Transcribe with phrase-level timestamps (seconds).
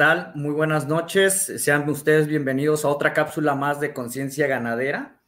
[0.00, 0.32] ¿Qué tal?
[0.34, 1.52] Muy buenas noches.
[1.62, 5.20] Sean ustedes bienvenidos a otra cápsula más de conciencia ganadera.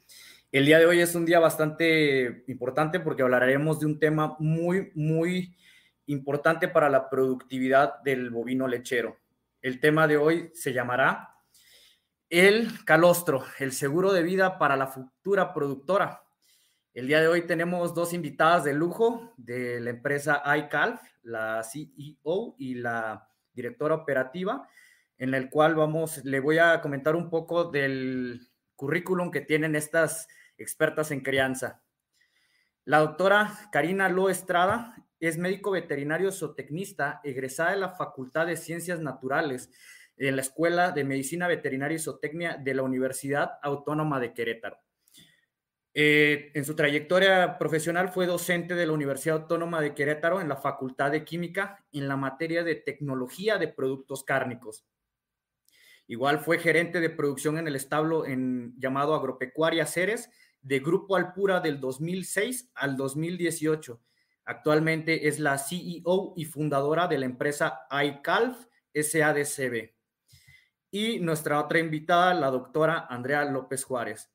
[0.51, 4.91] El día de hoy es un día bastante importante porque hablaremos de un tema muy,
[4.95, 5.55] muy
[6.06, 9.19] importante para la productividad del bovino lechero.
[9.60, 11.37] El tema de hoy se llamará
[12.30, 16.23] el calostro, el seguro de vida para la futura productora.
[16.95, 22.54] El día de hoy tenemos dos invitadas de lujo de la empresa iCalf, la CEO
[22.57, 24.69] y la directora operativa,
[25.19, 30.29] en el cual vamos, le voy a comentar un poco del currículum que tienen estas
[30.59, 31.83] expertas en crianza.
[32.85, 38.99] La doctora Karina Lo Estrada es médico veterinario zootecnista, egresada de la Facultad de Ciencias
[38.99, 39.71] Naturales
[40.16, 44.82] en la Escuela de Medicina Veterinaria y Zootecnia de la Universidad Autónoma de Querétaro.
[45.95, 50.57] Eh, en su trayectoria profesional fue docente de la Universidad Autónoma de Querétaro en la
[50.57, 54.87] Facultad de Química en la materia de tecnología de productos cárnicos.
[56.07, 60.30] Igual fue gerente de producción en el establo en, llamado Agropecuaria Ceres
[60.63, 64.00] de Grupo Alpura del 2006 al 2018.
[64.44, 69.93] Actualmente es la CEO y fundadora de la empresa iCalf SADCB.
[70.91, 74.32] Y nuestra otra invitada, la doctora Andrea López Juárez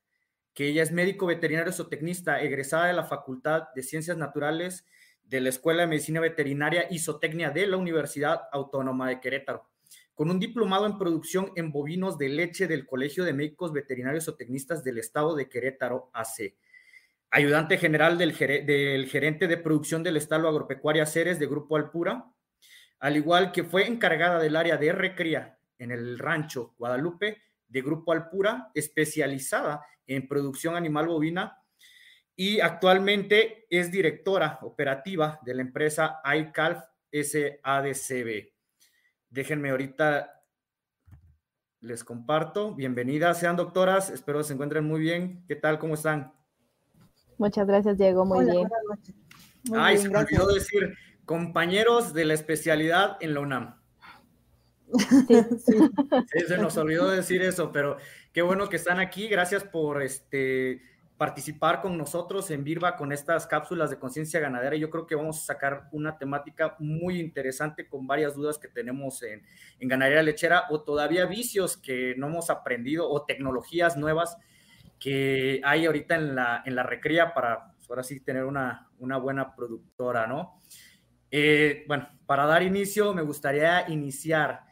[0.58, 4.88] que ella es médico veterinario zootecnista, egresada de la Facultad de Ciencias Naturales
[5.24, 9.70] de la Escuela de Medicina Veterinaria y Zootecnia de la Universidad Autónoma de Querétaro,
[10.16, 14.84] con un diplomado en producción en bovinos de leche del Colegio de Médicos Veterinarios Zootecnistas
[14.84, 16.56] del Estado de Querétaro, AC.
[17.30, 22.32] Ayudante general del, gerente de producción del Estado Agropecuaria Ceres de Grupo Alpura,
[22.98, 28.12] al igual que fue encargada del área de recría en el rancho Guadalupe de Grupo
[28.12, 31.62] Alpura, especializada en producción animal bovina
[32.36, 36.80] y actualmente es directora operativa de la empresa iCalf
[37.12, 38.52] SADCB.
[39.30, 40.44] Déjenme ahorita,
[41.82, 42.76] les comparto.
[42.76, 45.44] Bienvenidas, sean doctoras, espero se encuentren muy bien.
[45.48, 45.80] ¿Qué tal?
[45.80, 46.34] ¿Cómo están?
[47.38, 48.68] Muchas gracias, Diego, muy bien.
[49.76, 50.96] Ay, se me olvidó decir,
[51.26, 53.77] compañeros de la especialidad en la UNAM.
[56.28, 57.98] Sí, se nos olvidó decir eso, pero
[58.32, 59.28] qué bueno que están aquí.
[59.28, 60.82] Gracias por este,
[61.18, 64.76] participar con nosotros en Virba con estas cápsulas de conciencia ganadera.
[64.76, 69.24] Yo creo que vamos a sacar una temática muy interesante con varias dudas que tenemos
[69.24, 69.44] en,
[69.80, 74.38] en ganadería lechera o todavía vicios que no hemos aprendido o tecnologías nuevas
[75.00, 79.18] que hay ahorita en la, en la recría para pues, ahora sí tener una, una
[79.18, 80.60] buena productora, ¿no?
[81.30, 84.67] Eh, bueno, para dar inicio, me gustaría iniciar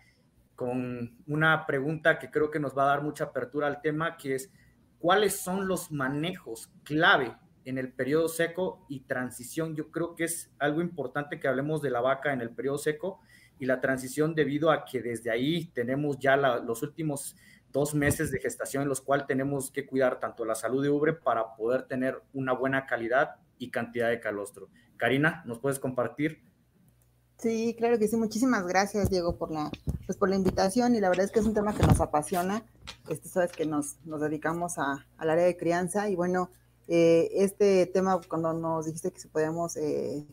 [0.55, 4.35] con una pregunta que creo que nos va a dar mucha apertura al tema, que
[4.35, 4.51] es
[4.99, 7.35] cuáles son los manejos clave
[7.66, 9.75] en el periodo seco y transición.
[9.75, 13.19] Yo creo que es algo importante que hablemos de la vaca en el periodo seco
[13.59, 17.35] y la transición debido a que desde ahí tenemos ya los últimos
[17.72, 21.13] dos meses de gestación en los cuales tenemos que cuidar tanto la salud de ubre
[21.13, 24.69] para poder tener una buena calidad y cantidad de calostro.
[24.97, 26.41] Karina, ¿nos puedes compartir?
[27.38, 28.16] Sí, claro que sí.
[28.16, 29.69] Muchísimas gracias, Diego, por la,
[30.06, 30.96] pues, por la invitación.
[30.96, 32.66] Y la verdad es que es un tema que nos apasiona.
[33.09, 36.09] Este, sabes que nos, nos dedicamos a, al área de crianza.
[36.09, 36.50] Y bueno,
[36.88, 40.25] eh, este tema, cuando nos dijiste que si podíamos eh,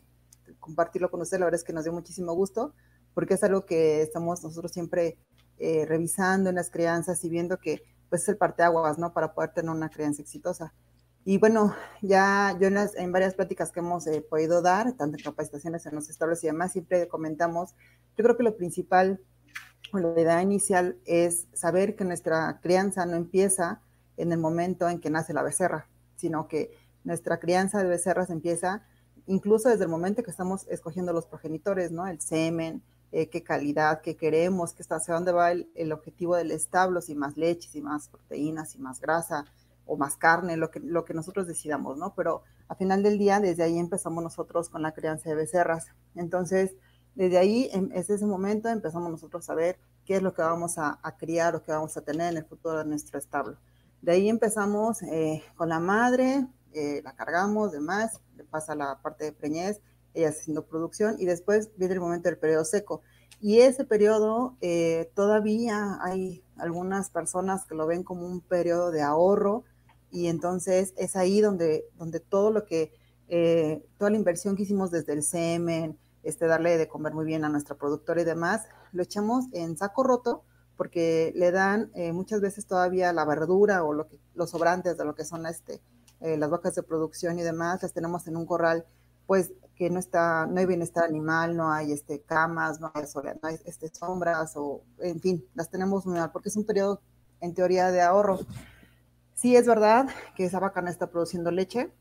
[0.59, 2.73] compartirlo con usted, la verdad es que nos dio muchísimo gusto,
[3.13, 5.17] porque es algo que estamos nosotros siempre
[5.59, 9.13] eh, revisando en las crianzas y viendo que pues es el parteaguas, ¿no?
[9.13, 10.73] Para poder tener una crianza exitosa.
[11.25, 15.85] Y bueno, ya yo en, varias pláticas que hemos eh, podido dar, tanto en capacitaciones
[15.85, 17.75] en los estables y demás, siempre comentamos,
[18.17, 19.21] yo creo que lo principal,
[19.93, 23.79] o la idea inicial es saber que nuestra crianza no empieza
[24.17, 25.87] en el momento en que nace la becerra,
[26.17, 26.71] sino que
[27.05, 28.83] nuestra crianza de becerras empieza
[29.25, 32.05] incluso desde el momento que estamos escogiendo los progenitores, ¿no?
[32.05, 32.81] El semen,
[33.13, 36.99] eh, qué calidad, qué queremos, qué está, hacia dónde va el, el objetivo del establo,
[36.99, 39.45] si más leche, si más proteínas, si más grasa,
[39.85, 42.13] o más carne, lo que, lo que nosotros decidamos, ¿no?
[42.15, 45.87] Pero a final del día, desde ahí empezamos nosotros con la crianza de becerras.
[46.15, 46.75] Entonces,
[47.15, 50.99] desde ahí, desde ese momento, empezamos nosotros a ver qué es lo que vamos a,
[51.17, 53.57] criar o qué vamos a tener en el futuro de nuestro establo.
[54.01, 59.25] De ahí empezamos eh, con la madre, eh, la cargamos, demás, le pasa la parte
[59.25, 59.79] de preñez,
[60.13, 63.01] ella haciendo producción y después viene el momento del periodo seco.
[63.39, 69.01] Y ese periodo eh, todavía hay algunas personas que lo ven como un periodo de
[69.01, 69.63] ahorro,
[70.13, 72.93] y entonces es ahí donde, donde todo lo que,
[73.27, 77.43] eh, toda la inversión que hicimos desde el semen, este, darle de comer muy bien
[77.43, 78.61] a nuestra productora y demás,
[78.91, 80.43] lo echamos en saco roto
[80.77, 85.03] porque le dan eh, muchas veces todavía la verdura o lo que, los sobrantes de
[85.03, 85.81] lo que son este,
[86.21, 88.85] eh, las vacas de producción y demás, las tenemos en un corral
[89.25, 93.03] pues que no está, no hay bienestar animal, no hay este, camas, no hay,
[93.41, 97.01] no hay este, sombras, o en fin, las tenemos muy mal, porque es un periodo
[97.41, 98.39] en teoría de ahorro.
[99.35, 101.91] Sí es verdad que esa vaca no está produciendo leche,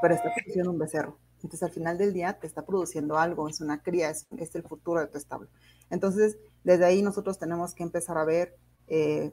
[0.00, 1.18] pero está produciendo un becerro.
[1.36, 5.00] Entonces al final del día te está produciendo algo, es una cría, es, el futuro
[5.00, 5.48] de tu establo.
[5.90, 8.56] Entonces desde ahí nosotros tenemos que empezar a ver
[8.88, 9.32] eh,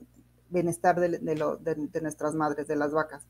[0.50, 3.26] bienestar de, nuestras madres, de las vacas.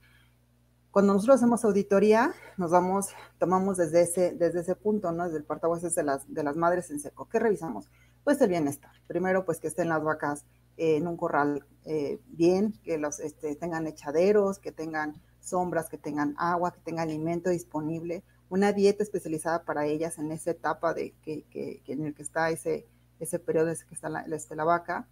[0.91, 3.07] Cuando nosotros hacemos auditoría, nos vamos,
[3.39, 5.25] tomamos desde ese, desde ese punto, ¿no?
[5.25, 7.27] Desde el partaguases de las, de las madres en seco.
[7.27, 7.89] ¿Qué revisamos?
[8.23, 8.91] Pues el bienestar.
[9.07, 10.45] Primero, pues que estén las vacas
[10.77, 16.35] en un corral eh, bien, que los este, tengan echaderos, que tengan sombras, que tengan
[16.37, 21.43] agua, que tengan alimento disponible, una dieta especializada para ellas en esa etapa de que,
[21.49, 22.87] que, en el que está ese,
[23.19, 25.07] ese periodo en que está la, este, la vaca.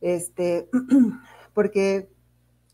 [0.00, 0.70] Este,
[1.54, 2.08] porque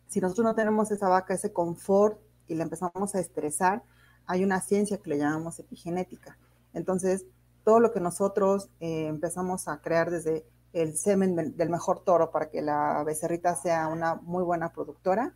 [0.07, 3.83] si nosotros no tenemos esa vaca, ese confort y la empezamos a estresar,
[4.27, 6.39] hay una ciencia que le llamamos epigenética.
[6.73, 7.27] Entonces,
[7.65, 12.51] todo lo que nosotros eh, empezamos a crear desde el semen del mejor toro para
[12.51, 15.35] que la becerrita sea una muy buena productora,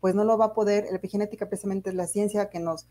[0.00, 2.88] pues no lo va a poder, la epigenética precisamente es la ciencia que nos,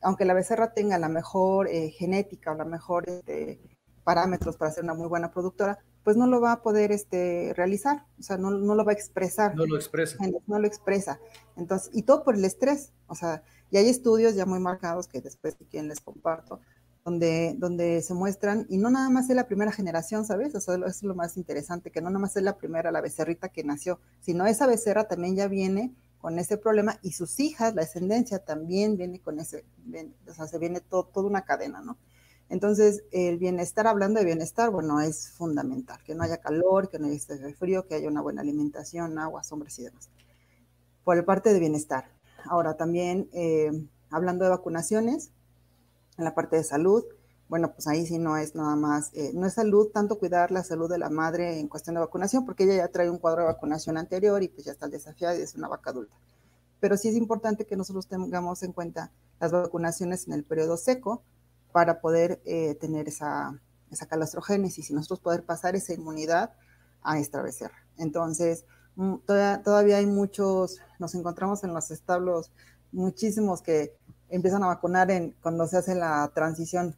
[0.00, 3.60] aunque la becerra tenga la mejor eh, genética o la mejor este,
[4.02, 8.06] parámetros para ser una muy buena productora, pues no lo va a poder este, realizar,
[8.18, 9.54] o sea, no, no lo va a expresar.
[9.54, 10.16] No lo expresa.
[10.46, 11.20] No lo expresa.
[11.56, 15.20] Entonces, y todo por el estrés, o sea, y hay estudios ya muy marcados que
[15.20, 16.60] después si quieren les comparto,
[17.18, 20.54] donde, se muestran, y no nada más es la primera generación, ¿sabes?
[20.54, 23.64] Eso, es lo más interesante, que no nada más es la primera, la becerrita que
[23.64, 28.38] nació, sino esa becerra también ya viene con ese problema y sus hijas, la descendencia
[28.40, 29.64] también viene con ese,
[30.28, 31.96] o sea, se viene todo, toda una cadena, ¿no?
[32.50, 37.06] Entonces, el bienestar, hablando de bienestar, bueno, es fundamental, que no haya calor, que no
[37.06, 40.10] haya este frío, que haya una buena alimentación, agua, sombras y demás.
[41.04, 42.10] Por el parte de bienestar.
[42.44, 43.70] Ahora, también, eh,
[44.10, 45.30] hablando de vacunaciones,
[46.20, 47.04] en la parte de salud,
[47.48, 50.62] bueno, pues ahí sí no es nada más, eh, no es salud, tanto cuidar la
[50.62, 53.48] salud de la madre en cuestión de vacunación, porque ella ya trae un cuadro de
[53.48, 56.16] vacunación anterior y pues ya está desafiada y es una vaca adulta.
[56.78, 61.24] Pero sí es importante que nosotros tengamos en cuenta las vacunaciones en el periodo seco
[61.72, 66.52] para poder eh, tener esa, esa calostrogénesis y nosotros poder pasar esa inmunidad
[67.02, 67.84] a esta becerra.
[67.96, 68.64] Entonces,
[68.94, 72.52] mm, todavía, todavía hay muchos, nos encontramos en los establos
[72.92, 73.96] muchísimos que
[74.30, 76.96] empiezan a vacunar en, cuando se hace la transición,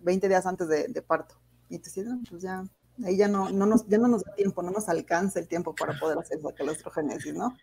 [0.00, 1.36] 20 días antes de, parto.
[1.68, 2.64] Y entonces, pues ya,
[3.04, 5.74] ahí ya no, no nos, ya no nos da tiempo, no nos alcanza el tiempo
[5.74, 7.56] para poder hacer esa calostrogenesis, ¿no?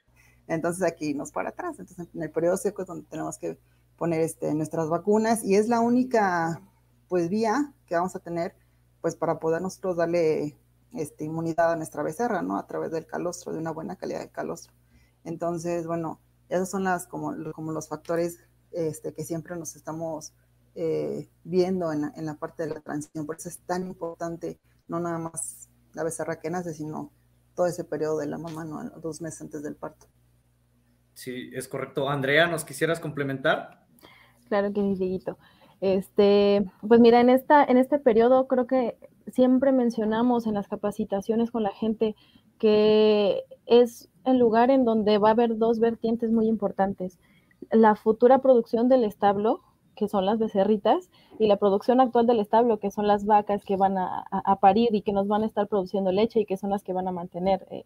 [0.48, 1.80] Entonces aquí nos para atrás.
[1.80, 3.60] Entonces en el periodo seco es donde tenemos que
[3.98, 6.62] poner este, nuestras vacunas y es la única
[7.08, 8.56] pues vía que vamos a tener
[9.02, 10.58] pues para poder nosotros darle
[10.94, 12.58] este, inmunidad a nuestra becerra, ¿no?
[12.58, 14.74] A través del calostro, de una buena calidad de calostro.
[15.24, 16.20] Entonces, bueno,
[16.50, 18.40] esos son las como, como los factores
[18.72, 20.34] este, que siempre nos estamos
[20.76, 23.26] eh, viendo en la, parte de la transición.
[23.26, 27.12] Por eso es tan importante, no nada más la becerra que nace, sino
[27.56, 28.90] todo ese periodo de la mamá, ¿no?
[29.02, 30.08] dos meses antes del parto.
[31.14, 32.10] Sí, es correcto.
[32.10, 33.86] Andrea, ¿nos quisieras complementar?
[34.48, 35.22] Claro que sí,
[35.82, 38.98] Este, pues mira, en esta, en este periodo creo que
[39.32, 42.16] siempre mencionamos en las capacitaciones con la gente
[42.58, 47.20] que es el lugar en donde va a haber dos vertientes muy importantes
[47.72, 49.62] la futura producción del establo,
[49.96, 53.78] que son las becerritas, y la producción actual del establo, que son las vacas que
[53.78, 54.26] van a,
[54.62, 57.08] parir y que nos van a estar produciendo leche y que son las que van
[57.08, 57.84] a mantener eh,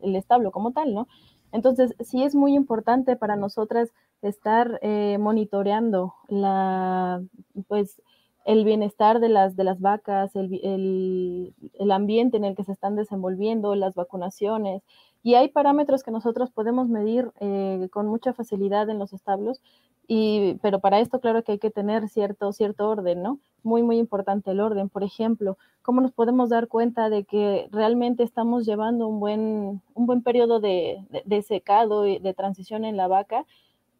[0.00, 1.08] el, establo como tal, ¿no?
[1.52, 7.22] Entonces, sí es muy importante para nosotras estar eh, monitoreando la,
[7.68, 8.00] pues,
[8.44, 12.96] el bienestar de las, de las vacas, el, el, ambiente en el que se están
[12.96, 14.82] desenvolviendo, las vacunaciones,
[15.22, 19.60] y hay parámetros que nosotros podemos medir eh, con mucha facilidad en los establos,
[20.08, 23.38] y, pero para esto claro que hay que tener cierto, cierto orden, ¿no?
[23.62, 24.88] Muy, muy importante el orden.
[24.88, 30.06] Por ejemplo, ¿cómo nos podemos dar cuenta de que realmente estamos llevando un buen, un
[30.06, 33.46] buen periodo de, de, secado y de transición en la vaca?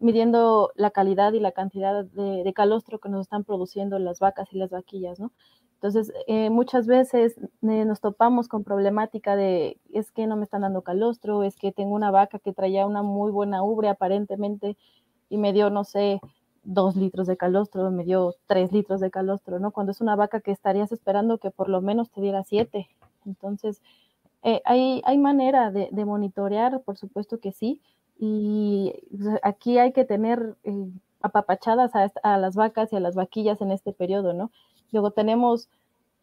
[0.00, 4.48] midiendo la calidad y la cantidad de, de, calostro que nos están produciendo las vacas
[4.52, 5.30] y las vaquillas, ¿no?
[5.82, 10.62] Entonces, eh, muchas veces eh, nos topamos con problemática de, es que no me están
[10.62, 14.76] dando calostro, es que tengo una vaca que traía una muy buena ubre aparentemente
[15.28, 16.20] y me dio, no sé,
[16.62, 19.72] dos litros de calostro, me dio tres litros de calostro, ¿no?
[19.72, 22.88] Cuando es una vaca que estarías esperando que por lo menos te diera siete.
[23.26, 23.82] Entonces,
[24.44, 27.80] eh, hay, hay manera de, monitorear, por supuesto que sí,
[28.16, 28.94] y
[29.42, 30.56] aquí hay que tener
[31.22, 34.52] apapachadas a, a las vacas y a las vaquillas en este periodo, ¿no?
[34.92, 35.68] Luego tenemos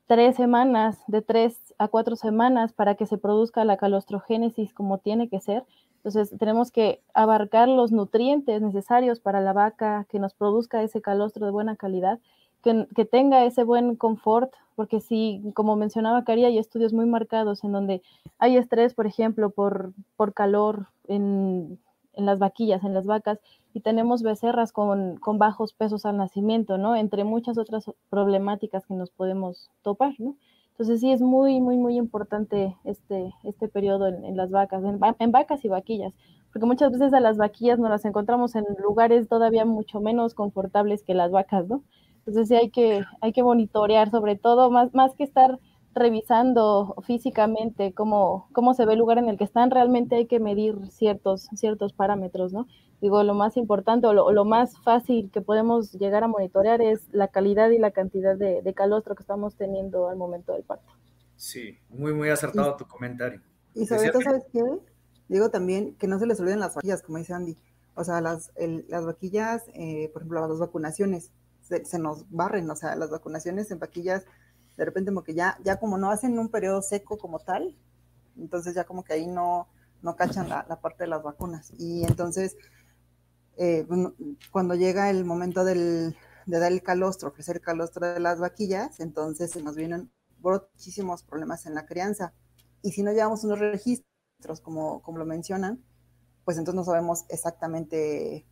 [0.08, 5.28] tres semanas, de tres a cuatro semanas para que se produzca la calostrogénesis como tiene
[5.28, 5.64] que ser.
[5.98, 11.46] Entonces, tenemos que abarcar los nutrientes necesarios para la vaca, que nos produzca ese calostro
[11.46, 12.20] de buena calidad,
[12.64, 17.64] que, que tenga ese buen confort, porque si, como mencionaba Cari, hay estudios muy marcados
[17.64, 18.02] en donde
[18.38, 21.80] hay estrés, por ejemplo, por, por calor en,
[22.20, 23.40] en las vaquillas, en las vacas,
[23.74, 26.96] y tenemos becerras con, con, bajos pesos al nacimiento, ¿no?
[26.96, 30.36] Entre muchas otras problemáticas que nos podemos topar, ¿no?
[30.72, 35.00] Entonces sí es muy, muy, muy importante este, este periodo en, en las vacas, en,
[35.20, 36.14] en, vacas y vaquillas,
[36.52, 41.04] porque muchas veces a las vaquillas nos las encontramos en lugares todavía mucho menos confortables
[41.04, 41.84] que las vacas, ¿no?
[42.20, 45.60] Entonces sí hay que, hay que monitorear, sobre todo, más, más que estar
[45.94, 50.40] revisando físicamente cómo, cómo se ve el lugar en el que están, realmente hay que
[50.40, 52.68] medir ciertos, ciertos parámetros, ¿no?
[53.02, 57.02] Digo, lo más importante o lo, lo, más fácil que podemos llegar a monitorear es
[57.12, 60.92] la calidad y la cantidad de, de, calostro que estamos teniendo al momento del parto.
[61.38, 63.42] Sí, muy, muy acertado y, tu comentario.
[63.74, 64.62] Y sobre todo, ¿sabes qué?
[65.30, 67.58] Digo también que no se les olviden las vaquillas, como dice Andy.
[67.96, 71.32] O sea, las, el, las vaquillas, eh, por ejemplo, las vacunaciones,
[71.62, 74.26] se, se, nos barren, o sea, las vacunaciones en vaquillas,
[74.80, 77.76] de repente como que ya, ya como no hacen un periodo seco como tal,
[78.38, 79.68] entonces ya como que ahí no,
[80.02, 81.74] no cachan la, la parte de las vacunas.
[81.78, 82.56] Y entonces
[83.58, 83.86] eh,
[84.52, 89.02] cuando llega el momento del, de dar el calostro, ofrecer el calostro de las vaquillas,
[89.02, 90.10] entonces se nos vienen
[90.40, 92.32] muchísimos problemas en la crianza.
[92.82, 95.84] Y si no llevamos unos registros, como, como lo mencionan,
[96.46, 98.48] pues entonces no sabemos exactamente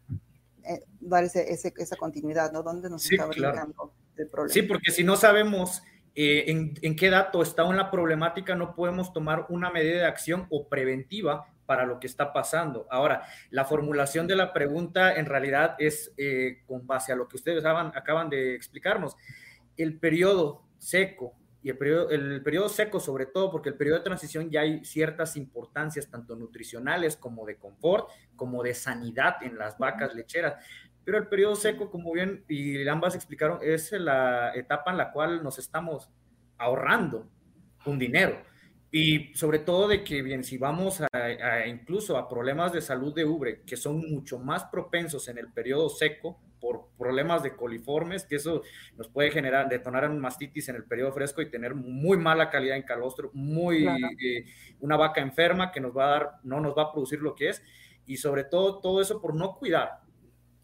[0.64, 2.64] eh, dar ese, ese, esa continuidad, ¿no?
[2.64, 3.74] ¿Dónde nos sí, está claro.
[4.18, 4.54] el problema?
[4.54, 5.84] Sí, porque si no sabemos
[6.20, 10.48] eh, en, en, qué dato está una problemática, no podemos tomar una medida de acción
[10.50, 12.88] o preventiva para lo que está pasando.
[12.90, 13.22] Ahora,
[13.52, 17.60] la formulación de la pregunta en realidad es eh, con base a lo que ustedes
[17.60, 19.16] acaban, acaban de explicarnos.
[19.78, 24.06] El periodo seco y el periodo, el periodo seco sobre todo porque el periodo de
[24.06, 29.78] transición ya hay ciertas importancias tanto nutricionales como de confort, como de sanidad en las
[29.78, 30.56] vacas lecheras.
[31.08, 35.42] Pero el periodo seco, como bien y ambas explicaron, es la etapa en la cual
[35.42, 36.12] nos estamos
[36.58, 37.30] ahorrando
[37.86, 38.42] un dinero.
[38.92, 43.16] Y sobre todo de que, bien, si vamos a, a, incluso a problemas de salud
[43.16, 48.26] de ubre, que son mucho más propensos en el periodo seco por problemas de coliformes,
[48.26, 48.64] que eso
[48.98, 52.76] nos puede generar, detonar un mastitis en el periodo fresco y tener muy mala calidad
[52.76, 54.08] en calostro, muy, claro.
[54.22, 54.44] eh,
[54.82, 57.48] una vaca enferma que nos va a dar, no nos va a producir lo que
[57.48, 57.64] es,
[58.06, 60.06] y sobre todo todo eso por no cuidar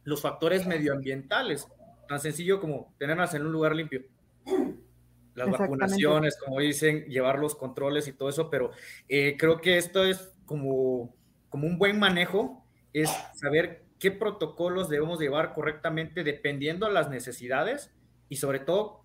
[0.03, 1.67] los factores medioambientales,
[2.07, 4.03] tan sencillo como tenerlas en un lugar limpio.
[5.36, 8.72] Las vacunaciones, como dicen, llevar los controles y todo eso, pero
[9.10, 11.15] eh, creo que esto es como,
[11.50, 17.91] como un buen manejo, es saber qué protocolos debemos llevar correctamente dependiendo de las necesidades
[18.29, 19.02] y sobre todo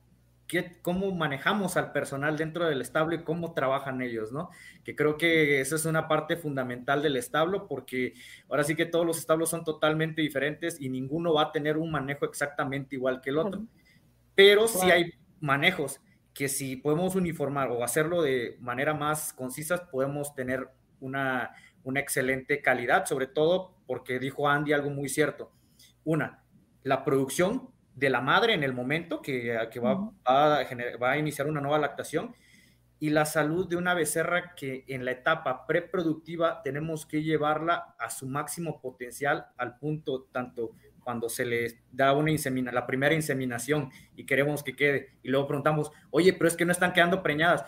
[0.49, 4.51] qué, cómo manejamos al personal dentro del establo y cómo trabajan ellos, ¿no?
[4.83, 8.15] Que creo que esa es una parte fundamental del establo porque
[8.49, 11.93] ahora sí que todos los establos son totalmente diferentes y ninguno va a tener un
[11.93, 13.65] manejo exactamente igual que el otro,
[14.35, 16.01] pero sí hay manejos
[16.33, 20.69] que si podemos uniformar o hacerlo de manera más concisa, podemos tener
[21.01, 21.53] una,
[21.83, 25.53] una excelente calidad, sobre todo porque dijo Andy algo muy cierto.
[26.05, 26.45] Una,
[26.85, 30.65] la producción de la madre en el momento que, que va, va, a
[31.03, 32.35] va, a iniciar una nueva lactación
[33.01, 38.11] y la salud de una becerra que en la etapa preproductiva tenemos que llevarla a
[38.11, 43.91] su máximo potencial al punto tanto cuando se le da una insemina, la primera inseminación
[44.15, 45.17] y queremos que quede.
[45.23, 47.65] Y luego preguntamos, oye, pero es que no están quedando preñadas.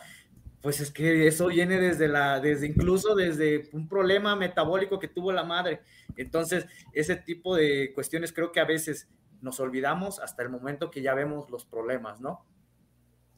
[0.61, 5.33] Pues es que eso viene desde la, desde incluso desde un problema metabólico que tuvo
[5.33, 5.81] la madre.
[6.19, 9.09] Entonces, ese tipo de cuestiones creo que a veces
[9.43, 12.45] nos olvidamos hasta el momento que ya vemos los problemas, ¿no?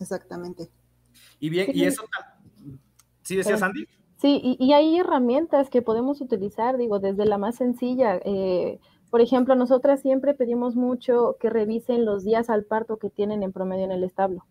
[0.01, 0.71] Exactamente.
[1.39, 1.73] Y bien, sí.
[1.75, 2.05] y eso,
[3.23, 3.87] ¿sí decías, Andy?
[4.17, 8.79] Sí, y, y, hay herramientas que podemos utilizar, digo, desde la más sencilla, eh,
[9.11, 13.53] por ejemplo, nosotras siempre pedimos mucho que revisen los días al parto que tienen en
[13.53, 14.47] promedio en el establo,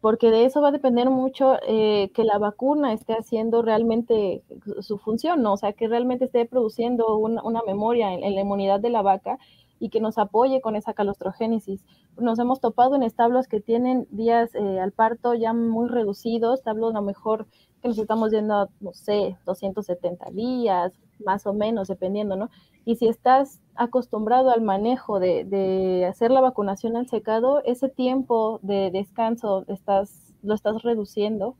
[0.00, 4.44] porque de eso va a depender mucho eh, que la vacuna esté haciendo realmente
[4.80, 5.54] su función, ¿no?
[5.54, 9.02] o sea, que realmente esté produciendo una, una memoria en, en, la inmunidad de la
[9.02, 9.38] vaca
[9.80, 11.84] y que nos apoye con esa calostrogénesis.
[12.16, 16.94] Nos hemos topado en establos que tienen días eh, al parto ya muy reducidos, establos
[16.94, 17.46] a lo mejor
[17.82, 20.92] que nos estamos yendo, no sé, 270 días,
[21.24, 22.50] más o menos, dependiendo, ¿no?
[22.84, 28.58] Y si estás acostumbrado al manejo de, de, hacer la vacunación al secado, ese tiempo
[28.62, 31.54] de descanso estás, lo estás reduciendo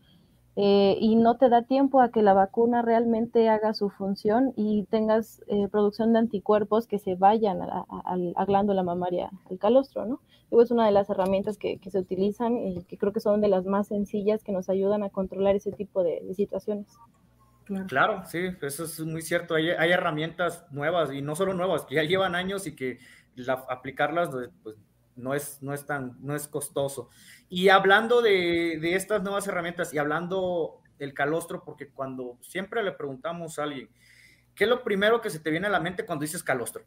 [0.60, 4.86] eh, y no te da tiempo a que la vacuna realmente haga su función y
[4.90, 9.58] tengas eh, producción de anticuerpos que se vayan a, a, a, la glándula mamaria, al
[9.58, 10.20] calostro, ¿no?
[10.50, 13.40] Digo, es una de las herramientas que, que, se utilizan y que creo que son
[13.40, 16.88] de las más sencillas que nos ayudan a controlar ese tipo de, de situaciones.
[17.86, 18.24] Claro.
[18.26, 19.54] sí, eso es muy cierto.
[19.54, 22.98] Hay, hay, herramientas nuevas y no solo nuevas, que ya llevan años y que
[23.68, 24.30] aplicarlas
[24.64, 24.74] pues,
[25.18, 27.10] no, es, no, es tan, no es costoso.
[27.48, 32.92] Y hablando de, de estas nuevas herramientas y hablando del calostro, porque cuando siempre le
[32.92, 33.88] preguntamos a alguien,
[34.54, 36.84] ¿qué es lo primero que se te viene a la mente cuando dices calostro?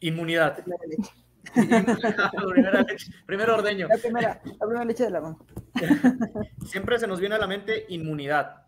[0.00, 0.64] Inmunidad.
[3.26, 3.88] Primero ordeño.
[3.88, 5.46] La primera, la primera leche de la mano.
[6.66, 8.66] Siempre se nos viene a la mente inmunidad,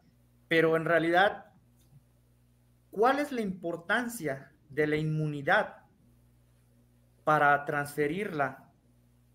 [0.49, 1.47] pero en realidad,
[2.91, 5.82] ¿cuál es la importancia de la inmunidad
[7.25, 8.71] para transferirla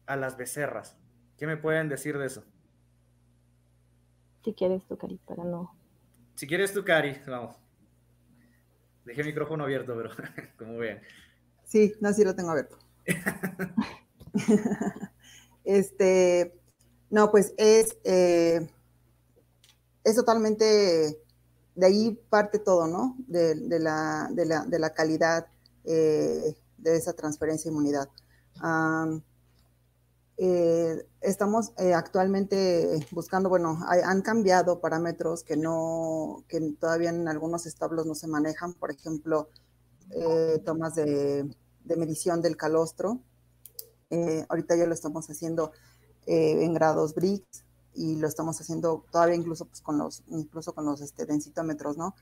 [0.06, 0.98] a las becerras?
[1.38, 2.44] ¿Qué me pueden decir de eso?
[4.44, 5.76] Si quieres tu cari, para no.
[6.36, 7.56] Si quieres tu cari, vamos.
[9.06, 10.10] Dejé el micrófono abierto, pero
[10.58, 11.02] como vean.
[11.64, 12.78] Sí, no, sí lo tengo abierto.
[15.64, 16.54] este,
[17.10, 18.68] no, pues es, eh,
[20.04, 21.22] es totalmente,
[21.76, 23.16] de ahí parte todo, ¿no?
[23.28, 25.48] De, la, de, la, de la, calidad
[25.86, 28.10] eh, de esa transferencia de inmunidad.
[30.40, 38.06] Eh, estamos actualmente buscando, bueno, han cambiado parámetros que no, que todavía en algunos establos
[38.06, 39.50] no se manejan, por ejemplo,
[40.12, 41.50] eh, tomas de,
[41.86, 43.22] medición del calostro.
[44.10, 45.72] Eh, ahorita ya lo estamos haciendo
[46.26, 50.86] eh, en grados BRICS y lo estamos haciendo todavía incluso pues, con los, incluso con
[50.86, 52.16] los este, densitómetros, ¿no?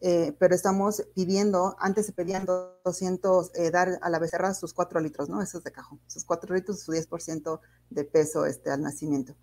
[0.00, 5.42] Pero estamos pidiendo, antes se pedían 200, dar a la becerra sus 4 litros, ¿no?
[5.42, 9.36] Esos de cajón, sus 4 litros, su 10% de peso este, al nacimiento.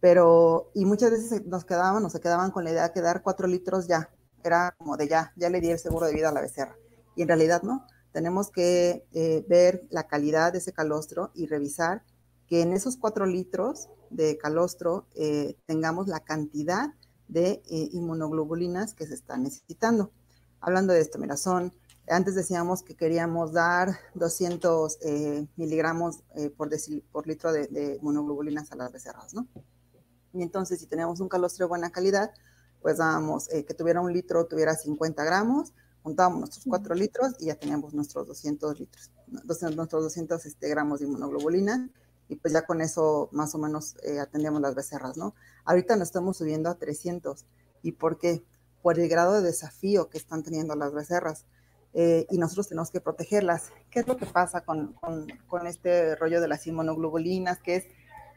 [0.00, 3.86] Pero, y muchas veces nos quedaban, se quedaban con la idea de dar 4 litros
[3.86, 4.10] ya,
[4.42, 6.76] era como de ya, ya le di el seguro de vida a la becerra
[7.14, 7.86] y en realidad no.
[8.12, 12.02] Tenemos que eh, ver la calidad de ese calostro y revisar
[12.48, 16.88] que en esos cuatro litros de calostro eh, tengamos la cantidad
[17.30, 20.12] de eh, inmunoglobulinas que se están necesitando.
[20.60, 21.72] Hablando de esto, mira, son,
[22.08, 24.98] antes decíamos que queríamos dar 200
[25.56, 26.22] miligramos
[26.56, 26.70] por,
[27.12, 29.46] por, litro de, de, inmunoglobulinas a las becerras, ¿no?
[30.32, 32.32] Y entonces, si tenemos un calostro de buena calidad,
[32.82, 37.54] pues dábamos que tuviera un litro, tuviera 50 gramos, juntábamos nuestros 4 litros y ya
[37.54, 39.10] teníamos nuestros 200 litros,
[39.76, 41.90] nuestros 200 este, gramos de inmunoglobulina
[42.30, 45.34] y pues ya con eso más o menos eh, atendíamos las becerras, ¿no?
[45.64, 47.44] Ahorita nos estamos subiendo a 300.
[47.82, 48.42] ¿Y por qué?
[48.82, 51.44] Por el grado de desafío que están teniendo las becerras.
[51.92, 53.72] Eh, y nosotros tenemos que protegerlas.
[53.90, 57.58] ¿Qué es lo que pasa con, con, con este rollo de las inmunoglobulinas?
[57.58, 57.84] Que es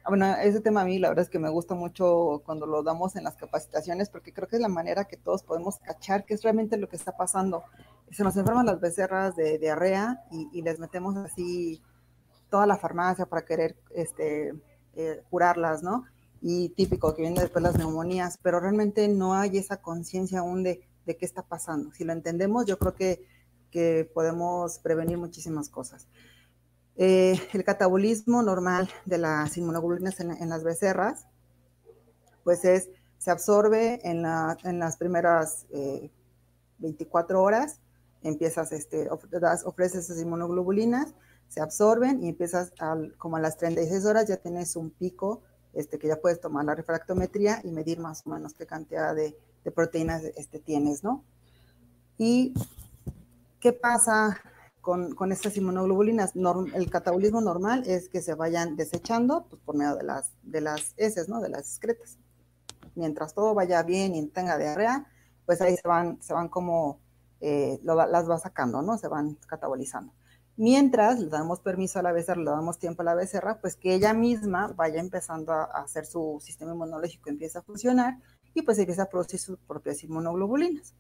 [0.10, 3.16] bueno, ese tema a mí la verdad es que me gusta mucho cuando lo damos
[3.16, 6.44] en las capacitaciones porque creo que es la manera que todos podemos cachar qué es
[6.44, 7.64] realmente lo que está pasando.
[8.12, 11.82] Se nos enferman las becerras de diarrea y, les metemos así
[12.54, 14.54] toda la farmacia para querer este,
[14.94, 16.06] eh, curarlas, ¿no?
[16.39, 20.88] Y típico que viene después las neumonías, pero realmente no hay esa conciencia aún de,
[21.04, 21.92] qué está pasando.
[21.94, 23.26] Si lo entendemos, yo creo que,
[24.13, 26.08] podemos prevenir muchísimas cosas.
[26.96, 31.26] Eh, el catabolismo normal de las inmunoglobulinas en, las becerras,
[32.44, 35.66] pues es, se absorbe en, las primeras
[36.78, 37.80] 24 eh, horas,
[38.22, 41.16] empiezas, este, ofreces esas inmunoglobulinas,
[41.54, 42.74] se absorben y empiezas
[43.20, 46.74] como a las 36 horas ya tienes un pico este, que ya puedes tomar la
[46.74, 51.24] refractometría y medir más o menos qué cantidad de, de proteínas este, tienes, ¿no?
[52.18, 52.56] Y
[53.60, 54.42] qué pasa
[54.82, 56.34] con, con estas inmunoglobulinas.
[56.74, 60.96] el catabolismo normal es que se vayan desechando pues, por medio de las, de las
[60.98, 61.39] heces, ¿no?
[61.39, 62.18] De las excretas.
[62.96, 65.06] Mientras todo vaya bien y tenga diarrea,
[65.46, 67.00] pues ahí se van, se van como,
[67.42, 68.98] eh, las va sacando, ¿no?
[68.98, 70.13] Se van catabolizando.
[70.56, 73.96] Mientras le damos permiso a la becerra, le damos tiempo a la becerra, pues que
[73.96, 78.20] ella misma vaya empezando a, hacer su sistema inmunológico, empieza a funcionar
[78.54, 80.94] y pues empieza a producir sus propias inmunoglobulinas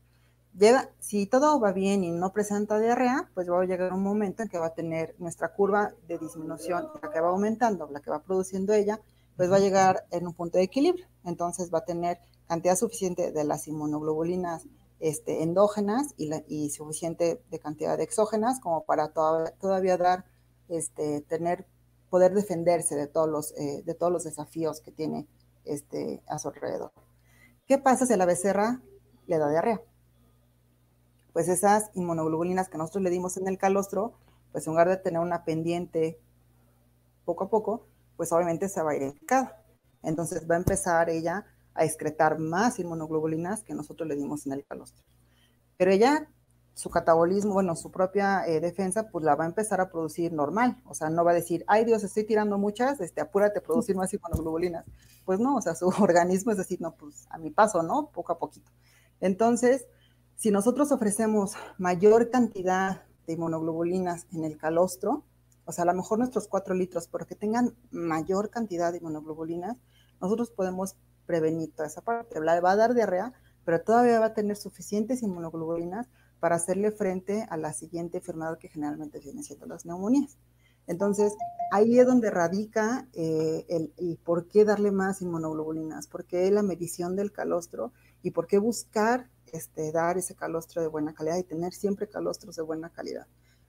[0.99, 4.49] si todo va bien y no presenta diarrea, pues va a llegar un momento en
[4.49, 8.21] que va a tener nuestra curva de disminución, la que va aumentando, la que va
[8.21, 8.99] produciendo ella,
[9.35, 11.07] pues va a llegar en un punto de equilibrio.
[11.25, 14.67] Entonces va a tener cantidad suficiente de las inmunoglobulinas
[15.03, 20.25] este, endógenas y, suficiente de cantidad de exógenas como para todavía dar,
[20.69, 21.67] este, tener,
[22.09, 25.27] poder defenderse de todos los, eh, de todos los desafíos que tiene
[25.65, 26.93] este, a su alrededor.
[27.67, 28.81] ¿Qué pasa si la becerra
[29.27, 29.81] le da diarrea?
[31.33, 34.13] pues esas inmunoglobulinas que nosotros le dimos en el calostro,
[34.51, 36.19] pues en lugar de tener una pendiente
[37.25, 39.19] poco a poco, pues obviamente se va a ir en
[40.03, 44.65] Entonces va a empezar ella a excretar más inmunoglobulinas que nosotros le dimos en el
[44.65, 45.03] calostro.
[45.77, 46.29] Pero ella
[46.75, 50.81] su catabolismo, bueno, su propia eh, defensa, pues la va a empezar a producir normal.
[50.85, 53.95] O sea, no va a decir, ay Dios, estoy tirando muchas, este, apúrate a producir
[53.95, 54.85] más inmunoglobulinas.
[55.23, 58.09] Pues no, o sea, su organismo es decir, no, pues a mi paso, ¿no?
[58.11, 58.71] Poco a poquito.
[59.21, 59.85] Entonces,
[60.35, 65.23] si nosotros ofrecemos mayor cantidad de inmunoglobulinas en el calostro,
[65.65, 69.77] o sea, a lo mejor nuestros 4 litros, pero que tengan mayor cantidad de inmunoglobulinas,
[70.19, 72.39] nosotros podemos prevenir toda esa parte.
[72.39, 73.33] Le va a dar diarrea,
[73.65, 76.07] pero todavía va a tener suficientes inmunoglobulinas
[76.39, 80.37] para hacerle frente a la siguiente enfermedad que generalmente viene siendo las neumonías.
[80.87, 81.33] Entonces,
[81.71, 87.15] ahí es donde radica eh, el, por qué darle más inmunoglobulinas, por qué la medición
[87.15, 91.73] del calostro y por qué buscar este, dar ese calostro de buena calidad y tener
[91.73, 93.27] siempre calostros de buena calidad.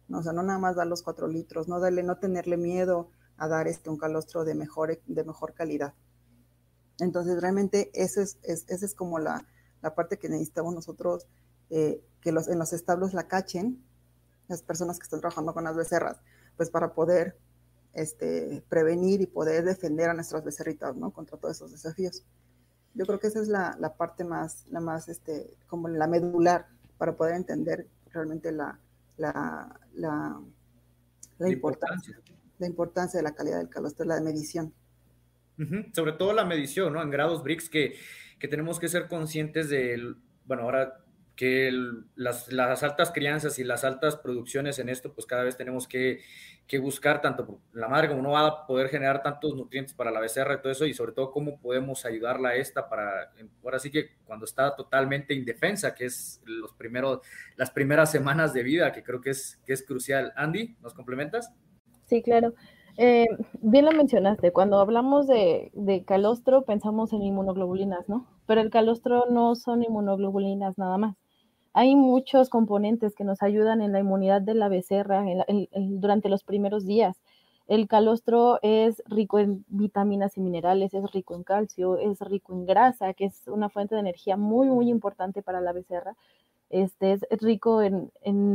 [0.09, 3.09] No, o sea, no nada más dar los cuatro litros, no, darle, no tenerle miedo
[3.37, 5.95] a dar este, un calostro de mejor, de mejor calidad.
[6.99, 9.47] Entonces, realmente esa es, esa es como la,
[9.83, 11.27] la parte que necesitamos nosotros
[11.71, 13.83] eh, que los, en los establos la cachen,
[14.49, 16.21] las personas que están trabajando con las becerras,
[16.57, 17.39] pues para poder
[17.93, 21.11] este, prevenir y poder defender a nuestras becerritas, ¿no?
[21.13, 22.25] Contra todos esos desafíos.
[22.95, 26.67] Yo creo que esa es la, la parte más, la más, este, como la medular
[26.99, 28.79] para poder entender realmente la,
[29.17, 30.41] la, la,
[31.39, 32.21] la importancia,
[32.59, 34.73] la importancia de la calidad del calostro, la medición.
[35.93, 37.03] Sobre todo la medición, ¿no?
[37.03, 37.97] En grados BRICS que,
[38.39, 40.15] que tenemos que ser conscientes de,
[40.45, 41.05] bueno, ahora
[41.37, 41.73] que
[42.15, 46.21] las, las, altas crianzas y las altas producciones en esto, pues cada vez tenemos que,
[46.67, 50.21] que, buscar tanto la madre como no va a poder generar tantos nutrientes para la
[50.21, 53.33] becerra y todo eso, y sobre todo cómo podemos ayudarla a esta para,
[53.65, 57.21] ahora sí que cuando está totalmente indefensa, que es los primeros,
[57.57, 60.33] las primeras semanas de vida, que creo que es, que es crucial.
[60.37, 61.53] Andy, ¿nos complementas?
[62.07, 62.55] Sí, claro.
[62.97, 63.27] Eh,
[63.61, 68.27] bien lo mencionaste, cuando hablamos de, calostro pensamos en inmunoglobulinas, ¿no?
[68.47, 71.17] Pero el calostro no son inmunoglobulinas nada más
[71.75, 75.25] hay muchos componentes que nos ayudan en la inmunidad de la becerra
[75.75, 77.21] durante los primeros días.
[77.67, 82.65] El calostro es rico en vitaminas y minerales, es rico en calcio, es rico en
[82.65, 86.15] grasa, que es una fuente de energía muy, muy importante para la becerra.
[86.71, 88.13] Este, es, rico en,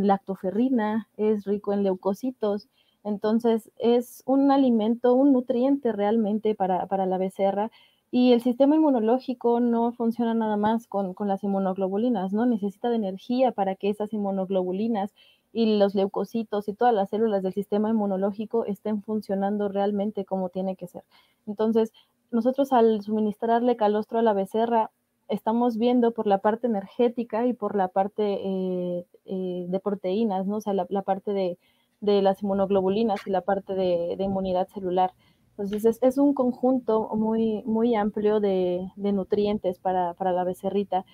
[0.08, 2.69] lactoferrina, es rico en leucocitos.
[3.04, 7.72] Entonces, es un alimento, un nutriente realmente para, para la becerra
[8.12, 12.46] y el sistema inmunológico no funciona nada más con, las inmunoglobulinas, ¿no?
[12.46, 15.14] Necesita de energía para que esas inmunoglobulinas
[15.54, 20.76] y los leucocitos y todas las células del sistema inmunológico estén funcionando realmente como tiene
[20.76, 21.04] que ser.
[21.46, 21.92] Entonces,
[22.32, 24.92] nosotros al suministrarle calostro a la becerra,
[25.28, 30.58] estamos viendo por la parte energética y por la parte eh, eh, de proteínas, ¿no?
[30.58, 31.60] O sea, la, parte de,
[32.02, 35.12] las inmunoglobulinas y la parte de inmunidad celular.
[35.60, 41.06] Entonces es, un conjunto muy, muy amplio de, nutrientes para, la becerrita.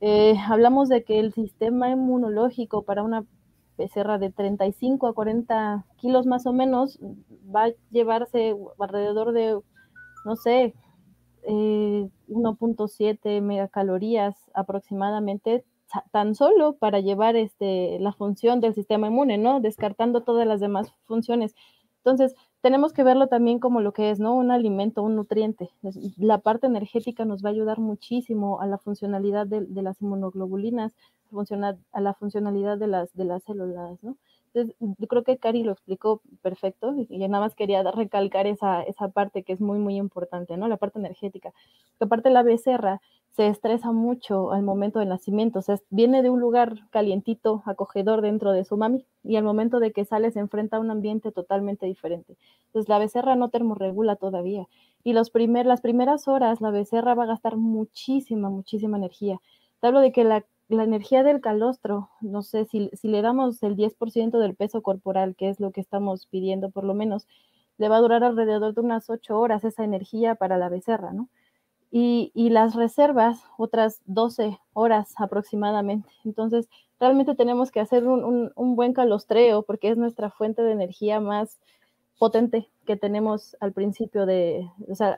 [0.00, 3.26] Eh, hablamos de que el sistema inmunológico para una
[3.76, 6.98] becerra de 35 a 40 kilos más o menos
[7.54, 9.60] va a llevarse alrededor de,
[10.24, 10.72] no sé,
[11.44, 15.62] 1.7 eh, megacalorías aproximadamente
[16.12, 19.60] tan solo para llevar este, la función del sistema inmune, ¿no?
[19.60, 21.54] Descartando todas las demás funciones.
[21.98, 24.34] Entonces, tenemos que verlo también como lo que es, ¿no?
[24.34, 25.70] Un alimento, un nutriente.
[26.16, 30.94] La parte energética nos va a ayudar muchísimo a la funcionalidad de, las inmunoglobulinas,
[31.92, 34.16] a la funcionalidad de las, de las células, ¿no?
[34.52, 39.08] Entonces, yo creo que Cari lo explicó perfecto y nada más quería recalcar esa, esa
[39.08, 40.66] parte que es muy, muy importante, ¿no?
[40.66, 41.52] La parte energética.
[41.98, 43.00] Que aparte la becerra
[43.36, 48.22] se estresa mucho al momento del nacimiento, o sea, viene de un lugar calientito, acogedor
[48.22, 51.30] dentro de su mami y al momento de que sale se enfrenta a un ambiente
[51.30, 52.36] totalmente diferente.
[52.66, 54.66] Entonces la becerra no termorregula todavía
[55.04, 59.40] y los primer, las primeras horas la becerra va a gastar muchísima, muchísima energía.
[59.80, 63.76] Te hablo de que la, energía del calostro, no sé, si, si le damos el
[63.76, 67.26] 10% del peso corporal, que es lo que estamos pidiendo por lo menos,
[67.78, 71.28] le va a durar alrededor de unas 8 horas esa energía para la becerra, ¿no?
[71.90, 76.08] y, las reservas otras 12 horas aproximadamente.
[76.24, 76.68] Entonces,
[77.00, 81.58] realmente tenemos que hacer un, buen calostreo porque es nuestra fuente de energía más
[82.18, 85.16] potente que tenemos al principio de, o sea,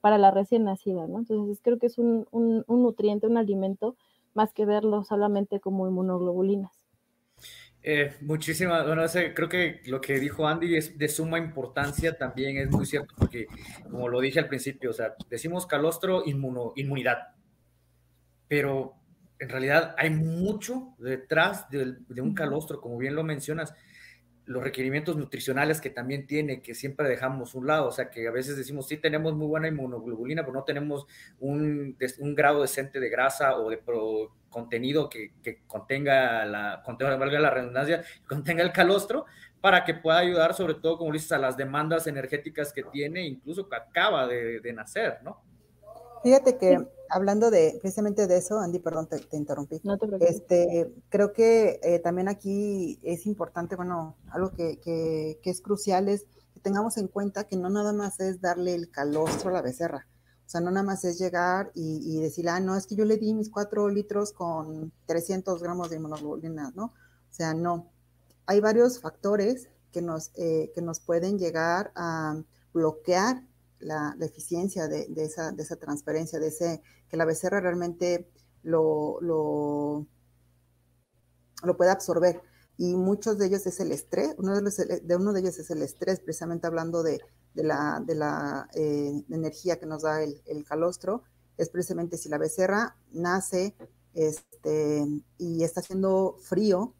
[0.00, 1.18] para la recién nacida, ¿no?
[1.18, 3.96] Entonces, creo que es un, un nutriente, un alimento,
[4.34, 6.72] más que verlo solamente como inmunoglobulinas.
[7.86, 9.02] Eh, muchísimas, bueno,
[9.34, 13.46] creo que lo que dijo Andy es de suma importancia también, es muy cierto, porque
[13.82, 17.34] como lo dije al principio, o sea, decimos calostro, inmuno, inmunidad,
[18.48, 18.94] pero
[19.38, 23.74] en realidad hay mucho detrás de, un calostro, como bien lo mencionas.
[24.46, 28.30] Los requerimientos nutricionales que también tiene, que siempre dejamos un lado, o sea, que a
[28.30, 31.06] veces decimos, sí tenemos muy buena inmunoglobulina, pero no tenemos
[31.40, 33.80] un, un grado decente de grasa o de
[34.50, 35.32] contenido que,
[35.66, 39.24] contenga la, contenga, la redundancia, contenga el calostro,
[39.60, 43.66] para que pueda ayudar sobre todo, como dices, a las demandas energéticas que tiene, incluso
[43.66, 45.42] que acaba de, de nacer, ¿no?
[46.24, 49.80] Fíjate que hablando de precisamente de eso, Andy, perdón, te, interrumpí.
[49.84, 55.50] No te este, creo que eh, también aquí es importante, bueno, algo que, que, que,
[55.50, 59.50] es crucial es que tengamos en cuenta que no nada más es darle el calostro
[59.50, 60.08] a la becerra.
[60.46, 63.04] O sea, no nada más es llegar y, y decir, ah, no, es que yo
[63.04, 66.86] le di mis cuatro litros con 300 gramos de inmunoglobulina, ¿no?
[66.86, 67.90] O sea, no
[68.46, 73.42] hay varios factores que nos, eh, que nos pueden llegar a bloquear
[73.84, 78.28] la, eficiencia de, esa, de, esa, transferencia, de ese, que la becerra realmente
[78.62, 80.06] lo, lo,
[81.62, 82.42] lo pueda absorber.
[82.76, 85.70] Y muchos de ellos es el estrés, uno de, los, de uno de ellos es
[85.70, 87.20] el estrés, precisamente hablando de,
[87.54, 91.22] de la, de la eh, energía que nos da el, el, calostro,
[91.56, 93.76] es precisamente si la becerra nace
[94.12, 95.06] este,
[95.38, 96.94] y está haciendo frío,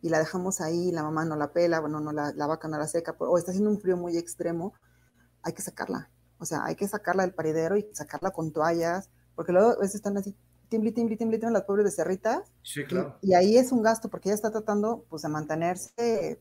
[0.00, 2.78] y la dejamos ahí, la mamá no la pela, bueno, no la, la vaca no
[2.78, 4.72] la seca, o está haciendo un frío muy extremo,
[5.48, 6.08] hay que sacarla.
[6.38, 9.96] O sea, hay que sacarla del paridero y sacarla con toallas, porque luego a veces
[9.96, 10.34] están así,
[10.68, 12.52] timbli, timbli, timbli, timbli, las pobres becerritas.
[12.62, 13.18] Sí, claro.
[13.22, 16.40] Y, ahí es un gasto, porque ella está tratando, pues, de mantenerse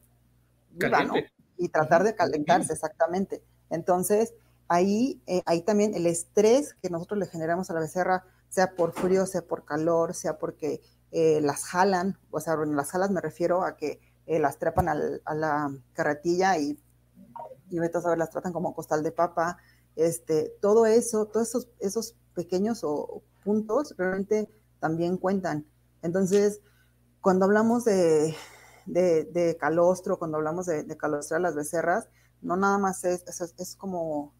[0.71, 1.13] viva, ¿no?
[1.57, 3.41] Y tratar de calentarse, exactamente.
[3.69, 4.33] Entonces,
[4.67, 8.93] ahí, eh, ahí también el estrés que nosotros le generamos a la becerra, sea por
[8.93, 13.21] frío, sea por calor, sea porque eh, las jalan, o sea, en las jalas me
[13.21, 16.77] refiero a que eh, las trepan al, a la carretilla y,
[17.69, 19.57] y a saber, las tratan como costal de papa,
[19.95, 25.65] este, todo eso, todos esos, esos pequeños o, puntos realmente también cuentan.
[26.01, 26.61] Entonces,
[27.21, 28.35] cuando hablamos de,
[28.85, 32.09] de, calostro, cuando hablamos de, de calostrar las becerras,
[32.41, 34.33] no nada más es, es, es como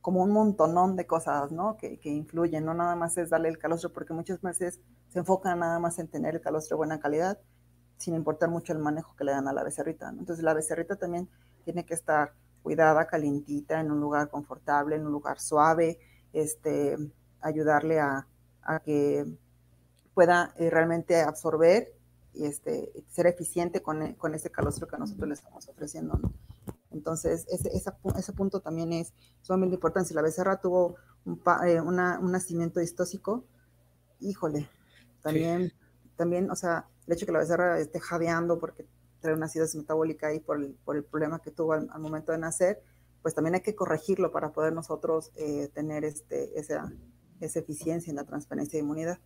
[0.00, 1.76] como un montonón de cosas, ¿no?
[1.76, 5.58] Que, que, influyen, no nada más es darle el calostro, porque muchas veces se enfocan
[5.58, 7.38] nada más en tener el calostro de buena calidad,
[7.98, 10.08] sin importar mucho el manejo que le dan a la becerrita.
[10.08, 11.28] Entonces la becerrita también
[11.60, 15.98] tiene que estar cuidada, calientita, en un lugar confortable, en un lugar suave,
[16.32, 16.96] este,
[17.40, 18.26] ayudarle a,
[18.62, 19.26] a que
[20.14, 21.94] pueda eh, realmente absorber
[22.32, 26.32] y este, ser eficiente con, con ese calostro que nosotros le estamos ofreciendo, ¿no?
[26.90, 30.08] Entonces, ese, ese, punto también es sumamente importante.
[30.08, 33.44] Si la becerra tuvo un, eh, un nacimiento distóxico,
[34.18, 34.68] híjole,
[35.22, 35.72] también,
[36.16, 38.86] también, o sea, el hecho de que la becerra esté jadeando porque
[39.20, 42.38] trae una acidosis metabólica ahí por el, por el problema que tuvo al, momento de
[42.38, 42.82] nacer,
[43.22, 46.92] pues también hay que corregirlo para poder nosotros eh, tener este, esa,
[47.40, 49.18] esa eficiencia en la transferencia de inmunidad.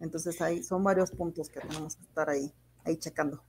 [0.00, 2.52] Entonces, ahí son varios puntos que tenemos que estar ahí,
[2.84, 3.42] ahí checando.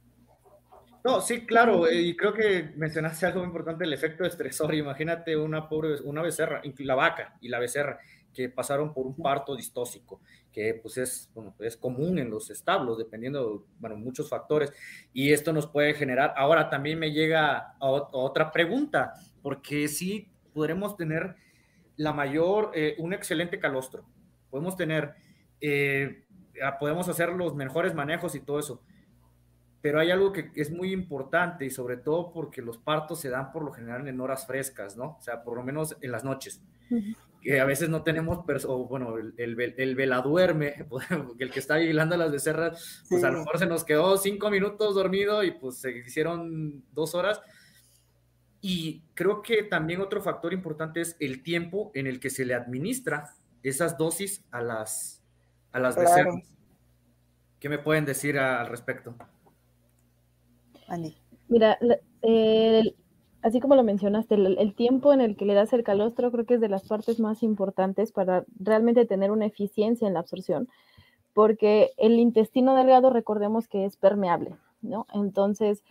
[1.04, 4.74] No, sí, claro, eh, y creo que mencionaste algo muy importante, el efecto estresor.
[4.74, 8.00] Imagínate una pobre, una becerra, la vaca y la becerra,
[8.34, 10.22] que pasaron por un parto distóxico,
[10.54, 14.72] que pues es, bueno, es común en los establos, dependiendo, bueno, muchos factores,
[15.12, 16.34] y esto nos puede generar.
[16.38, 21.36] Ahora también me llega a, otra pregunta, porque sí podremos tener
[21.98, 24.06] la mayor, eh, un excelente calostro,
[24.50, 25.16] podemos tener,
[25.60, 26.24] eh,
[26.80, 28.82] podemos hacer los mejores manejos y todo eso,
[29.82, 33.52] pero hay algo que es muy importante y sobre todo porque los partos se dan
[33.52, 35.18] por lo general en horas frescas, ¿no?
[35.20, 36.62] O sea, por lo menos en las noches.
[37.44, 40.88] Que a veces no tenemos, o bueno, el, el, el veladuerme,
[41.40, 44.96] el que está vigilando las becerras, pues a lo mejor se nos quedó cinco minutos
[44.96, 47.42] dormido y pues se hicieron dos horas.
[48.62, 52.54] Y creo que también otro factor importante es el tiempo en el que se le
[52.54, 55.22] administra esas dosis a las,
[55.74, 56.56] a las becerras.
[57.60, 59.16] ¿Qué me pueden decir al respecto?
[61.50, 61.78] Mira,
[63.44, 66.56] así como lo mencionaste, el, tiempo en el que le das el calostro creo que
[66.56, 70.70] es de las partes más importantes para realmente tener una eficiencia en la absorción,
[71.34, 75.08] porque el intestino delgado, recordemos que es permeable, ¿no?
[75.14, 75.84] Entonces,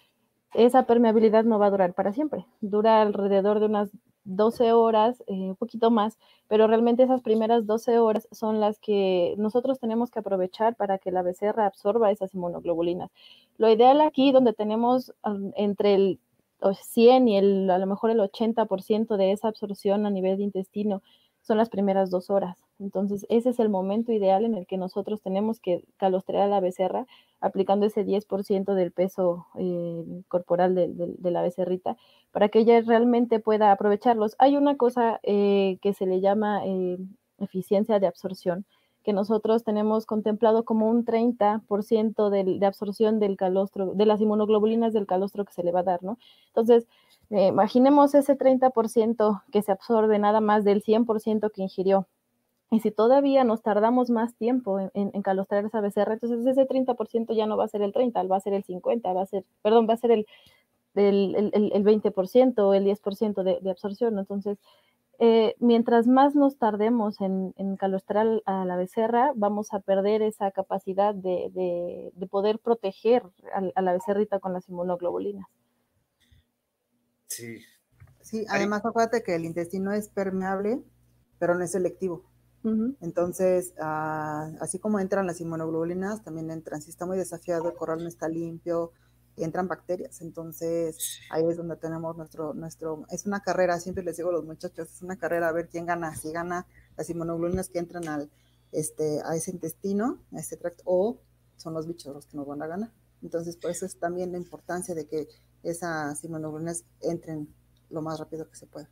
[0.54, 3.90] esa permeabilidad no va a durar para siempre, dura alrededor de unas
[4.24, 9.34] 12 horas, eh, un poquito más, pero realmente esas primeras 12 horas son las que
[9.36, 13.10] nosotros tenemos que aprovechar para que la becerra absorba esas inmunoglobulinas.
[13.58, 15.12] Lo ideal aquí, donde tenemos
[15.56, 16.20] entre el
[16.72, 21.02] 100 y el, a lo mejor el 80% de esa absorción a nivel de intestino,
[21.42, 22.56] son las primeras dos horas.
[22.78, 26.60] Entonces, ese es el momento ideal en el que nosotros tenemos que calostrear a la
[26.60, 27.06] becerra,
[27.40, 31.96] aplicando ese 10% del peso eh, corporal de, la becerrita,
[32.30, 34.36] para que ella realmente pueda aprovecharlos.
[34.38, 36.98] Hay una cosa eh, que se le llama eh,
[37.38, 38.64] eficiencia de absorción,
[39.02, 44.92] que nosotros tenemos contemplado como un 30% de, de absorción del calostro, de las inmunoglobulinas
[44.92, 46.18] del calostro que se le va a dar, ¿no?
[46.48, 46.86] Entonces,
[47.30, 52.06] eh, imaginemos ese 30% que se absorbe nada más del 100% que ingirió.
[52.70, 57.34] Y si todavía nos tardamos más tiempo en, en, calostrar esa becerra, entonces ese 30%
[57.34, 59.44] ya no va a ser el 30, va a ser el 50, va a ser,
[59.62, 60.26] perdón, va a ser el,
[60.94, 64.18] el, el, el 20% o el 10% de, de absorción.
[64.18, 64.58] Entonces,
[65.24, 70.50] eh, mientras más nos tardemos en, en, calostrar a la becerra, vamos a perder esa
[70.50, 73.22] capacidad de, de, de poder proteger
[73.54, 75.46] a, a, la becerrita con las inmunoglobulinas.
[77.28, 77.60] Sí.
[78.20, 80.82] Sí, además acuérdate que el intestino es permeable,
[81.38, 82.24] pero no es selectivo.
[82.64, 82.96] Uh -huh.
[83.00, 86.82] Entonces, uh, así como entran las inmunoglobulinas, también entran.
[86.82, 88.90] Si está muy desafiado, el corral no está limpio,
[89.36, 90.20] entran bacterias.
[90.20, 94.44] Entonces, ahí es donde tenemos nuestro, nuestro, es una carrera, siempre les digo a los
[94.44, 96.66] muchachos, es una carrera a ver quién gana, si gana
[96.96, 98.30] las inmunoglobulinas que entran al,
[98.72, 101.18] este, a ese intestino, a ese tracto, o
[101.56, 102.90] son los bichos los que nos van a ganar.
[103.22, 105.28] Entonces, por eso es también la importancia de que
[105.62, 107.48] esas inmunoglobulinas entren
[107.90, 108.88] lo más rápido que se pueda.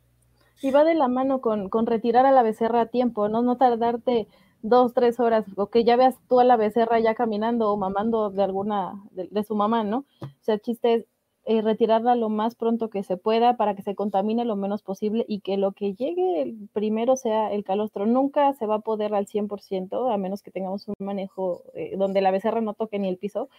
[0.61, 3.41] Y va de la mano con, con retirar a la becerra a tiempo, ¿no?
[3.41, 4.27] No tardarte
[4.61, 8.29] dos, tres horas, o que ya veas tú a la becerra ya caminando o mamando
[8.29, 10.05] de alguna, de, su mamá, ¿no?
[10.21, 11.05] O sea, el chiste es
[11.45, 15.25] eh, retirarla lo más pronto que se pueda para que se contamine lo menos posible
[15.27, 18.05] y que lo que llegue primero sea el calostro.
[18.05, 22.21] Nunca se va a poder al 100%, a menos que tengamos un manejo eh, donde
[22.21, 23.49] la becerra no toque ni el piso,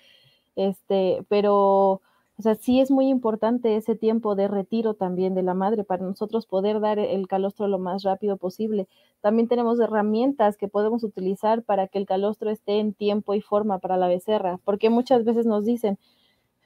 [0.57, 2.03] este, pero
[2.43, 6.03] o sea, sí es muy importante ese tiempo de retiro también de la madre para
[6.03, 8.89] nosotros poder dar el calostro lo más rápido posible.
[9.21, 13.79] También tenemos herramientas que podemos utilizar para que el calostro esté en tiempo y forma
[13.79, 16.01] para la becerra, porque muchas veces nos dicen,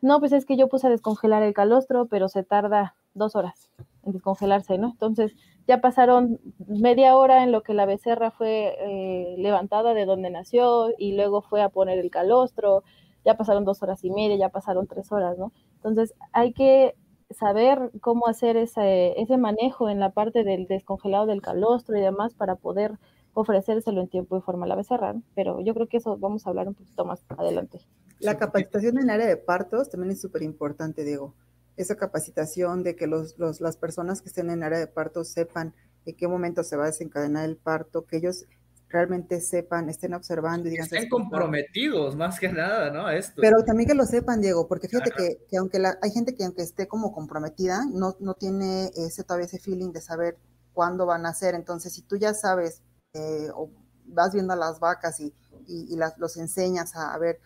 [0.00, 3.68] no, pues es que yo puse a descongelar el calostro, pero se tarda dos horas
[4.02, 4.92] en descongelarse, ¿no?
[4.92, 5.36] Entonces
[5.68, 10.88] ya pasaron media hora en lo que la becerra fue eh, levantada de donde nació
[10.96, 12.82] y luego fue a poner el calostro
[13.26, 15.52] ya pasaron dos horas y media, ya pasaron tres horas, ¿no?
[15.74, 16.94] Entonces hay que
[17.30, 22.34] saber cómo hacer ese, ese manejo en la parte del descongelado del calostro y demás
[22.34, 22.98] para poder
[23.34, 26.50] ofrecérselo en tiempo y forma a la becerra, pero yo creo que eso vamos a
[26.50, 27.80] hablar un poquito más adelante.
[28.20, 31.34] La capacitación en área de partos también es súper importante, Diego.
[31.76, 35.74] Esa capacitación de que los, los, las personas que estén en área de partos sepan
[36.06, 38.46] en qué momento se va a desencadenar el parto, que ellos
[38.88, 40.84] realmente sepan, estén observando y digan...
[40.84, 43.06] Estén comprometidos más que nada, ¿no?
[43.06, 43.40] A esto.
[43.40, 46.44] Pero también que lo sepan, Diego, porque fíjate que, que, aunque la, hay gente que
[46.44, 50.38] aunque esté como comprometida, no, no tiene ese todavía ese feeling de saber
[50.72, 51.54] cuándo van a hacer.
[51.54, 52.82] Entonces, si tú ya sabes
[53.14, 53.70] eh, o
[54.06, 55.34] vas viendo a las vacas y,
[55.66, 57.40] y, y las, los enseñas a, a, ver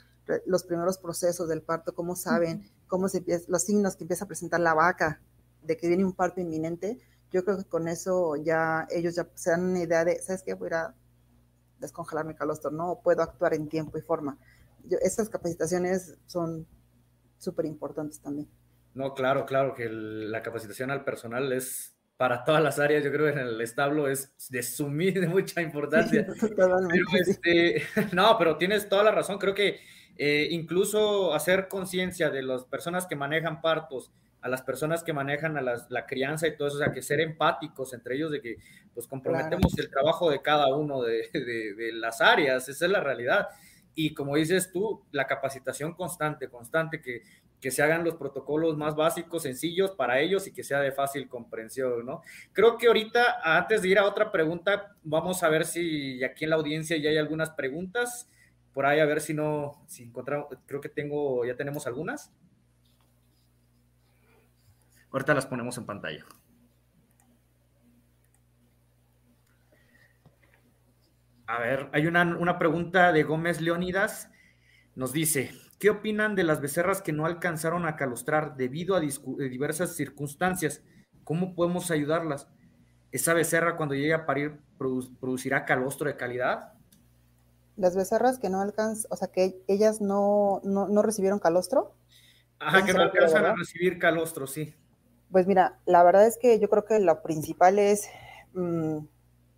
[0.47, 2.87] los primeros procesos del parto, cómo saben, uh -huh.
[2.87, 5.21] cómo se empieza, los signos que empieza a presentar la vaca
[5.63, 6.99] de que viene un parto inminente,
[7.31, 10.55] yo creo que con eso ya ellos ya se dan una idea de, ¿sabes qué?
[10.55, 10.95] Voy a
[11.81, 14.39] descongelar mi calostro, no puedo actuar en tiempo y forma.
[14.85, 16.67] Yo, esas capacitaciones son
[17.39, 18.49] súper importantes también.
[18.95, 23.11] No, claro, claro, que el, la capacitación al personal es para todas las áreas, yo
[23.11, 26.27] creo que en el establo es de sumir de mucha importancia.
[26.39, 26.77] Sí, pero
[27.27, 29.81] este, no, pero tienes toda la razón, creo que
[30.17, 34.13] eh, incluso hacer conciencia de las personas que manejan partos,
[34.43, 37.03] a las personas que manejan a las, la crianza y todo eso, o sea, que
[37.03, 38.57] ser empáticos entre ellos, de que
[38.95, 39.87] pues comprometemos claro.
[39.87, 43.49] el trabajo de cada uno de, de, de, las áreas, esa es la realidad.
[43.95, 47.23] Y como dices tú, la capacitación constante, constante, que,
[47.61, 51.29] que se hagan los protocolos más básicos, sencillos para ellos y que sea de fácil
[51.29, 52.23] comprensión, ¿no?
[52.53, 56.51] Creo que ahorita, antes de ir a otra pregunta, vamos a ver si aquí en
[56.51, 58.31] la audiencia ya hay algunas preguntas,
[58.73, 62.33] por ahí a ver si no, si encontramos, creo que tengo, ya tenemos algunas.
[65.13, 66.25] Ahorita las ponemos en pantalla.
[71.47, 74.31] A ver, hay una, una, pregunta de Gómez Leónidas.
[74.95, 79.97] Nos dice, ¿qué opinan de las becerras que no alcanzaron a calostrar debido a diversas
[79.97, 80.85] circunstancias?
[81.25, 82.47] ¿Cómo podemos ayudarlas?
[83.11, 86.75] ¿Esa becerra cuando llegue a parir producirá calostro de calidad?
[87.77, 91.97] Las becerras que no alcanzan, o sea, que ellas no, no, no recibieron calostro.
[92.61, 94.75] Ajá, que no alcanzan a recibir calostro, sí.
[95.31, 98.09] Pues mira, la verdad es que yo creo que lo principal es
[98.53, 98.99] mmm,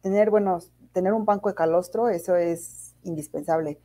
[0.03, 0.59] tener, bueno,
[0.93, 3.81] tener un banco de calostro, eso es indispensable.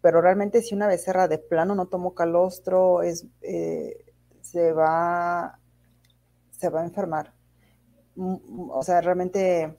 [0.00, 4.04] Pero realmente si una becerra de plano no tomó calostro, es, eh,
[4.40, 5.58] se, va,
[6.52, 7.34] se va a enfermar.
[8.16, 9.76] O sea, realmente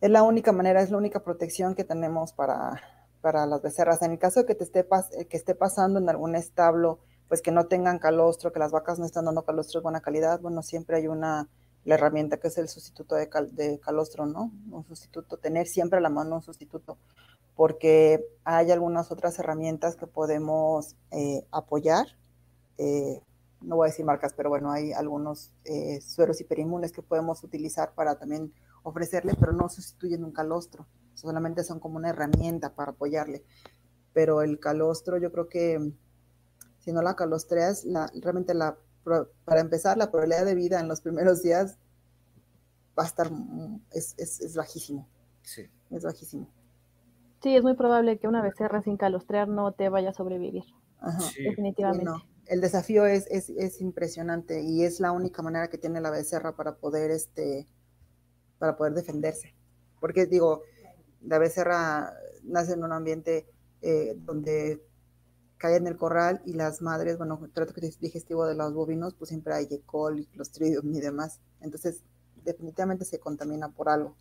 [0.00, 2.80] es la única manera, es la única protección que tenemos para,
[3.20, 4.02] para las becerras.
[4.02, 4.86] En el caso de que te esté,
[5.28, 9.04] que esté pasando en algún establo, pues que no tengan calostro, que las vacas no
[9.04, 11.48] están dando calostro de buena calidad, bueno, siempre hay una,
[11.84, 14.50] la herramienta que es el sustituto de, cal, de calostro, ¿no?
[14.70, 16.98] Un sustituto, tener siempre a la mano un sustituto,
[17.54, 22.06] porque hay algunas otras herramientas que podemos eh, apoyar.
[22.78, 23.20] Eh,
[23.60, 27.92] no voy a decir marcas, pero bueno, hay algunos eh, sueros hiperinmunes que podemos utilizar
[27.94, 28.52] para también
[28.84, 33.44] ofrecerle, pero no sustituyen un calostro, solamente son como una herramienta para apoyarle.
[34.14, 35.92] Pero el calostro, yo creo que
[36.88, 38.78] si no la calostreas, la, realmente la,
[39.44, 41.78] para empezar, la probabilidad de vida en los primeros días
[42.98, 45.06] va a estar, mm, es, es, bajísimo.
[45.42, 45.68] Sí.
[45.90, 46.50] Es bajísimo.
[47.42, 50.64] Sí, es muy probable que una becerra sin calostrear no te vaya a sobrevivir.
[50.98, 51.22] Ajá.
[51.36, 52.10] Definitivamente
[52.46, 56.76] el desafío es, es, impresionante y es la única manera que tiene la becerra para
[56.76, 57.68] poder, este,
[58.58, 59.54] para poder defenderse.
[60.00, 60.62] Porque digo,
[61.20, 62.14] la becerra
[62.44, 63.46] nace en un ambiente
[63.82, 64.82] eh, donde
[65.58, 69.54] cae en el corral y las madres, bueno, trato digestivo de los bovinos, pues siempre
[69.54, 69.80] hay E.
[69.84, 71.40] coli, clostridium y demás.
[71.60, 72.04] Entonces,
[72.44, 74.16] definitivamente se contamina por algo.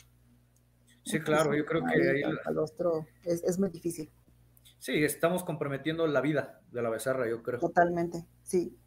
[1.06, 2.22] Sí, claro, yo creo que ahí...
[2.22, 4.12] El calostro es, es muy difícil.
[4.80, 7.60] Sí, estamos comprometiendo la vida de la becerra, yo creo.
[7.60, 8.78] Totalmente, sí.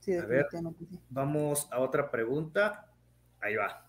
[0.00, 0.46] Sí, a ver,
[1.10, 2.90] vamos a otra pregunta.
[3.40, 3.86] Ahí va.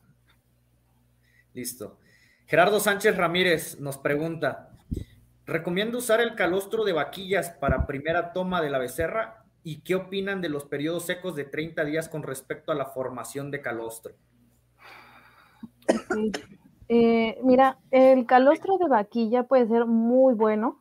[1.53, 1.97] Listo.
[2.45, 4.68] Gerardo Sánchez Ramírez nos pregunta,
[5.49, 9.45] ¿recomiendo usar el calostro de vaquillas para primera toma de la becerra?
[9.63, 13.51] ¿Y qué opinan de los periodos secos de 30 días con respecto a la formación
[13.51, 14.13] de calostro?
[16.87, 20.79] Eh, mira, el calostro de vaquilla puede ser muy bueno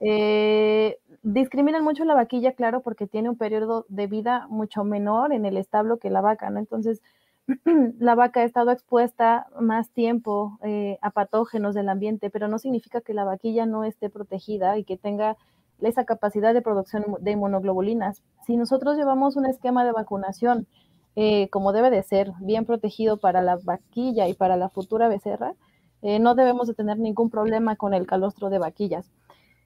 [0.00, 5.44] eh, discriminan mucho la vaquilla, claro, porque tiene un periodo de vida mucho menor en
[5.44, 6.58] el establo que la vaca, ¿no?
[6.58, 7.02] Entonces,
[7.98, 13.00] la vaca ha estado expuesta más tiempo eh, a patógenos del ambiente, pero no significa
[13.00, 15.36] que la vaquilla no esté protegida y que tenga
[15.80, 18.22] esa capacidad de producción de inmunoglobulinas.
[18.46, 20.66] Si nosotros llevamos un esquema de vacunación
[21.16, 25.54] eh, como debe de ser, bien protegido para la vaquilla y para la futura becerra,
[26.02, 29.10] eh, no debemos de tener ningún problema con el calostro de vaquillas.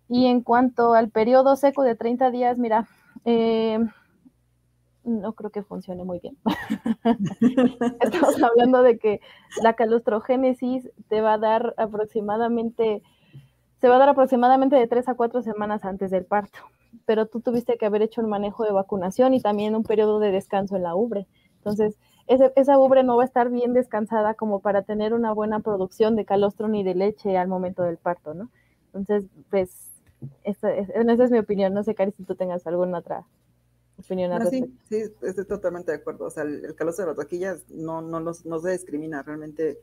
[0.09, 2.87] Y en cuanto al periodo seco de 30 días, mira,
[5.05, 6.37] no creo que funcione muy bien.
[8.01, 9.21] Estamos hablando de que
[9.63, 13.03] la calostrogénesis te va a dar aproximadamente,
[13.81, 16.59] se va a dar aproximadamente de 3 a 4 semanas antes del parto,
[17.05, 20.31] pero tú tuviste que haber hecho un manejo de vacunación y también un periodo de
[20.31, 21.27] descanso en la ubre.
[21.57, 26.17] Entonces, esa ubre no va a estar bien descansada como para tener una buena producción
[26.17, 28.51] de calostro ni de leche al momento del parto, ¿no?
[28.87, 29.93] Entonces, pues
[30.45, 31.75] esa, es mi opinión.
[31.75, 33.25] No sé, Cari, si tú tengas alguna otra
[33.99, 36.27] opinión al sí, sí, estoy totalmente de acuerdo.
[36.27, 39.23] O sea, el, calor de las vaquillas no, no, nos, no se discrimina.
[39.23, 39.79] Realmente,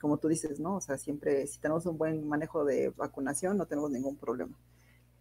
[0.00, 0.76] como tú dices, ¿no?
[0.76, 4.58] O sea, siempre, si tenemos un buen manejo de vacunación, no tenemos ningún problema.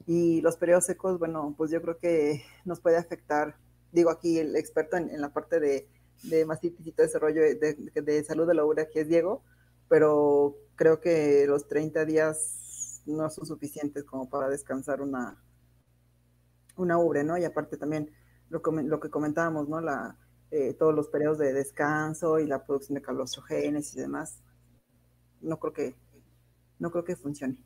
[0.05, 3.55] Y los periodos secos, bueno, pues yo creo que nos puede afectar.
[3.91, 5.88] Digo aquí, el experto en, la parte de,
[6.24, 9.43] de mastitis y todo ese rollo de, de, salud de la urea, que es Diego,
[9.88, 15.38] pero creo que los 30 días no son suficientes como para descansar una,
[16.76, 17.38] una ubre, ¿no?
[17.38, 18.11] Y aparte también
[18.49, 19.82] lo, lo que comentábamos, ¿no?
[19.82, 20.17] La,
[20.55, 24.39] eh, todos los periodos de descanso y la producción de calostrogenes y demás,
[25.41, 25.95] no creo que,
[26.78, 27.57] no creo que funcione.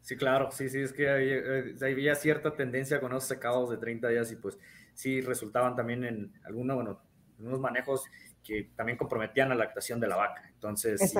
[0.00, 4.08] Sí, claro, sí, sí, es que eh, había, cierta tendencia con esos secados de 30
[4.08, 4.58] días y pues
[4.94, 7.02] sí resultaban también en algunos, bueno,
[7.40, 8.04] unos manejos
[8.42, 10.48] que también comprometían la lactación de la vaca.
[10.52, 11.18] Entonces, sí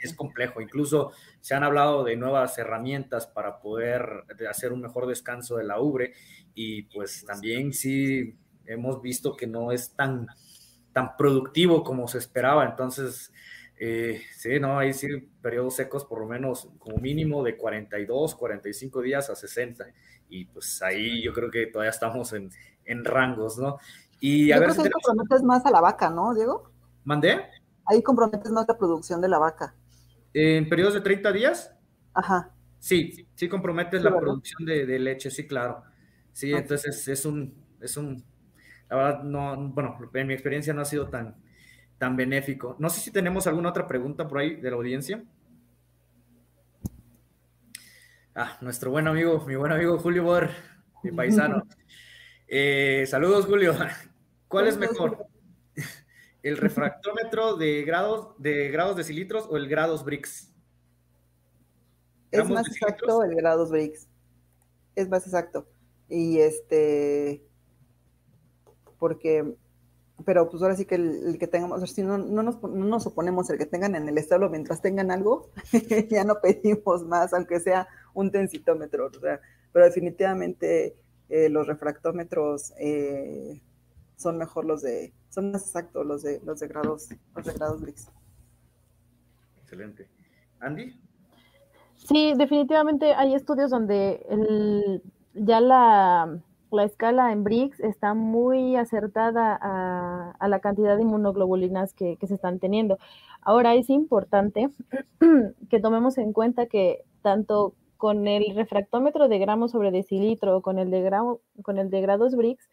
[0.00, 0.60] es, complejo.
[0.60, 5.80] Incluso se han hablado de nuevas herramientas para poder hacer un mejor descanso de la
[5.80, 6.12] ubre
[6.54, 10.28] y pues también sí hemos visto que no es tan,
[10.92, 12.64] tan productivo como se esperaba.
[12.64, 13.32] Entonces,
[13.76, 15.08] eh, sí, no, hay sí
[15.42, 19.86] periodos secos por lo menos como mínimo de 42, 45 días a 60.
[20.28, 22.50] Y pues ahí yo creo que todavía estamos en,
[22.84, 23.78] en rangos, ¿no?
[24.20, 26.70] Y a ver si ahí comprometes más a la vaca, ¿no, Diego?
[27.04, 27.40] ¿Mandé?
[27.86, 29.74] Ahí comprometes más la producción de la vaca.
[30.34, 31.74] ¿En periodos de 30 días?
[32.12, 32.52] Ajá.
[32.78, 35.82] Sí, sí comprometes la producción de, leche, sí, claro.
[36.32, 38.24] Sí, entonces es un, es un,
[38.88, 41.36] la verdad, no, bueno, en mi experiencia no ha sido tan,
[41.98, 42.76] tan benéfico.
[42.78, 45.22] No sé si tenemos alguna otra pregunta por ahí de la audiencia.
[48.34, 50.50] Ah, nuestro buen amigo, mi buen amigo Julio Bor,
[51.02, 51.62] mi paisano.
[52.52, 53.76] Eh, saludos, Julio.
[54.50, 55.26] ¿Cuál es mejor?
[56.42, 60.52] ¿El refractómetro de grados de grados de cilitros o el grados Brix?
[62.32, 64.08] Es más exacto el grados Brix.
[64.96, 65.68] Es más exacto.
[66.08, 67.46] Y este,
[68.98, 69.54] porque,
[70.24, 73.48] pero pues ahora sí que el, que tengamos, si no, no, nos, no nos oponemos
[73.50, 75.52] el que tengan en el establo mientras tengan algo,
[76.10, 79.06] ya no pedimos más, aunque sea un tensitómetro.
[79.16, 79.40] O sea,
[79.72, 80.96] pero definitivamente
[81.28, 83.62] eh, los refractómetros eh,
[84.20, 87.80] son mejor los de, son más exactos los de los de grados, los de grados
[87.80, 88.10] Brix.
[89.62, 90.08] Excelente.
[90.60, 91.00] Andy.
[91.96, 95.02] Sí, definitivamente hay estudios donde el,
[95.34, 96.38] ya la,
[96.70, 102.26] la, escala en BRICS está muy acertada a, a la cantidad de inmunoglobulinas que, que,
[102.26, 102.98] se están teniendo.
[103.42, 104.70] Ahora es importante
[105.70, 110.78] que tomemos en cuenta que tanto con el refractómetro de gramos sobre decilitro o con
[110.78, 112.68] el de, gramo, con el de grados BRICS,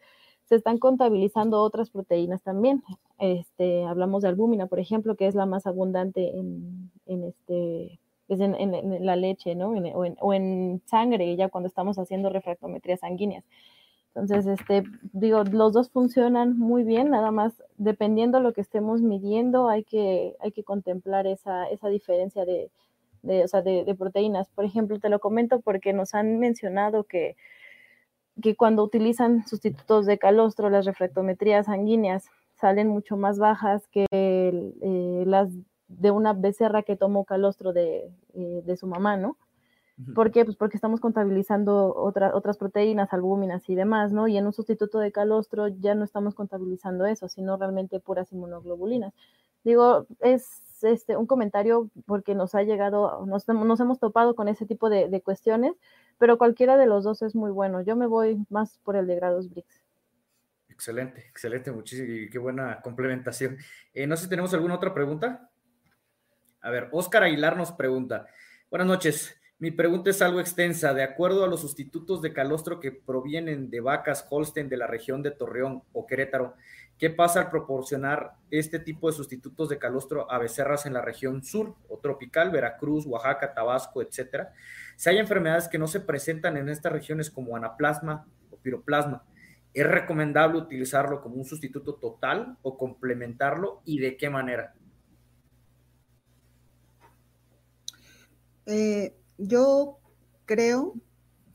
[0.48, 2.82] se están contabilizando otras proteínas también.
[3.18, 8.40] Este, hablamos de albúmina, por ejemplo, que es la más abundante en, en este, pues
[8.40, 9.70] en, en, la leche, ¿no?
[10.20, 13.44] O, en, sangre, ya cuando estamos haciendo refractometrías sanguíneas.
[14.14, 19.02] Entonces, este, digo, los dos funcionan muy bien, nada más dependiendo de lo que estemos
[19.02, 22.70] midiendo, hay que, hay que contemplar esa, esa diferencia de,
[23.22, 24.48] de, o sea, de, proteínas.
[24.48, 27.36] Por ejemplo, te lo comento porque nos han mencionado que,
[28.42, 35.24] que cuando utilizan sustitutos de calostro, las refractometrías sanguíneas salen mucho más bajas que eh,
[35.26, 35.50] las
[35.88, 39.36] de una becerra que tomó calostro de, eh, de su mamá, ¿no?
[40.14, 40.44] ¿Por qué?
[40.44, 44.28] Pues porque estamos contabilizando otra, otras proteínas, albúminas y demás, ¿no?
[44.28, 49.12] Y en un sustituto de calostro ya no estamos contabilizando eso, sino realmente puras inmunoglobulinas.
[49.64, 54.66] Digo, es este, un comentario porque nos ha llegado, nos, nos hemos topado con ese
[54.66, 55.74] tipo de, de, cuestiones,
[56.18, 57.80] pero cualquiera de los dos es muy bueno.
[57.82, 59.82] Yo me voy más por el de grados BRICS.
[60.78, 63.58] Excelente, excelente, muchísimo y qué buena complementación.
[63.92, 65.50] Eh, no sé si tenemos alguna otra pregunta.
[66.60, 68.26] A ver, Oscar Aguilar nos pregunta.
[68.70, 69.40] Buenas noches.
[69.58, 70.94] Mi pregunta es algo extensa.
[70.94, 75.20] De acuerdo a los sustitutos de calostro que provienen de vacas Holstein de la región
[75.20, 76.54] de Torreón o Querétaro,
[76.98, 81.44] ¿qué pasa al proporcionar este tipo de sustitutos de calostro a becerras en la región
[81.44, 84.52] sur o tropical, Veracruz, Oaxaca, Tabasco, etcétera?
[84.96, 89.24] Si hay enfermedades que no se presentan en estas regiones como anaplasma o piroplasma,
[89.72, 94.74] ¿es recomendable utilizarlo como un sustituto total o complementarlo y de qué manera?
[98.66, 99.98] Eh, yo
[100.44, 100.94] creo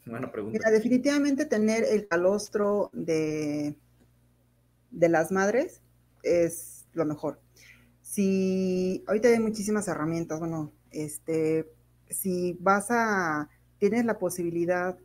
[0.06, 0.58] Buena pregunta.
[0.58, 3.78] Mira, definitivamente tener el calostro de,
[4.94, 5.82] de las madres
[6.24, 7.42] es lo mejor.
[8.02, 11.70] Si ahorita hay muchísimas herramientas, bueno, este,
[12.10, 14.98] si vas a, tienes la posibilidad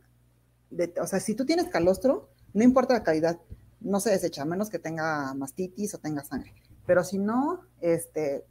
[0.69, 3.39] de, o sea, si tú tienes calostro, no importa la calidad,
[3.81, 6.53] no se desecha, a menos que tenga mastitis o tenga sangre.
[6.85, 8.45] Pero si no, este,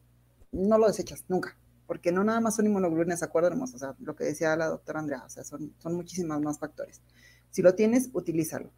[0.52, 1.56] no lo desechas nunca
[1.88, 5.22] porque no nada más son inmunoglobulinas, acuérdanos, o sea, lo que decía la doctora Andrea,
[5.24, 7.00] o sea, son, son muchísimos más factores.
[7.50, 8.72] Si lo tienes, utilízalo.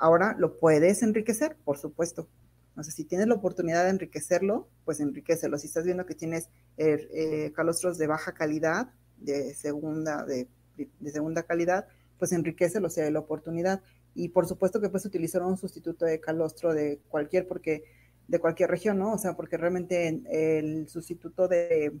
[0.00, 1.56] Ahora, ¿lo puedes enriquecer?
[1.64, 2.28] Por supuesto.
[2.76, 5.58] O sea, si tienes la oportunidad de enriquecerlo, pues enriquecelo.
[5.58, 11.10] Si estás viendo que tienes eh, eh, calostros de baja calidad, de segunda, de, de
[11.10, 11.86] segunda calidad,
[12.18, 13.82] pues enriquecelo, sea, de la oportunidad.
[14.14, 17.84] Y por supuesto que puedes utilizar un sustituto de calostro de cualquier, porque
[18.26, 19.12] de cualquier región, ¿no?
[19.12, 21.92] O sea, porque realmente el sustituto de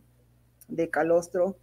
[0.70, 1.58] de calostro,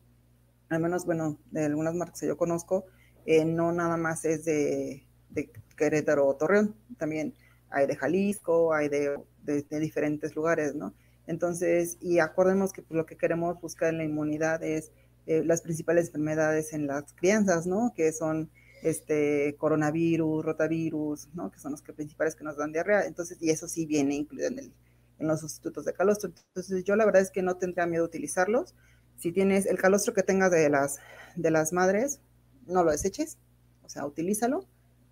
[0.70, 2.86] al menos, bueno, de algunas marcas que yo conozco,
[3.26, 7.34] eh, no nada más es de, de, Querétaro o Torreón, también
[7.70, 10.94] hay de Jalisco, hay de, de, de diferentes lugares, ¿no?
[11.28, 14.92] Entonces, y acordemos que pues, lo que queremos buscar en la inmunidad es
[15.26, 17.94] eh, las principales enfermedades en las crianzas, ¿no?
[17.96, 18.50] Que son
[18.82, 21.52] este coronavirus, rotavirus, ¿no?
[21.52, 23.06] Que son los que principales que nos dan diarrea.
[23.06, 24.74] Entonces, y eso sí viene incluido en, el,
[25.20, 26.32] en los sustitutos de calostro.
[26.48, 28.74] Entonces, yo la verdad es que no tendría miedo utilizarlos.
[29.18, 31.00] Si tienes el calostro que tengas de las,
[31.36, 32.22] de las madres,
[32.66, 33.38] no lo deseches,
[33.84, 34.66] o sea, utilízalo,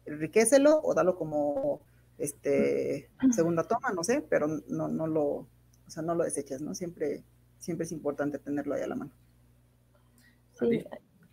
[0.05, 1.81] enriquecelo o dalo como
[2.17, 6.73] este segunda toma, no sé, pero no, no lo, o sea, no lo deseches, ¿no?
[6.75, 7.23] Siempre,
[7.59, 9.11] siempre es importante tenerlo ahí a la mano.
[10.53, 10.85] Sí,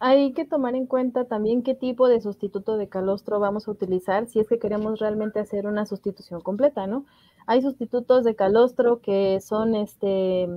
[0.04, 4.26] hay que tomar en cuenta también qué tipo de sustituto de calostro vamos a utilizar
[4.26, 7.06] si es que queremos realmente hacer una sustitución completa, ¿no?
[7.46, 10.48] Hay sustitutos de calostro que son este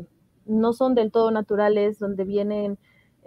[0.47, 2.79] no son del todo naturales, donde vienen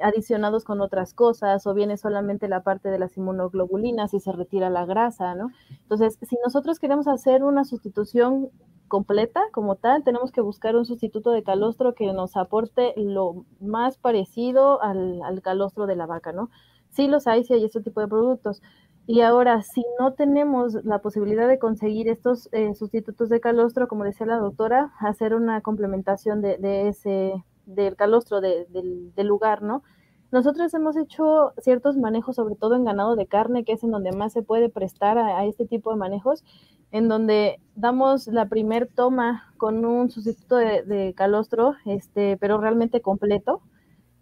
[0.02, 4.70] adicionados con otras cosas o viene solamente la parte de las inmunoglobulinas y se retira
[4.70, 5.50] la grasa, ¿no?
[5.70, 8.50] Entonces, si nosotros queremos hacer una sustitución
[8.88, 13.98] completa como tal, tenemos que buscar un sustituto de calostro que nos aporte lo más
[13.98, 16.50] parecido al, al calostro de la vaca, ¿no?
[16.90, 18.62] Sí los hay, sí hay este tipo de productos,
[19.10, 24.04] y ahora, si no tenemos la posibilidad de conseguir estos eh, sustitutos de calostro, como
[24.04, 29.82] decía la doctora, hacer una complementación de, de ese, del calostro de, del, lugar, ¿no?
[30.30, 34.12] Nosotros hemos hecho ciertos manejos, sobre todo en ganado de carne, que es en donde
[34.12, 36.44] más se puede prestar a, este tipo de manejos,
[36.90, 43.00] en donde damos la primer toma con un sustituto de, de calostro, este, pero realmente
[43.00, 43.62] completo.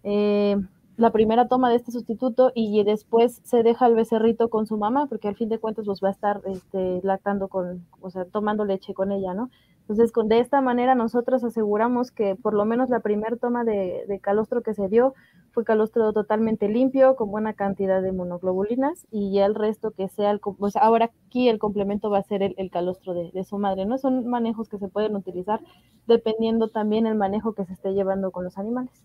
[0.02, 0.56] Eh,
[0.96, 5.06] la primera toma de este sustituto y después se deja al becerrito con su mamá,
[5.06, 8.64] porque al fin de cuentas los va a estar este, lactando con, o sea, tomando
[8.64, 9.50] leche con ella, ¿no?
[9.80, 14.18] Entonces, con, de esta manera nosotros aseguramos que por lo menos la primera toma de,
[14.22, 15.14] calostro que se dio
[15.52, 20.30] fue calostro totalmente limpio, con buena cantidad de monoglobulinas, y ya el resto que sea,
[20.30, 23.84] el, pues ahora aquí el complemento va a ser el, calostro de, de, su madre,
[23.84, 23.98] ¿no?
[23.98, 25.60] Son manejos que se pueden utilizar
[26.06, 29.04] dependiendo también el manejo que se esté llevando con los animales.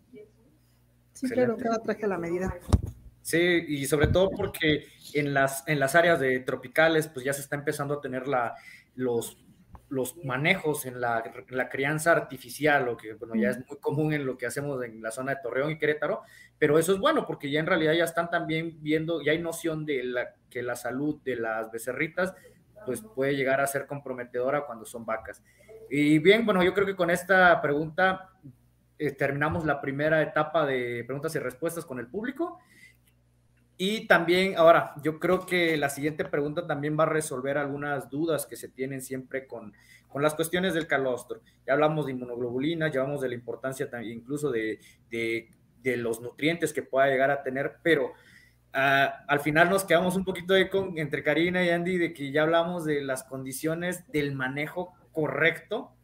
[1.22, 2.58] Sí, claro, cada traje a la medida.
[3.22, 7.42] Sí, y sobre todo porque en las, en las áreas de tropicales, pues ya se
[7.42, 8.56] está empezando a tener la,
[8.96, 9.38] los,
[9.90, 14.26] los manejos en la, la crianza artificial, lo que bueno, ya es muy común en
[14.26, 16.24] lo que hacemos en la zona de Torreón y Querétaro,
[16.58, 19.86] pero eso es bueno porque ya en realidad ya están también viendo, ya hay noción
[19.86, 22.34] de la, que la salud de las becerritas
[22.88, 25.44] pues puede llegar a ser comprometedora cuando son vacas.
[25.92, 28.30] Y bien, bueno, yo creo que con esta pregunta
[29.02, 32.60] eh, terminamos la primera etapa de preguntas y respuestas con el público.
[33.76, 38.46] Y también, ahora, yo creo que la siguiente pregunta también va a resolver algunas dudas
[38.46, 39.74] que se tienen siempre con,
[40.08, 41.42] con las cuestiones del calostro.
[41.66, 44.78] Ya hablamos de inmunoglobulina, ya hablamos de la importancia también incluso de,
[45.10, 48.14] de, los nutrientes que pueda llegar a tener, pero
[48.72, 52.32] ah, al final nos quedamos un poquito de con, entre Karina y Andy de que
[52.32, 55.96] ya hablamos de las condiciones del manejo correcto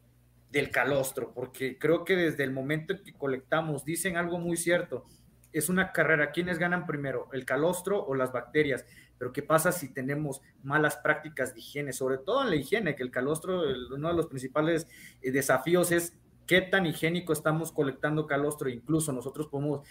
[0.51, 5.05] del calostro, porque creo que desde el momento en que colectamos, dicen algo muy cierto,
[5.51, 8.85] es una carrera, ¿quiénes ganan primero, el calostro o las bacterias?
[9.17, 11.93] Pero ¿qué pasa si tenemos malas prácticas de higiene?
[11.93, 14.87] Sobre todo en la higiene, que el calostro, uno de los principales
[15.21, 18.69] eh, desafíos es qué tan higiénico estamos colectando calostro.
[18.69, 19.81] Incluso nosotros podemos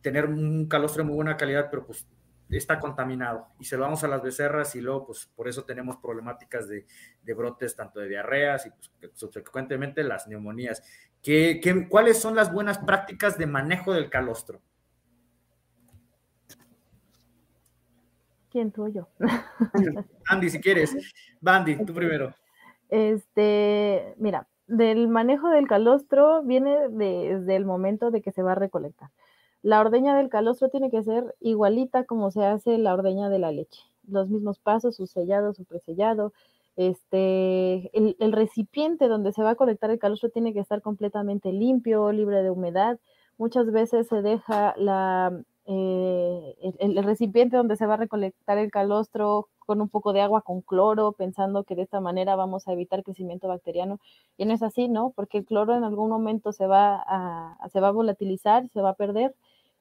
[0.00, 2.06] tener un calostro de muy buena calidad, pero pues
[2.50, 5.96] está contaminado y se lo vamos a las becerras y luego pues por eso tenemos
[5.96, 6.86] problemáticas de,
[7.34, 10.82] brotes tanto de diarreas y pues, subsecuentemente las neumonías.
[11.22, 14.60] ¿Qué, cuáles son las buenas prácticas de manejo del calostro?
[18.50, 19.08] ¿Quién tú o yo?
[20.28, 20.94] Andy, si quieres.
[21.40, 22.32] Bandy, tú primero.
[22.88, 28.56] Este, mira, del manejo del calostro viene desde el momento de que se va a
[28.56, 29.10] recolectar.
[29.64, 33.50] La ordeña del calostro tiene que ser igualita como se hace la ordeña de la
[33.50, 33.80] leche.
[34.06, 36.34] Los mismos pasos, su sellado, su presellado.
[36.76, 42.12] Este, el, recipiente donde se va a colectar el calostro tiene que estar completamente limpio,
[42.12, 42.98] libre de humedad.
[43.38, 44.74] Muchas veces se deja
[45.66, 50.42] eh, el, recipiente donde se va a recolectar el calostro con un poco de agua
[50.42, 53.98] con cloro, pensando que de esta manera vamos a evitar crecimiento bacteriano.
[54.36, 55.14] Y no es así, ¿no?
[55.16, 58.90] Porque el cloro en algún momento se va a, se va a volatilizar, se va
[58.90, 59.34] a perder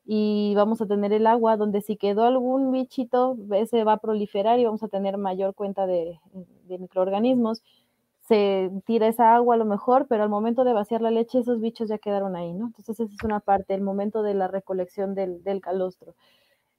[0.06, 3.38] y vamos a tener el agua donde si quedó algún bichito,
[3.70, 6.20] se va a proliferar y vamos a tener mayor cuenta de,
[6.68, 7.64] microorganismos.
[8.28, 11.60] Se tira esa agua a lo mejor, pero al momento de vaciar la leche, esos
[11.60, 12.68] bichos ya quedaron ahí, ¿no?
[12.68, 16.16] Entonces, esa es una parte, el momento de la recolección del, calostro.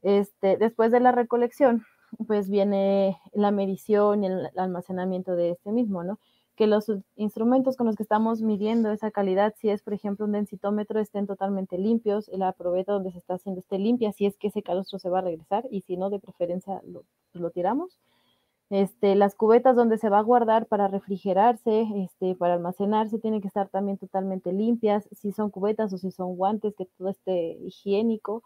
[0.03, 1.85] Este, después de la recolección,
[2.27, 6.19] pues viene la medición y el almacenamiento de este mismo, ¿no?
[6.57, 10.33] Que los instrumentos con los que estamos midiendo esa calidad, si es por ejemplo un
[10.33, 14.49] densitómetro, estén totalmente limpios, la probeta donde se está haciendo esté limpia, si es que
[14.49, 17.99] ese calostro se va a regresar y si no, de preferencia lo, pues, lo tiramos.
[18.71, 23.49] Este, las cubetas donde se va a guardar para refrigerarse, este, para almacenarse, tienen que
[23.49, 28.43] estar también totalmente limpias, si son cubetas o si son guantes, que todo esté higiénico.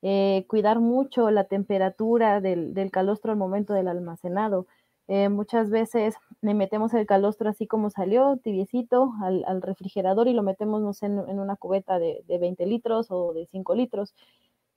[0.00, 4.66] Eh, cuidar mucho la temperatura del, del calostro al momento del almacenado
[5.08, 10.42] eh, muchas veces le metemos el calostro así como salió, tibiecito, al, refrigerador y lo
[10.42, 14.14] metemos en, una cubeta de, 20 litros o de 5 litros.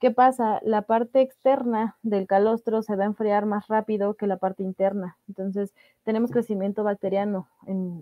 [0.00, 0.58] ¿Qué pasa?
[0.64, 5.18] La parte externa del calostro se va a enfriar más rápido que la parte interna.
[5.28, 7.46] Entonces, tenemos crecimiento bacteriano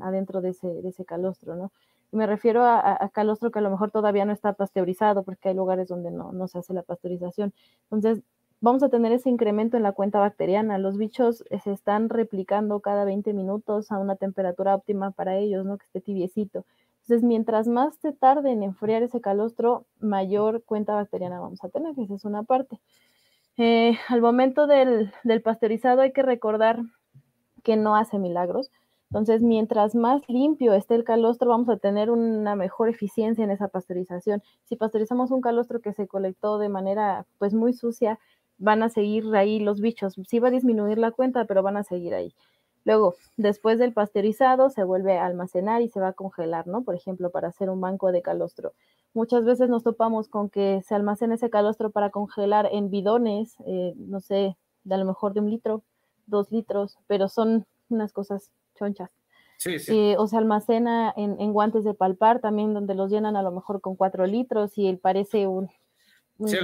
[0.01, 1.73] adentro de ese, calostro, ¿no?
[2.13, 5.55] Y me refiero a, calostro que a lo mejor todavía no está pasteurizado, porque hay
[5.55, 7.53] lugares donde no, no se hace la pasteurización.
[7.91, 8.23] Entonces,
[8.61, 10.79] vamos a tener ese incremento en la cuenta bacteriana.
[10.79, 15.65] Los bichos eh, se están replicando cada 20 minutos a una temperatura óptima para ellos,
[15.65, 15.79] ¿no?
[15.79, 16.65] Que esté tibiecito.
[17.03, 21.99] Entonces, mientras más se tarde en enfriar ese calostro, mayor cuenta bacteriana vamos a tener.
[21.99, 22.81] Esa es una parte.
[23.57, 26.81] Eh, al momento del, del pasteurizado hay que recordar
[27.65, 28.71] que no hace milagros.
[29.11, 33.67] Entonces, mientras más limpio esté el calostro, vamos a tener una mejor eficiencia en esa
[33.67, 34.41] pasteurización.
[34.65, 38.21] Si pasteurizamos un calostro que se colectó de manera pues muy sucia,
[38.61, 40.15] van a seguir ahí los bichos.
[40.29, 42.33] Sí va a disminuir la cuenta, pero van a seguir ahí.
[42.85, 46.83] Luego, después del pasteurizado, se vuelve a almacenar y se va a congelar, ¿no?
[46.83, 48.73] Por ejemplo, para hacer un banco de calostro.
[49.13, 53.95] Muchas veces nos topamos con que se almacena ese calostro para congelar en bidones, eh,
[53.97, 55.83] no sé, de a lo mejor de un litro,
[56.27, 59.11] dos litros, pero son unas cosas chonchas.
[59.59, 59.93] Sí, sí.
[59.95, 63.51] Eh, o se almacena en, en, guantes de palpar también, donde los llenan a lo
[63.51, 65.69] mejor con cuatro litros y él parece un,
[66.47, 66.57] sí,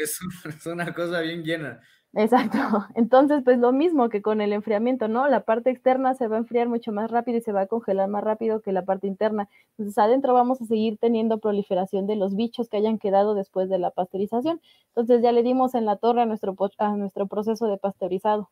[0.00, 1.80] es, una cosa bien llena.
[2.14, 2.58] Exacto.
[2.94, 5.28] Entonces, pues lo mismo que con el enfriamiento, ¿no?
[5.28, 8.08] La parte externa se va a enfriar mucho más rápido y se va a congelar
[8.08, 9.48] más rápido que la parte interna.
[9.70, 13.78] Entonces, adentro vamos a seguir teniendo proliferación de los bichos que hayan quedado después de
[13.78, 14.60] la pasteurización.
[14.88, 18.50] Entonces, ya le dimos en la torre a nuestro, a nuestro proceso de pasteurizado,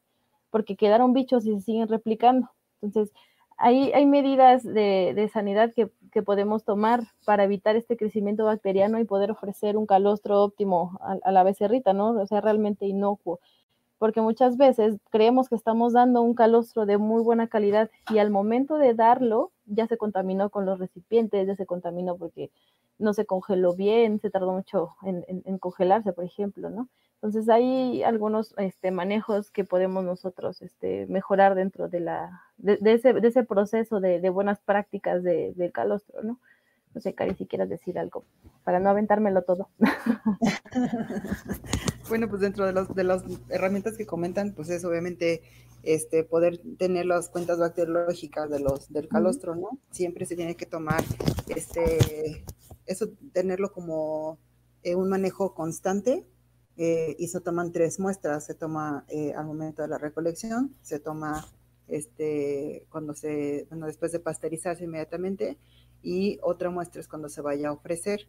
[0.51, 2.51] porque quedaron bichos y se siguen replicando.
[2.81, 3.13] Entonces,
[3.61, 5.91] hay, medidas de, sanidad que,
[6.23, 11.43] podemos tomar para evitar este crecimiento bacteriano y poder ofrecer un calostro óptimo a, la
[11.43, 12.11] becerrita, ¿no?
[12.11, 13.39] O sea, realmente inocuo.
[13.99, 18.31] Porque muchas veces creemos que estamos dando un calostro de muy buena calidad y al
[18.31, 22.51] momento de darlo ya se contaminó con los recipientes, ya se contaminó porque
[22.99, 26.89] no se congeló bien, se tardó mucho en, en congelarse, por ejemplo, ¿no?
[27.23, 33.13] Entonces hay algunos este, manejos que podemos nosotros este, mejorar dentro de, la, de, ese,
[33.13, 36.41] de ese, proceso de, buenas prácticas de, del calostro, ¿no?
[36.95, 38.25] No sé, Cari, si quieres decir algo,
[38.65, 39.69] para no aventármelo todo.
[42.09, 45.43] bueno, pues dentro de, los, de las herramientas que comentan, pues es obviamente
[45.83, 49.79] este, poder tener las cuentas bacteriológicas de los, del calostro, ¿no?
[49.91, 51.05] Siempre se tiene que tomar
[51.49, 52.47] este,
[52.87, 54.39] eso, tenerlo como
[54.83, 56.27] eh, un manejo constante
[56.83, 60.99] eh, y se toman tres muestras, se toma eh, al momento de la recolección, se
[60.99, 61.47] toma
[61.89, 65.59] este, cuando se, bueno, después de pasteurizarse inmediatamente,
[66.01, 68.29] y otra muestra es cuando se vaya a ofrecer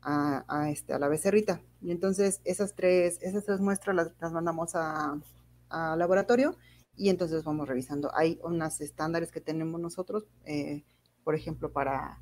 [0.00, 1.60] a, este, a la becerrita.
[1.82, 5.20] Y entonces esas tres, esas tres muestras las, mandamos a,
[5.68, 6.56] laboratorio
[6.96, 8.10] y entonces vamos revisando.
[8.16, 10.84] Hay unas estándares que tenemos nosotros, eh,
[11.22, 12.18] por ejemplo, para,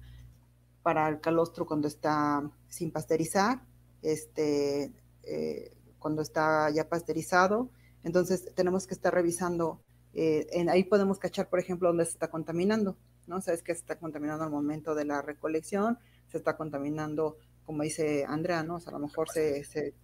[0.83, 3.63] para el calostro cuando está sin pasteurizar,
[4.03, 4.93] este,
[5.29, 7.71] eh, cuando está ya pasteurizado.
[8.05, 9.83] Entonces tenemos que estar revisando,
[10.15, 13.41] eh, en, ahí podemos cachar, por ejemplo, dónde se está contaminando, ¿no?
[13.41, 15.99] Sabes que se está contaminando al momento de la recolección,
[16.29, 18.77] se está contaminando, como dice Andrea, ¿no?
[18.77, 19.95] O sea, a lo mejor se,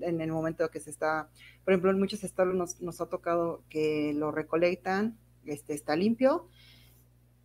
[0.00, 1.30] en el momento que se está,
[1.64, 6.48] por ejemplo, en muchos estados nos, nos ha tocado que lo recolectan, este, está limpio,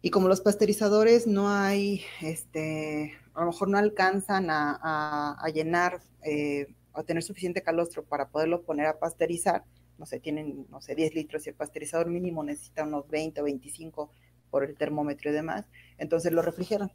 [0.01, 5.99] y como los pasteurizadores no hay, este, a lo mejor no alcanzan a, a, llenar
[6.22, 9.63] eh, o tener suficiente calostro para poderlo poner a pasteurizar,
[9.97, 13.43] no sé, tienen, no sé, 10 litros y el pasteurizador mínimo necesita unos 20 o
[13.43, 14.11] 25
[14.49, 15.65] por el termómetro y demás,
[15.97, 16.91] entonces lo refrigeran.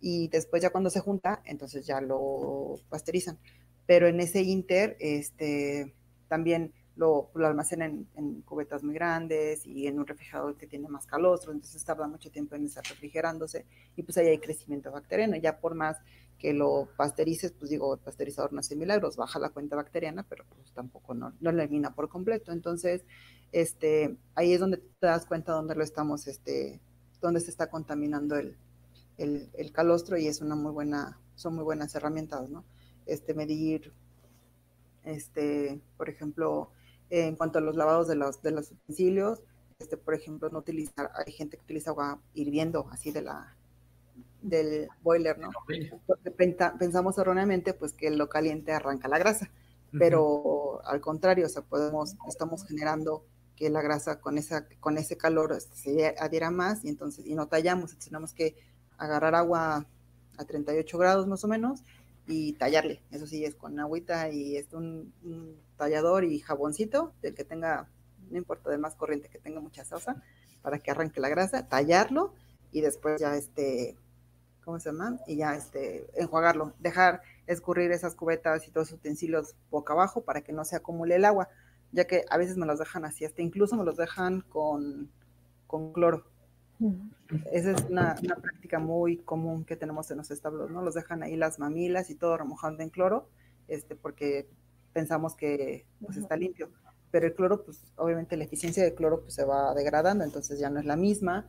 [0.00, 3.38] Y después ya cuando se junta, entonces ya lo pasteurizan.
[3.86, 5.94] Pero en ese inter, este,
[6.28, 11.06] también lo, lo almacenan en, cubetas muy grandes y en un refrigerador que tiene más
[11.06, 13.66] calostro, entonces tarda mucho tiempo en estar refrigerándose
[13.96, 15.36] y pues ahí hay crecimiento bacteriano.
[15.36, 15.96] Ya por más
[16.38, 20.44] que lo pasteurices, pues digo, el pasteurizador no hace milagros, baja la cuenta bacteriana, pero
[20.48, 22.52] pues tampoco no, no elimina por completo.
[22.52, 23.04] Entonces,
[23.52, 26.80] este, ahí es donde te das cuenta dónde lo estamos, este,
[27.20, 28.56] dónde se está contaminando el,
[29.18, 32.64] el, calostro y es una muy buena, son muy buenas herramientas, ¿no?
[33.06, 33.92] Este, medir,
[35.04, 36.70] este, por ejemplo,
[37.12, 39.42] en cuanto a los lavados de los, de los utensilios,
[39.78, 43.54] este, por ejemplo, no utilizar, hay gente que utiliza agua hirviendo, así de la,
[44.40, 45.50] del boiler, ¿no?
[46.06, 49.50] Porque pensamos erróneamente pues que lo caliente arranca la grasa,
[49.90, 55.18] pero al contrario, o sea, podemos, estamos generando que la grasa con, esa, con ese
[55.18, 58.56] calor se adhiera más y entonces, y no tallamos, tenemos que
[58.96, 59.86] agarrar agua
[60.38, 61.82] a 38 grados más o menos
[62.32, 65.12] y tallarle, eso sí, es con agüita y es un,
[65.76, 67.88] tallador y jaboncito, del que tenga,
[68.30, 70.22] no importa de más corriente, que tenga mucha salsa,
[70.62, 72.34] para que arranque la grasa, tallarlo
[72.70, 73.96] y después ya este
[74.64, 75.18] ¿cómo se llama?
[75.26, 80.42] Y ya este, enjuagarlo, dejar escurrir esas cubetas y todos esos utensilios boca abajo para
[80.42, 81.48] que no se acumule el agua,
[81.90, 85.10] ya que a veces me los dejan así, hasta incluso me los dejan con,
[85.66, 86.24] con cloro.
[87.50, 90.82] Esa es una, práctica muy común que tenemos en los establos, ¿no?
[90.82, 93.28] Los dejan ahí las mamilas y todo remojando en cloro,
[93.68, 94.48] este, porque
[94.92, 96.70] pensamos que pues, está limpio.
[97.10, 100.70] Pero el cloro, pues obviamente la eficiencia del cloro pues, se va degradando, entonces ya
[100.70, 101.46] no es la misma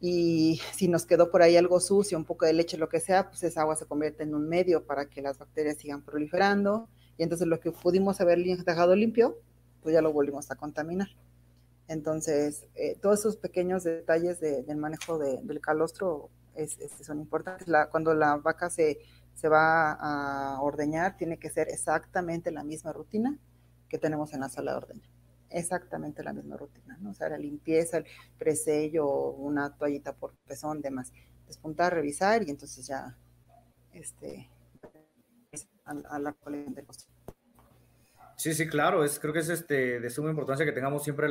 [0.00, 3.28] y si nos quedó por ahí algo sucio, un poco de leche, lo que sea,
[3.28, 7.24] pues esa agua se convierte en un medio para que las bacterias sigan proliferando y
[7.24, 9.38] entonces lo que pudimos haber dejado limpio,
[9.82, 11.08] pues ya lo volvimos a contaminar.
[11.88, 17.66] Entonces, eh, todos esos pequeños detalles del manejo del calostro es, son importantes.
[17.90, 18.98] cuando la vaca se,
[19.34, 23.38] se va a ordeñar, tiene que ser exactamente la misma rutina
[23.88, 25.08] que tenemos en la sala de ordeña
[25.50, 27.10] exactamente la misma rutina, ¿no?
[27.10, 28.06] O sea, la limpieza, el
[28.38, 31.12] presello, una toallita por pezón, demás.
[31.46, 33.16] Despuntar, revisar y entonces ya,
[33.92, 34.50] este,
[35.84, 36.84] a, la colección de.
[38.38, 41.28] Sí, sí, claro, es, creo que es este, de suma importancia que tengamos siempre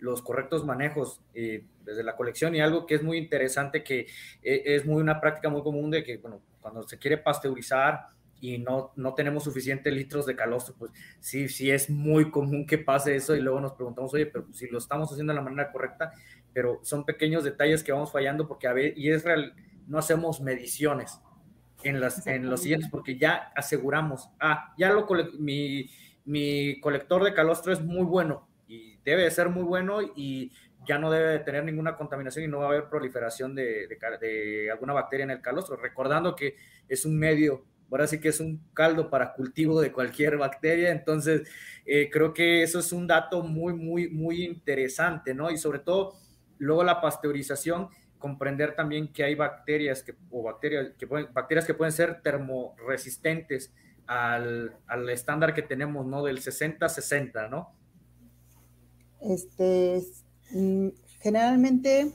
[0.00, 4.00] los correctos manejos eh, desde la colección y algo que es muy interesante, que
[4.42, 8.08] eh, es muy una práctica muy común de que, bueno, cuando se quiere pasteurizar,
[8.40, 10.90] y no, no tenemos suficientes litros de calostro, pues
[11.20, 14.66] sí, sí es muy común que pase eso y luego nos preguntamos, oye, pero si
[14.66, 16.12] lo estamos haciendo de la manera correcta,
[16.52, 19.54] pero son pequeños detalles que vamos fallando porque a ver, y es real,
[19.86, 21.20] no hacemos mediciones
[21.82, 25.06] en, las, en los siguientes porque ya aseguramos, ah, ya lo
[25.38, 25.90] mi,
[26.24, 30.52] mi colector de calostro es muy bueno y debe de ser muy bueno y
[30.86, 33.86] ya no debe de tener ninguna contaminación y no va a haber proliferación de,
[34.20, 36.56] de, alguna bacteria en el calostro, recordando que
[36.88, 41.48] es un medio, ahora sí que es un caldo para cultivo de cualquier bacteria, entonces
[41.84, 45.50] eh, creo que eso es un dato muy, muy, muy interesante, ¿no?
[45.50, 46.14] Y sobre todo,
[46.58, 47.88] luego la pasteurización,
[48.20, 53.72] comprender también que hay bacterias que, o bacterias que pueden, bacterias que pueden ser termoresistentes
[54.06, 56.22] al, al estándar que tenemos, ¿no?
[56.22, 57.74] Del 60-60, ¿no?
[59.20, 60.00] Este,
[60.52, 60.88] Mm,
[61.20, 62.12] generalmente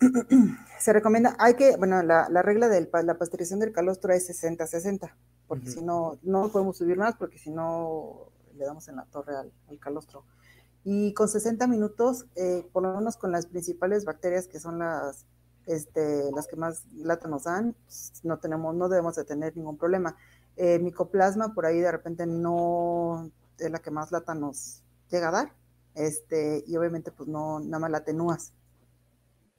[0.80, 5.12] se recomienda, hay que, bueno, la, regla de la pasteurización del calostro es 60-60,
[5.46, 9.34] porque si no, no podemos subir más, porque si no le damos en la torre
[9.36, 10.24] al, calostro.
[10.84, 15.24] Y con 60 minutos, eh, por lo menos con las principales bacterias que son las,
[15.66, 19.78] este, las que más lata nos dan, pues, no tenemos, no debemos de tener ningún
[19.78, 20.16] problema.
[20.56, 25.32] Eh, micoplasma, por ahí de repente no es la que más lata nos llega a
[25.32, 25.52] dar,
[25.94, 28.52] este, y obviamente pues no, nada más la atenúas,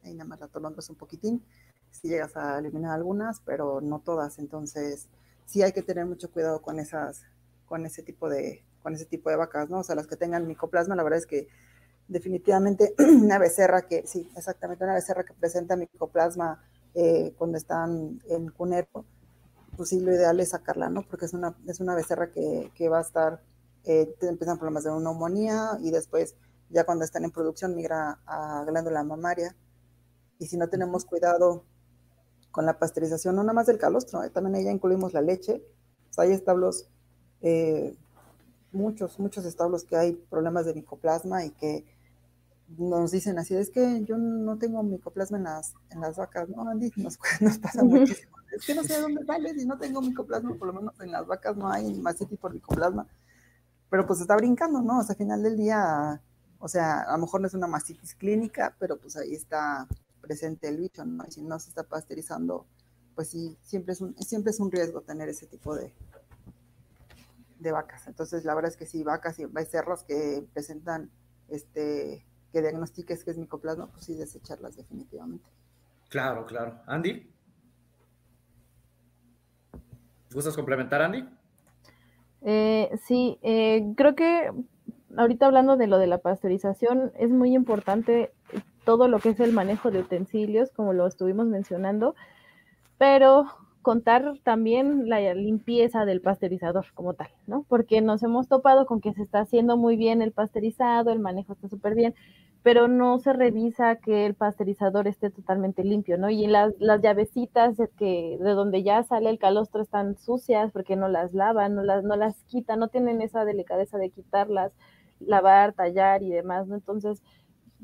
[0.04, 1.44] ahí nada más la tolondas un poquitín,
[1.92, 5.08] si llegas a eliminar algunas, pero no todas, entonces
[5.46, 7.24] sí hay que tener mucho cuidado con esas,
[7.66, 9.80] con ese tipo de, con ese tipo de vacas, ¿no?
[9.80, 11.48] O sea, las que tengan micoplasma, la verdad es que
[12.08, 16.64] definitivamente una becerra que, sí, exactamente, una becerra que presenta micoplasma
[16.94, 19.06] eh, cuando están en cunero,
[19.76, 21.02] pues sí, lo ideal es sacarla, ¿no?
[21.02, 23.42] Porque es una, es una becerra que, que va a estar
[23.86, 26.36] eh, empiezan problemas de neumonía y después
[26.70, 29.56] ya cuando están en producción migra a glándula mamaria.
[30.38, 31.64] Y si no tenemos cuidado
[32.52, 35.64] con la pasteurización, no nada más del calostro, eh, también ahí ya incluimos la leche.
[36.18, 36.88] hay establos,
[37.42, 37.98] eh,
[38.76, 41.86] muchos, muchos establos que hay problemas de micoplasma y que
[42.78, 46.68] nos dicen así, es que yo no tengo micoplasma en las, en las vacas, no,
[46.68, 48.36] Andy, nos, nos pasa muchísimo.
[48.56, 51.12] Es que no sé de dónde sale, si no tengo micoplasma, por lo menos en
[51.12, 53.08] las vacas no hay tipo de micoplasma
[53.90, 55.00] pero pues está brincando, ¿no?
[55.00, 56.22] O sea, al final del día,
[56.60, 59.88] o sea, a lo mejor no es una mastitis clínica, pero pues ahí está
[60.22, 61.24] presente el bicho, ¿no?
[61.28, 62.66] Y si no se está pasteurizando,
[63.16, 65.94] pues sí, siempre es un, siempre es un riesgo tener ese tipo de,
[67.60, 68.08] de vacas.
[68.08, 71.12] Entonces, la verdad es que si vacas y becerros que presentan,
[71.50, 75.50] este, que diagnostiques que es micoplasma, pues sí, desecharlas definitivamente.
[76.10, 76.80] Claro, claro.
[76.86, 77.32] Andy.
[80.34, 81.28] ¿Gustas complementar, Andy?
[82.42, 84.52] Eh, sí, eh, creo que
[85.18, 88.34] ahorita hablando de lo de la pasteurización, es muy importante
[88.84, 92.16] todo lo que es el manejo de utensilios, como lo estuvimos mencionando,
[92.98, 93.46] pero
[93.86, 97.68] contar también la limpieza del pasteurizador como tal, ¿no?
[97.70, 101.54] Porque nos hemos topado con que se está haciendo muy bien el pasteurizado, el manejo
[101.54, 102.16] está súper bien,
[102.64, 106.32] pero no se revisa que el pasteurizador esté totalmente limpio, ¿no?
[106.32, 110.96] Y las, las llavecitas de, que, de donde ya sale el calostro están sucias porque
[110.96, 114.72] no las lavan, no las, no las quitan, no tienen esa delicadeza de quitarlas,
[115.20, 116.74] lavar, tallar y demás, ¿no?
[116.74, 117.22] Entonces,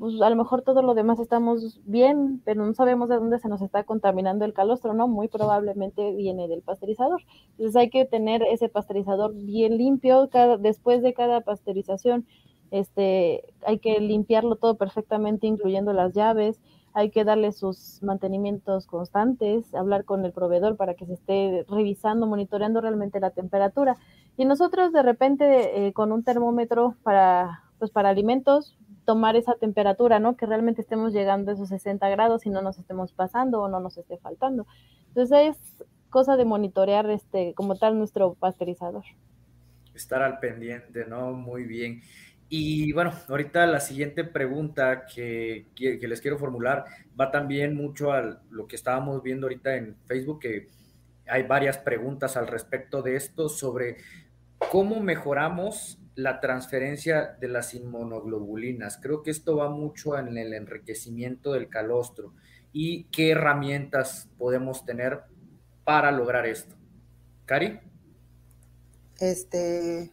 [0.02, 3.48] pues a lo mejor todo lo demás estamos bien, pero no sabemos de dónde se
[3.48, 5.06] nos está contaminando el calostro, ¿no?
[5.06, 7.22] Muy probablemente viene del pasteurizador.
[7.52, 12.26] Entonces hay que tener ese pasteurizador bien limpio cada, después de cada pasteurización
[12.72, 16.58] este, hay que limpiarlo todo perfectamente, incluyendo las llaves,
[16.94, 22.26] hay que darle sus mantenimientos constantes, hablar con el proveedor para que se esté revisando,
[22.26, 23.94] monitoreando realmente la temperatura.
[24.36, 30.18] Y nosotros de repente eh, con un termómetro para, pues para alimentos, tomar esa temperatura,
[30.18, 30.36] ¿no?
[30.36, 33.80] Que realmente estemos llegando a esos 60 grados y no nos estemos pasando o no
[33.80, 34.66] nos esté faltando.
[35.08, 39.04] Entonces es cosa de monitorear este, como tal nuestro pasteurizador.
[39.94, 41.32] Estar al pendiente, ¿no?
[41.32, 42.02] Muy bien.
[42.54, 46.84] Y bueno, ahorita la siguiente pregunta que, les quiero formular
[47.18, 50.68] va también mucho a lo que estábamos viendo ahorita en Facebook, que
[51.26, 53.96] hay varias preguntas al respecto de esto sobre
[54.70, 58.98] cómo mejoramos la transferencia de las inmunoglobulinas.
[58.98, 62.34] Creo que esto va mucho en el enriquecimiento del calostro
[62.72, 65.22] y qué herramientas podemos tener
[65.84, 66.74] para lograr esto.
[67.46, 67.80] Cari.
[69.20, 70.12] Este,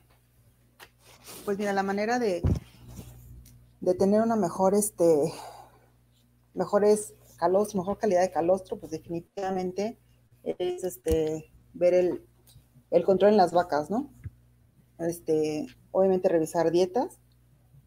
[1.45, 2.41] pues mira, la manera de,
[3.81, 5.33] de tener una mejor, este,
[6.53, 9.97] mejores calostro, mejor calidad de calostro, pues definitivamente
[10.43, 12.25] es este, ver el,
[12.91, 14.13] el control en las vacas, ¿no?
[14.99, 17.19] Este, obviamente revisar dietas,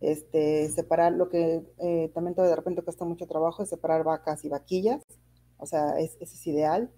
[0.00, 4.48] este, separar lo que eh, también de repente cuesta mucho trabajo, es separar vacas y
[4.48, 5.02] vaquillas,
[5.58, 6.90] o sea, es, eso es ideal.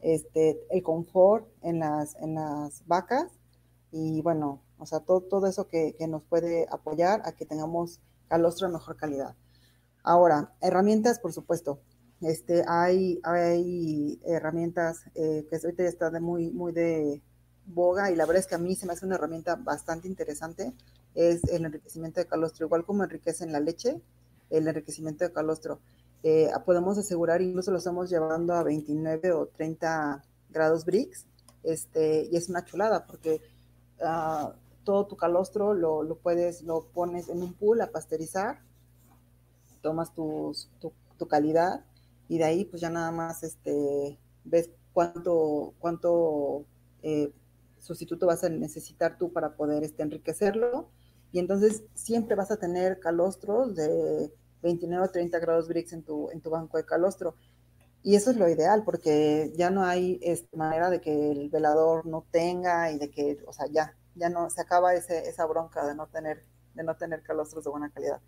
[0.00, 3.32] este, el confort en las, en las vacas
[3.90, 8.00] y bueno, o sea, todo, todo eso que, que nos puede apoyar a que tengamos
[8.28, 9.34] calostro de mejor calidad.
[10.02, 11.80] Ahora, herramientas, por supuesto.
[12.20, 17.22] Este, hay, hay herramientas eh, que ahorita está de muy, muy de
[17.66, 20.72] boga y la verdad es que a mí se me hace una herramienta bastante interesante,
[21.14, 24.00] es el enriquecimiento de calostro, igual como enriquecen la leche,
[24.50, 25.80] el enriquecimiento de calostro.
[26.22, 31.26] Eh, podemos asegurar, incluso lo estamos llevando a 29 o 30 grados Brix,
[31.62, 33.40] este, y es una chulada porque
[34.00, 34.50] uh,
[34.84, 38.60] todo tu calostro lo, lo, puedes, lo pones en un pool a pasteurizar
[39.84, 41.84] tomas tu, tu, calidad
[42.28, 46.64] y de ahí pues ya nada más este, ves cuánto, cuánto
[47.02, 47.30] eh,
[47.84, 50.88] sustituto vas a necesitar tú para poder este, enriquecerlo.
[51.32, 54.32] Y entonces siempre vas a tener calostros de
[54.62, 57.34] 29 o 30 grados Brix en tu, en tu banco de calostro.
[58.02, 62.06] Y eso es lo ideal, porque ya no hay este, manera de que el velador
[62.06, 65.86] no tenga y de que, o sea, ya, ya no, se acaba ese, esa bronca
[65.86, 68.20] de no tener, de no tener calostros de buena calidad.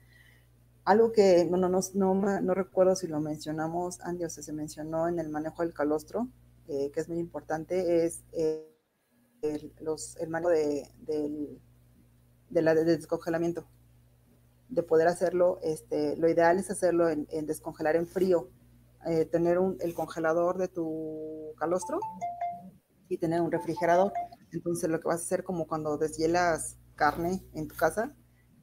[0.84, 5.08] Algo que no, no, no, no, recuerdo si lo mencionamos, Andy, o sea, se mencionó
[5.08, 6.28] en el manejo del calostro,
[6.68, 8.75] eh, que es muy importante, es eh,
[9.42, 10.88] el, los, de,
[12.50, 13.66] de, la, descongelamiento.
[14.68, 18.50] De poder hacerlo, este, lo ideal es hacerlo en, descongelar en frío,
[19.06, 22.00] eh, tener un, el congelador de tu calostro
[23.08, 24.12] y tener un refrigerador.
[24.50, 28.12] Entonces lo que vas a hacer como cuando deshielas carne en tu casa,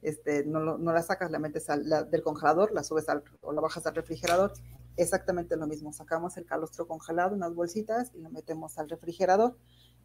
[0.02, 1.66] este, no, no, la sacas, la metes
[2.10, 4.52] del congelador, la subes al, o la bajas al refrigerador.
[4.96, 5.92] Exactamente lo mismo.
[5.94, 9.56] Sacamos el calostro congelado, unas bolsitas y lo metemos al refrigerador.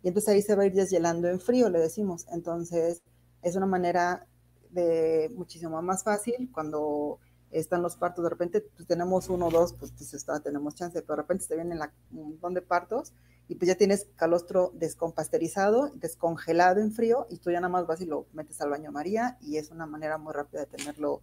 [0.01, 2.25] Y entonces ahí se va a ir deshielando en frío, le decimos.
[2.31, 3.01] Entonces
[3.41, 4.27] es una manera
[4.69, 7.19] de muchísimo más fácil cuando
[7.51, 8.23] están los partos.
[8.23, 11.55] De repente pues, tenemos uno o dos, pues, está, tenemos chance, pero de repente se
[11.55, 11.79] vienen
[12.11, 13.13] un montón de partos
[13.47, 17.99] y pues ya tienes calostro descompasterizado, descongelado en frío y tú ya nada más vas
[17.99, 21.21] y lo metes al baño María y es una manera muy rápida de tenerlo,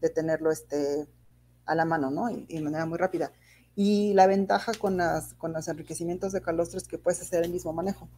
[0.00, 1.06] de tenerlo este,
[1.66, 2.30] a la mano, ¿no?
[2.30, 3.32] Y, de manera muy rápida.
[3.80, 7.52] Y la ventaja con, las, con los enriquecimientos de calostro es que puedes hacer el
[7.52, 8.08] mismo manejo,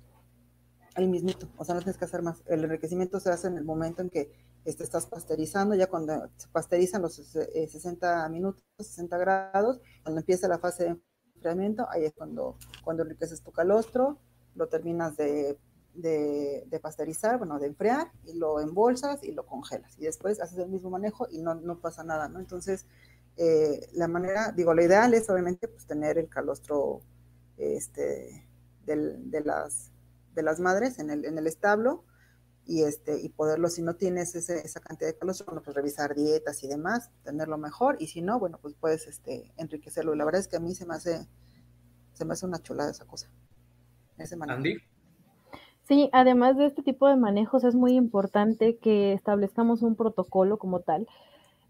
[0.97, 2.43] el mismito, o sea, no tienes que hacer más.
[2.47, 4.33] El enriquecimiento se hace en el momento en que
[4.65, 10.49] este, estás pasteurizando, ya cuando se pasteurizan los 60 eh, minutos, 60 grados, cuando empieza
[10.49, 10.97] la fase
[11.43, 14.19] de ahí es cuando, cuando enriqueces tu calostro,
[14.55, 15.59] lo terminas de,
[15.93, 19.99] de, pasteurizar, bueno, de enfriar, y lo embolsas y lo congelas.
[19.99, 22.39] Y después haces el mismo manejo y no, no pasa nada, ¿no?
[22.39, 22.87] Entonces,
[23.43, 27.01] eh, la manera, digo, lo ideal es obviamente pues, tener el calostro
[27.57, 28.47] este,
[28.85, 29.93] del, de, las,
[30.35, 32.05] de las madres en el, en el establo,
[32.67, 36.63] y este y poderlo si no tienes esa cantidad de calostro bueno pues revisar dietas
[36.63, 40.15] y demás tenerlo mejor y si no bueno pues puedes este enriquecerlo.
[40.15, 41.27] La verdad es que a mí se me hace
[42.13, 43.29] se me hace una chulada esa cosa
[44.19, 44.77] ese Andy.
[45.89, 50.81] Sí, además de este tipo de manejos es muy importante que establezcamos un protocolo como
[50.81, 51.09] tal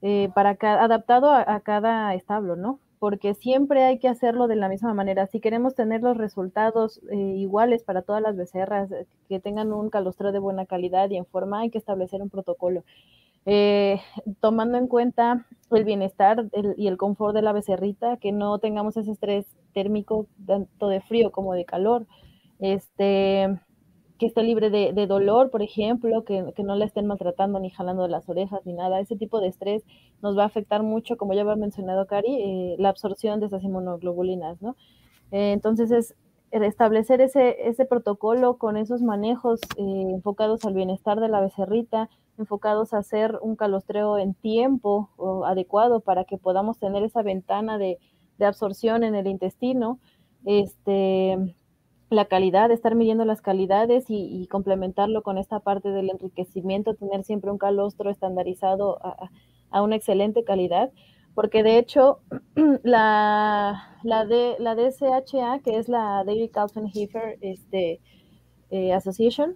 [0.02, 2.80] eh, para adaptado a, cada establo, ¿no?
[3.00, 5.26] porque siempre hay que hacerlo de la misma manera.
[5.26, 9.88] Si queremos tener los resultados eh, iguales para todas las becerras, eh, que tengan un
[9.88, 12.84] calostro de buena calidad y en forma, hay que establecer un protocolo.
[13.46, 14.02] Eh,
[14.40, 16.44] tomando en cuenta el bienestar
[16.76, 21.32] y el confort de la becerrita, que no tengamos ese estrés térmico tanto de frío
[21.32, 22.06] como de calor.
[22.58, 23.48] Este,
[24.20, 28.10] que esté libre de, dolor, por ejemplo, que, no la estén maltratando ni jalando de
[28.10, 29.00] las orejas ni nada.
[29.00, 29.82] Ese tipo de estrés
[30.20, 33.64] nos va a afectar mucho, como ya había mencionado Cari, eh, la absorción de esas
[33.64, 34.76] inmunoglobulinas, ¿no?
[35.32, 36.14] Eh, entonces es
[36.50, 42.92] establecer ese, ese protocolo con esos manejos eh, enfocados al bienestar de la becerrita, enfocados
[42.92, 45.08] a hacer un calostreo en tiempo
[45.46, 47.98] adecuado para que podamos tener esa ventana de,
[48.38, 49.98] de absorción en el intestino.
[50.44, 51.38] Este,
[52.10, 57.52] la calidad, estar midiendo las calidades y, complementarlo con esta parte del enriquecimiento, tener siempre
[57.52, 58.98] un calostro estandarizado
[59.70, 60.90] a, una excelente calidad,
[61.34, 62.18] porque de hecho
[62.82, 68.00] la, la, de, la DSHA, que es la David Carlson Heifer este,
[68.70, 69.54] eh, Association,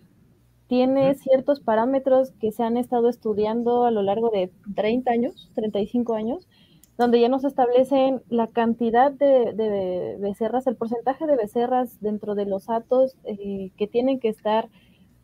[0.69, 6.15] tiene ciertos parámetros que se han estado estudiando a lo largo de 30 años, 35
[6.15, 6.49] años,
[6.97, 12.70] donde ya nos establecen la cantidad de, becerras, el porcentaje de becerras dentro de los
[12.70, 14.68] atos eh, que tienen que estar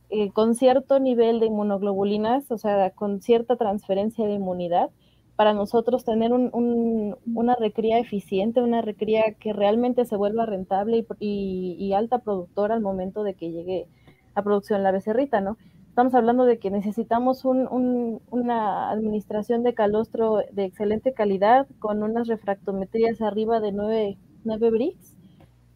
[0.08, 4.90] eh, con cierto nivel de inmunoglobulinas, o sea, con cierta transferencia de inmunidad,
[5.36, 11.92] para nosotros tener una recría eficiente, una recría que realmente se vuelva rentable y, y
[11.94, 13.86] alta productora al momento de que llegue
[14.34, 15.56] a producción la becerrita, ¿no?
[16.00, 23.20] Estamos hablando de que necesitamos una administración de calostro de excelente calidad con unas refractometrías
[23.20, 25.18] arriba de 9, 9 bricks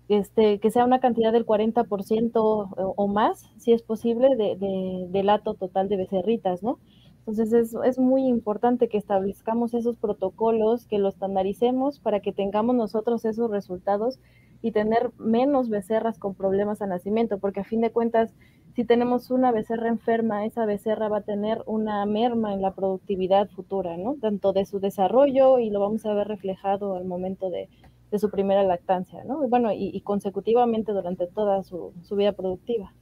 [0.09, 5.09] este, que sea una cantidad del 40% o, o, más, si es posible, de, de,
[5.11, 6.79] de, lato total de becerritas, ¿no?
[7.19, 12.75] Entonces es, es, muy importante que establezcamos esos protocolos, que lo estandaricemos para que tengamos
[12.77, 14.19] nosotros esos resultados
[14.63, 18.33] y tener menos becerras con problemas al nacimiento, porque a fin de cuentas,
[18.75, 23.49] si tenemos una becerra enferma, esa becerra va a tener una merma en la productividad
[23.51, 24.17] futura, ¿no?
[24.21, 27.69] Tanto de su desarrollo y lo vamos a ver reflejado al momento de,
[28.17, 29.45] su primera lactancia, ¿no?
[29.45, 32.93] Y bueno, y, y consecutivamente durante toda su, su, vida productiva.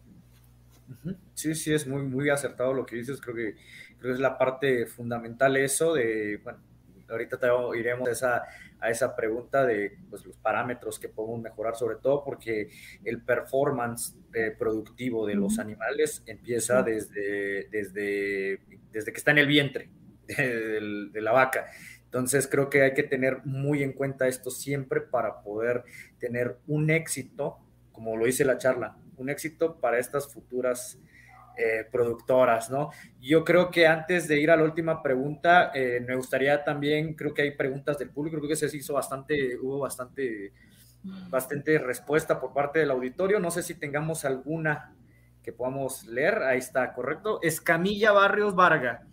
[1.34, 3.54] Sí, sí, es muy, muy acertado lo que dices, creo que,
[3.98, 6.60] creo que es la parte fundamental eso de, bueno,
[7.12, 7.46] ahorita te,
[7.78, 8.42] iremos a esa,
[8.80, 12.70] a esa pregunta de pues, los parámetros que podemos mejorar, sobre todo porque
[13.04, 18.60] el performance eh, productivo de los animales empieza desde, desde,
[18.90, 19.88] desde que está en el vientre
[20.26, 21.66] de, de la vaca.
[22.04, 25.84] Entonces creo que hay que tener muy en cuenta esto siempre para poder
[26.18, 27.58] tener un éxito,
[27.92, 30.98] como lo dice la charla, un éxito para estas futuras
[31.56, 32.90] eh, productoras, ¿no?
[33.20, 37.34] Yo creo que antes de ir a la última pregunta, eh, me gustaría también, creo
[37.34, 40.52] que hay preguntas del público, creo que se hizo bastante, hubo bastante,
[41.28, 44.94] bastante respuesta por parte del auditorio, no sé si tengamos alguna
[45.42, 47.40] que podamos leer, ahí está, correcto.
[47.42, 49.06] Escamilla Barrios Varga.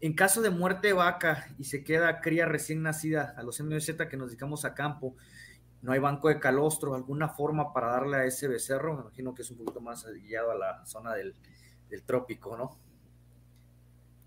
[0.00, 3.96] En caso de muerte de vaca y se queda cría recién nacida a los MZ
[4.08, 5.16] que nos dedicamos a campo,
[5.84, 9.42] no hay banco de calostro, alguna forma para darle a ese becerro, me imagino que
[9.42, 11.34] es un poquito más guiado a la zona del,
[11.90, 12.78] del trópico, ¿no?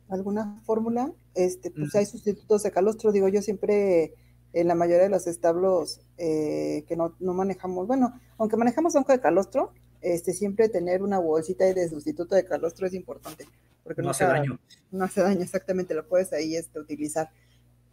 [0.08, 1.12] ¿Alguna fórmula?
[1.34, 4.14] Este, pues hay sustitutos de calostro, digo yo siempre
[4.54, 9.12] en la mayoría de los establos eh, que no, no, manejamos, bueno, aunque manejamos banco
[9.12, 13.48] de calostro, este, siempre tener una bolsita de sustituto de calostro es importante
[13.88, 14.60] porque no hace daño.
[14.92, 17.30] No hace daño, exactamente, lo puedes ahí este, utilizar.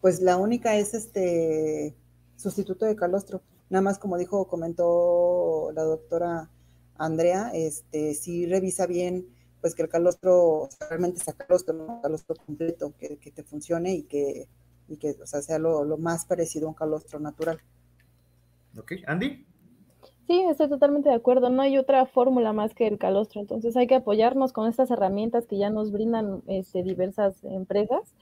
[0.01, 1.97] Pues la única es este
[2.37, 3.43] sustituto de calostro.
[3.71, 6.51] Nada más como dijo, comentó la doctora
[6.97, 9.27] Andrea, este, si revisa bien,
[9.61, 12.01] pues que el calostro realmente sea calostro, ¿no?
[12.03, 14.47] calostro completo, que, que, te funcione y que,
[14.89, 17.59] y que o sea, sea lo, lo más parecido a un calostro natural.
[18.79, 19.47] Ok, Andy.
[20.27, 21.51] Sí, estoy totalmente de acuerdo.
[21.51, 23.41] No hay otra fórmula más que el calostro.
[23.41, 28.15] Entonces hay que apoyarnos con estas herramientas que ya nos brindan este, diversas empresas.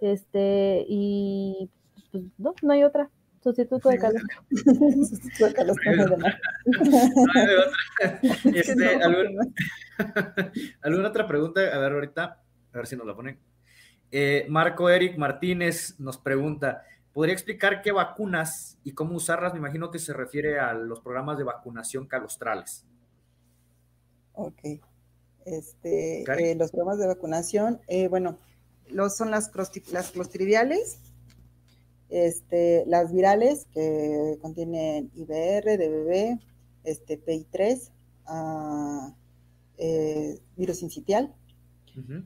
[0.00, 1.68] Este, y
[2.12, 3.10] pues, no, no hay otra.
[3.42, 4.42] Sustituto de calostro.
[4.50, 5.92] Sustituto de calostro.
[5.96, 6.26] No
[7.34, 8.20] hay de otra.
[8.54, 9.46] Este, ¿alguna,
[10.82, 11.60] ¿Alguna otra pregunta?
[11.60, 13.38] A ver, ahorita, a ver si nos la ponen.
[14.10, 19.52] Eh, Marco Eric Martínez nos pregunta, ¿Podría explicar qué vacunas y cómo usarlas?
[19.52, 22.84] Me imagino que se refiere a los programas de vacunación calostrales.
[24.34, 24.80] Ok.
[25.44, 28.38] Este, eh, los programas de vacunación, eh, bueno,
[28.88, 29.50] los, son las,
[29.90, 31.00] las clostridiales,
[32.10, 36.40] este, las virales que contienen IBR, DBB,
[36.84, 37.90] este, PI3, uh,
[38.26, 39.14] ah,
[39.78, 41.34] eh, virus incitial,
[41.96, 42.24] uh -huh.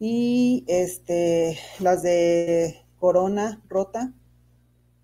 [0.00, 4.14] y este, las de corona rota,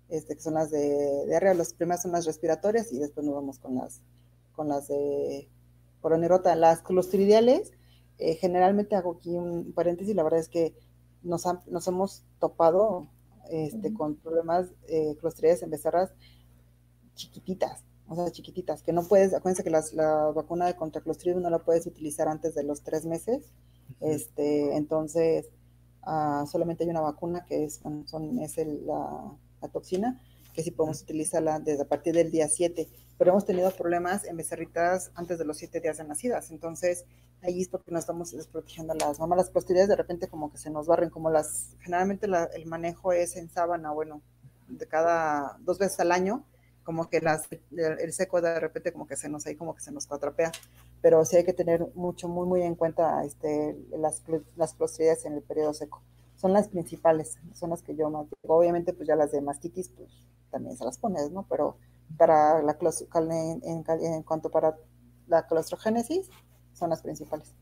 [0.09, 3.59] este, que son las de diarrea, las primeras son las respiratorias y después nos vamos
[3.59, 4.01] con las,
[4.55, 5.49] con las de
[6.01, 6.55] corona rota.
[6.55, 7.73] Las clostridiales,
[8.17, 10.75] eh, generalmente hago aquí un paréntesis, la verdad es que
[11.23, 13.07] nos hemos topado
[13.49, 13.93] este, uh -huh.
[13.97, 16.11] con problemas eh, clostridiales en becerras
[17.15, 21.41] chiquititas, o sea, chiquititas, que no puedes, acuérdense que las, la vacuna de contra clostridium
[21.41, 23.51] no la puedes utilizar antes de los tres meses,
[23.99, 24.13] uh -huh.
[24.15, 25.49] este, entonces
[26.05, 30.21] uh, solamente hay una vacuna que es, son, es el, la, la, toxina,
[30.53, 31.03] que sí podemos -huh.
[31.03, 35.45] utilizarla desde a partir del día 7, pero hemos tenido problemas en becerritas antes de
[35.45, 37.05] los 7 días de nacidas, entonces
[37.41, 40.57] ahí es porque no estamos desprotegiendo a las mamás, las clostridias de repente como que
[40.57, 44.21] se nos barren, como las, generalmente la, el manejo es en sábana, bueno,
[44.67, 46.43] de cada dos veces al año,
[46.83, 49.91] como que las, el seco de repente como que se nos ahí como que se
[49.91, 50.51] nos atrapea,
[51.01, 54.21] pero sí hay que tener mucho, muy, muy en cuenta este, las,
[54.55, 56.01] las clostridias en el periodo seco.
[56.35, 58.55] Son las principales, son las que yo más digo.
[58.55, 60.11] Obviamente, pues ya las de mastitis, pues
[60.51, 61.45] también se las pones, ¿no?
[61.49, 61.77] Pero
[62.17, 62.77] para la
[63.31, 64.75] en, en, en cuanto para
[65.27, 66.29] la clostrogénesis,
[66.73, 67.55] son las principales.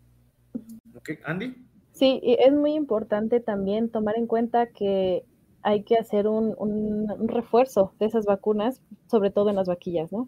[0.95, 1.55] Ok, Andy.
[1.91, 5.25] Sí, es muy importante también tomar en cuenta que
[5.61, 10.11] hay que hacer un, un, un, refuerzo de esas vacunas, sobre todo en las vaquillas,
[10.11, 10.27] ¿no?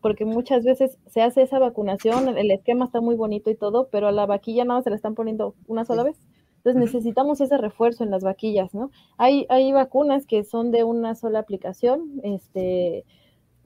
[0.00, 4.08] Porque muchas veces se hace esa vacunación, el esquema está muy bonito y todo, pero
[4.08, 6.08] a la vaquilla nada más se la están poniendo una sola sí.
[6.08, 6.18] vez.
[6.58, 8.90] Entonces necesitamos ese refuerzo en las vaquillas, ¿no?
[9.18, 13.04] Hay, hay vacunas que son de una sola aplicación, este,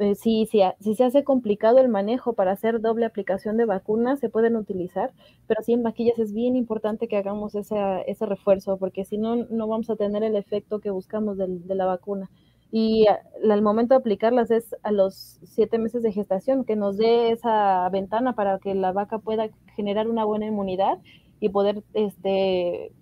[0.01, 4.56] eh, si, se hace complicado el manejo para hacer doble aplicación de vacunas, se pueden
[4.56, 5.12] utilizar,
[5.47, 9.36] pero sí en vaquillas es bien importante que hagamos ese, ese refuerzo, porque si no,
[9.36, 12.31] no vamos a tener el efecto que buscamos de, la vacuna.
[12.72, 17.32] y al momento de aplicarlas es a los siete meses de gestación, que nos dé
[17.32, 20.98] esa ventana para que la vaca pueda generar una buena inmunidad
[21.40, 22.93] y poder este,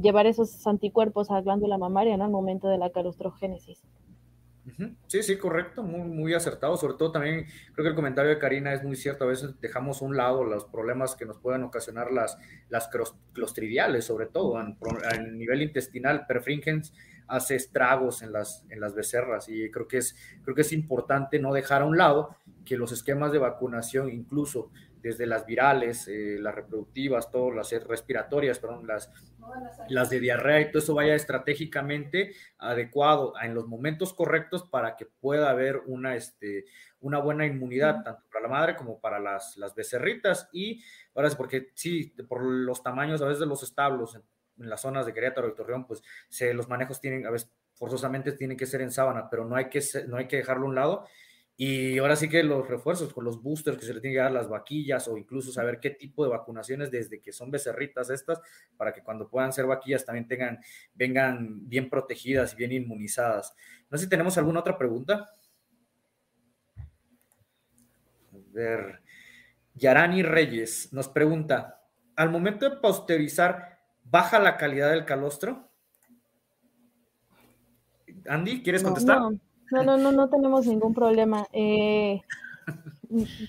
[0.00, 3.82] llevar esos anticuerpos a la glándula mamaria en el momento de la calostrogénesis.
[5.06, 6.76] Sí, sí, correcto, muy, muy acertado.
[6.76, 9.24] Sobre todo también creo que el comentario de Karina es muy cierto.
[9.24, 12.36] A veces dejamos a un lado los problemas que nos pueden ocasionar las,
[12.68, 12.88] las
[13.32, 14.66] clostridiales, sobre todo a
[15.32, 16.26] nivel intestinal.
[16.26, 16.92] Perfringens
[17.28, 21.38] hace estragos en las, en las becerras y creo que, es, creo que es importante
[21.38, 26.38] no dejar a un lado que los esquemas de vacunación, incluso desde las virales, eh,
[26.40, 29.12] las reproductivas, todas las respiratorias, perdón, las,
[29.88, 35.06] las de diarrea y todo eso vaya estratégicamente adecuado en los momentos correctos para que
[35.06, 36.64] pueda haber una, este,
[37.00, 40.48] una buena inmunidad, tanto para la madre como para las, las becerritas.
[40.52, 40.82] Y
[41.14, 44.22] ahora es porque sí, por los tamaños a veces de los establos en,
[44.58, 48.56] las zonas de Querétaro y Torreón, pues se, los manejos tienen, a veces forzosamente tienen
[48.56, 51.06] que ser en sábana, pero no hay que, no hay que dejarlo a un lado
[51.58, 54.32] y ahora sí que los refuerzos con los boosters que se le tienen que dar
[54.32, 58.42] las vaquillas o incluso saber qué tipo de vacunaciones desde que son becerritas estas
[58.76, 60.60] para que cuando puedan ser vaquillas también tengan,
[60.94, 63.54] vengan bien protegidas y bien inmunizadas.
[63.88, 65.34] No sé si tenemos alguna otra pregunta.
[68.32, 69.00] A ver.
[69.74, 71.82] Yarani Reyes nos pregunta,
[72.16, 75.70] al momento de posterizar, ¿baja la calidad del calostro?
[78.26, 79.20] Andy, ¿quieres contestar?
[79.20, 79.40] No, no,
[79.70, 81.46] no, no tenemos ningún problema.
[81.52, 82.22] Eh,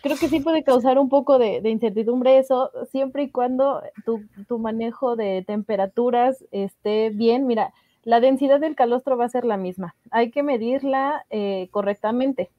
[0.02, 5.15] creo que sí puede causar un poco de, incertidumbre eso, siempre y cuando tu, manejo
[5.15, 7.48] de temperaturas esté bien.
[7.48, 7.73] Mira,
[8.03, 9.95] la densidad del calostro va a ser la misma.
[10.11, 12.49] Hay que medirla eh, correctamente,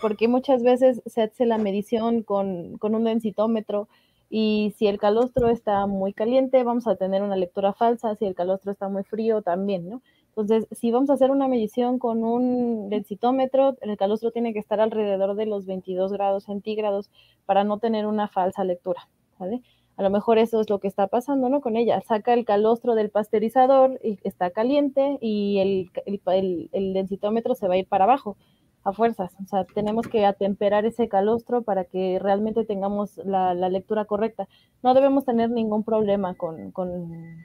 [0.00, 3.88] porque muchas veces se hace la medición con, con un densitómetro
[4.30, 8.16] y si el calostro está muy caliente, vamos a tener una lectura falsa.
[8.16, 10.02] Si el calostro está muy frío, también, ¿no?
[10.36, 14.80] Entonces, si vamos a hacer una medición con un densitómetro, el calostro tiene que estar
[14.80, 17.08] alrededor de los 22 grados centígrados
[17.46, 19.08] para no tener una falsa lectura,
[19.38, 19.62] ¿vale?
[19.96, 21.60] A lo mejor eso es lo que está pasando, ¿no?
[21.60, 22.00] Con ella.
[22.00, 25.90] Saca el calostro del pasteurizador y está caliente y el,
[26.26, 28.36] el, el densitómetro se va a ir para abajo
[28.84, 29.34] a fuerzas.
[29.42, 34.46] O sea, tenemos que atemperar ese calostro para que realmente tengamos la, lectura correcta.
[34.82, 36.72] No debemos tener ningún problema con,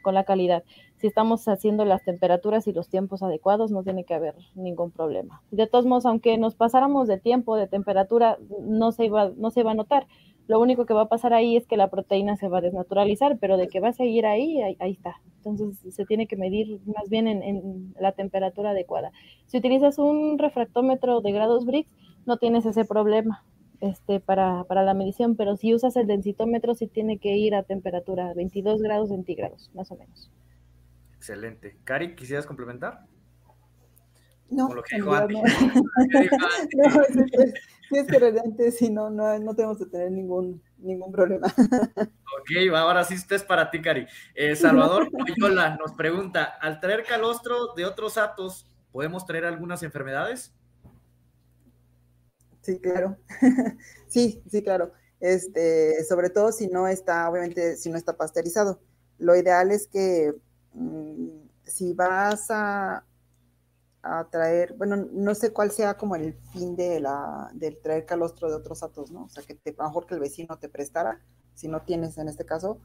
[0.06, 0.64] la calidad.
[0.98, 5.42] Si estamos haciendo las temperaturas y los tiempos adecuados, no tiene que haber ningún problema.
[5.50, 9.64] De todos modos, aunque nos pasáramos de tiempo, de temperatura, no se iba, no se
[9.64, 10.08] va a notar.
[10.50, 13.38] Lo único que va a pasar ahí es que la proteína se va a desnaturalizar,
[13.38, 15.22] pero de que va a seguir ahí, ahí, está.
[15.38, 19.12] Entonces se tiene que medir más bien en, la temperatura adecuada.
[19.46, 21.88] Si utilizas un refractómetro de grados Brix,
[22.26, 23.46] no tienes ese problema
[23.80, 27.62] este, para, para, la medición, pero si usas el densitómetro, sí tiene que ir a
[27.62, 30.32] temperatura 22 grados centígrados, más o menos.
[31.16, 31.78] Excelente.
[31.84, 33.06] Cari, ¿quisieras complementar?
[34.50, 35.44] No, lo que dijo no, si
[37.92, 38.08] es
[38.58, 41.48] que sí, no, no, no tenemos que tener ningún, ningún problema.
[42.40, 44.08] Ok, ahora sí, esto es para ti, Cari.
[44.34, 50.54] Eh, Salvador Loyola nos pregunta, al traer calostro de otros atos, ¿podemos traer algunas enfermedades?
[52.62, 53.18] Sí, claro.
[54.08, 54.94] sí, sí, claro.
[55.20, 58.80] Este, sobre todo si no está, obviamente, si no está pasteurizado.
[59.18, 60.34] Lo ideal es que
[60.74, 61.28] mm,
[61.64, 63.04] si vas a,
[64.02, 68.50] a traer, bueno, no sé cuál sea como el fin de la, del traer calostro
[68.50, 69.26] de otros atos, ¿no?
[69.26, 71.20] O sea, que mejor que el vecino te prestara,
[71.54, 72.80] si no tienes en este caso,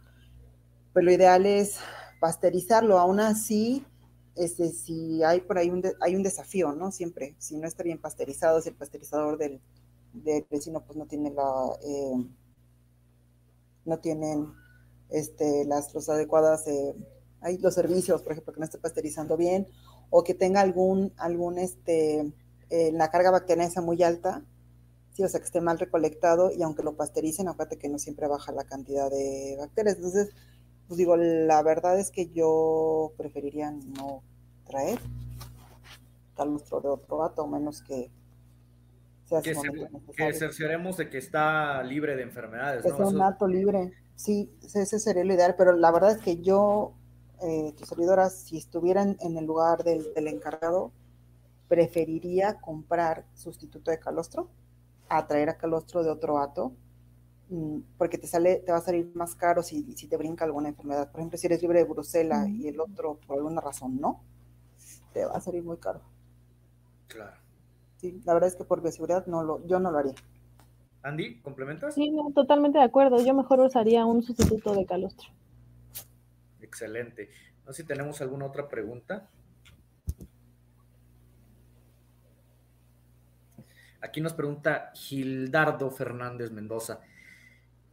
[0.93, 1.79] pues lo ideal es
[2.21, 3.87] pasteurizarlo, aún así,
[4.35, 6.91] este, si hay por ahí un, hay un desafío, ¿no?
[6.91, 9.61] Siempre, si no está bien pasteurizado, si el pasteurizador del,
[10.13, 12.29] del vecino pues no tiene la, eh,
[13.85, 14.53] no tienen
[15.11, 16.95] este, las los adecuadas, eh,
[17.41, 19.69] hay los servicios, por ejemplo, que no esté pasteurizando bien,
[20.11, 22.33] o que tenga algún, algún este,
[22.71, 24.43] eh, la carga bacteriana muy alta,
[25.13, 28.27] sí, o sea, que esté mal recolectado y aunque lo pasteuricen, acuérdate que no siempre
[28.27, 29.97] baja la cantidad de bacterias.
[29.97, 30.31] Entonces,
[30.89, 34.23] pues digo, la verdad es que yo preferiría no
[34.67, 34.99] traer
[36.37, 38.11] calostro de otro gato, menos que
[39.27, 39.55] sea que,
[40.17, 42.83] que cercioremos de que está libre de enfermedades.
[42.83, 46.43] Que sea un gato libre, sí, ese sería lo ideal, pero la verdad es que
[46.43, 46.95] yo
[47.45, 50.93] eh, tus servidoras, si estuvieran en el lugar del, encargado,
[51.69, 54.49] preferiría comprar sustituto de calostro
[55.11, 56.73] a traer a calostro de otro ato,
[57.51, 60.71] mm, porque te sale, te va a salir más caro si, si te brinca alguna
[60.71, 61.11] enfermedad.
[61.11, 64.23] Por ejemplo, si eres libre de Brusela y el otro por alguna razón no,
[65.13, 66.01] te va a salir muy caro.
[67.09, 67.37] Claro.
[67.99, 70.15] Sí, la verdad es que por bioseguridad no lo, yo no lo haría.
[71.03, 71.95] Andy, ¿complementas?
[71.95, 73.23] Sí, totalmente de acuerdo.
[73.23, 75.29] Yo mejor usaría un sustituto de calostro.
[76.75, 77.31] Excelente.
[77.65, 79.31] No sé si tenemos alguna otra pregunta.
[84.01, 87.01] Aquí nos pregunta Gildardo Fernández Mendoza.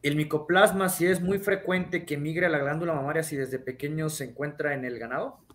[0.01, 4.09] El micoplasma, si es muy frecuente que migre a la glándula mamaria si desde pequeño
[4.09, 5.45] se encuentra en el ganado.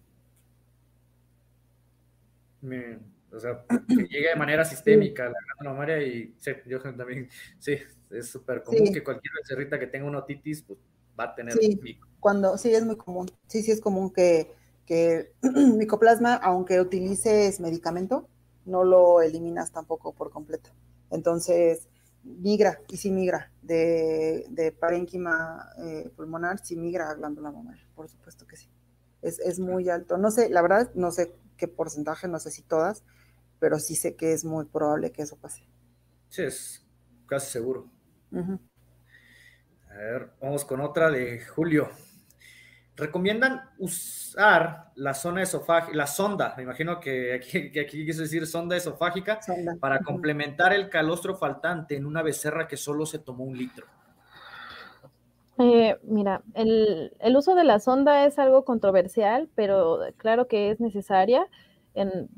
[3.32, 7.28] o sea, que llegue de manera sistémica a la glándula mamaria y sí, yo también,
[7.58, 7.76] sí,
[8.08, 10.78] es súper común que cualquier becerrita que tenga una otitis pues,
[11.18, 11.80] va a tener sí,
[12.20, 13.30] Cuando, sí, es muy común.
[13.46, 14.52] Sí, sí, es común que,
[14.86, 18.28] que micoplasma, aunque utilices medicamento,
[18.64, 20.70] no lo eliminas tampoco por completo.
[21.10, 21.88] Entonces,
[22.24, 28.08] migra, y sí migra, de, de parénquima eh, pulmonar, sí migra a glándula mamaria, por
[28.08, 28.68] supuesto que sí.
[29.22, 30.18] Es, es, muy alto.
[30.18, 33.02] No sé, la verdad, no sé qué porcentaje, no sé si todas,
[33.58, 35.66] pero sí sé que es muy probable que eso pase.
[36.28, 36.84] Sí, es
[37.26, 37.90] casi seguro.
[39.96, 41.88] A ver, vamos con otra de Julio.
[42.96, 47.70] Recomiendan usar la zona esofágica, la sonda, me imagino que aquí,
[48.04, 49.40] quiso decir sonda esofágica,
[49.80, 53.86] para complementar el calostro faltante en una becerra que solo se tomó un litro.
[55.58, 61.46] Eh, mira, el, uso de la sonda es algo controversial, pero claro que es necesaria,
[61.94, 62.28] en,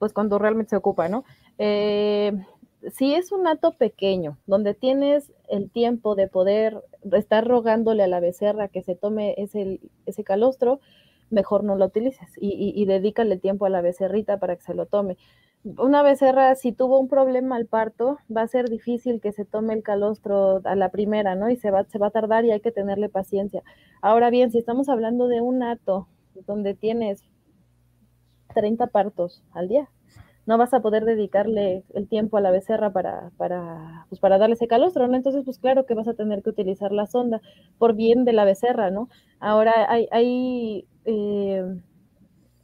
[0.00, 1.24] pues cuando realmente se ocupa, ¿no?
[1.58, 2.32] Eh,
[2.92, 6.82] si es un acto pequeño, donde tienes el tiempo de poder
[7.12, 10.80] estar rogándole a la becerra que se tome ese, ese calostro,
[11.30, 14.86] mejor no lo utilices y, y, dedícale tiempo a la becerrita para que se lo
[14.86, 15.16] tome.
[15.78, 19.74] Una becerra, si tuvo un problema al parto, va a ser difícil que se tome
[19.74, 21.50] el calostro a la primera, ¿no?
[21.50, 23.64] Y se va, se va a tardar y hay que tenerle paciencia.
[24.00, 26.06] Ahora bien, si estamos hablando de un ato
[26.46, 27.24] donde tienes
[28.54, 29.90] 30 partos al día,
[30.46, 34.54] no vas a poder dedicarle el tiempo a la becerra para, para, pues para darle
[34.54, 35.16] ese calostro, ¿no?
[35.16, 37.40] Entonces, pues claro que vas a tener que utilizar la sonda
[37.78, 39.08] por bien de la becerra, ¿no?
[39.40, 41.64] Ahora hay, hay, eh,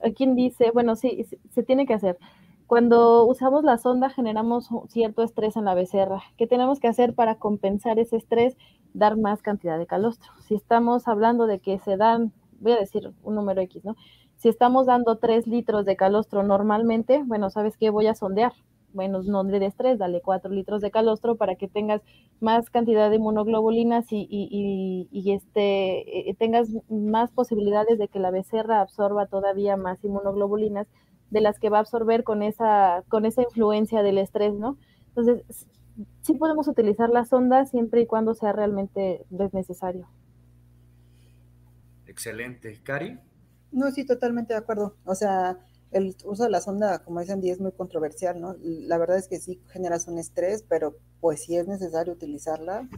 [0.01, 2.19] hay quien dice, bueno, sí, se tiene que hacer.
[2.67, 6.23] Cuando usamos la sonda generamos cierto estrés en la becerra.
[6.39, 8.57] ¿Qué tenemos que hacer para compensar ese estrés?
[8.95, 10.31] Dar más cantidad de calostro.
[10.41, 13.97] Si estamos hablando de que se dan, voy a decir un número X, ¿no?
[14.43, 17.90] Si estamos dando 3 litros de calostro normalmente, bueno, ¿sabes qué?
[17.90, 18.52] Voy a sondear.
[18.93, 22.02] Bueno, no le des 3, dale 4 litros de calostro para que tengas
[22.40, 29.27] más cantidad de inmunoglobulinas y, este, eh, tengas más posibilidades de que la becerra absorba
[29.27, 30.89] todavía más inmunoglobulinas
[31.31, 34.77] de las que va a absorber con esa, con esa influencia del estrés, ¿no?
[35.06, 35.69] Entonces,
[36.23, 40.09] sí podemos utilizar la sonda siempre y cuando sea realmente necesario.
[42.09, 42.81] Excelente.
[42.82, 43.20] Cari.
[43.73, 44.97] No, sí, totalmente de acuerdo.
[45.05, 45.59] O sea,
[45.90, 48.57] el uso de la sonda, como dicen, es muy controversial, ¿no?
[48.62, 52.89] La verdad es que sí generas un estrés, pero pues si es necesario utilizarla,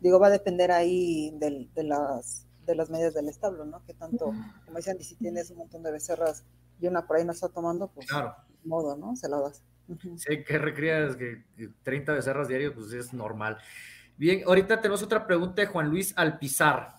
[0.00, 3.84] digo, va a depender ahí de, las, de las medidas del establo, ¿no?
[3.84, 4.32] Que tanto,
[4.64, 6.44] como dicen, si tienes un montón de becerras
[6.80, 8.34] y una por ahí no está tomando, pues claro.
[8.64, 9.16] modo, ¿no?
[9.16, 9.62] Se la das.
[10.16, 11.42] Sí, que recrías que
[11.82, 13.58] 30 becerras diarios, pues es normal.
[14.16, 16.96] Bien, ahorita tenemos otra pregunta de Juan Luis Alpizar.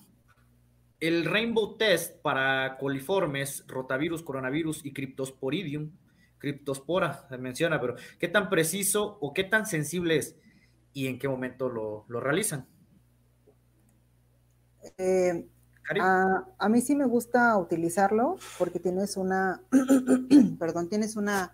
[0.99, 5.91] El Rainbow Test para coliformes, rotavirus, coronavirus y cryptosporidium,
[6.37, 10.35] criptospora se menciona, pero ¿qué tan preciso o qué tan sensible es
[10.93, 12.67] y en qué momento lo, realizan?
[14.97, 15.47] Eh,
[15.89, 19.61] a, mí sí me gusta utilizarlo porque tienes una,
[20.59, 21.53] perdón, tienes una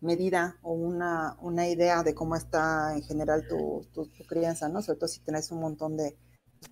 [0.00, 3.86] medida o una, idea de cómo está en general tu,
[4.28, 4.82] crianza, ¿no?
[4.82, 6.16] Sobre todo si tienes un montón de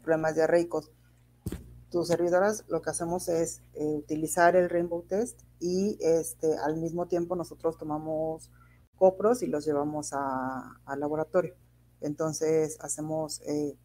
[0.03, 0.91] problemas diarreicos
[1.97, 7.06] tus servidoras lo que hacemos es eh, utilizar el Rainbow Test y este, al mismo
[7.06, 8.51] tiempo nosotros tomamos
[8.97, 11.55] copros y los llevamos al laboratorio.
[12.02, 13.78] Entonces hacemos eh,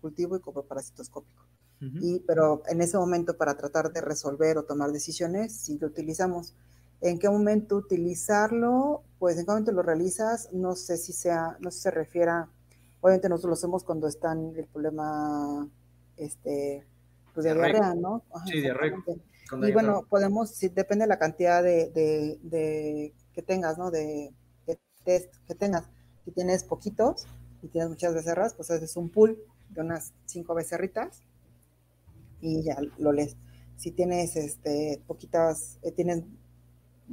[0.00, 1.44] cultivo y coproparasitoscópico.
[1.80, 6.54] y, pero en ese momento para tratar de resolver o tomar decisiones, si lo utilizamos.
[7.00, 9.02] ¿En qué momento utilizarlo?
[9.18, 12.48] Pues en qué momento lo realizas, no sé si sea, no sé si se refiera,
[13.00, 15.68] obviamente nosotros lo hacemos cuando están el problema
[16.16, 16.86] este,
[17.36, 18.22] pues de diarrea, ¿no?
[18.46, 18.96] sí, diarrea.
[19.62, 23.90] Y bueno, podemos, si depende de la cantidad de, de, que tengas, ¿no?
[23.90, 24.32] De,
[25.04, 25.84] test que tengas.
[26.24, 27.26] Si tienes poquitos
[27.62, 29.38] y tienes muchas becerras, pues haces un pool
[29.68, 31.22] de unas cinco becerritas
[32.40, 33.36] y ya lo lees.
[33.76, 36.24] Si tienes este, poquitas, eh, tienes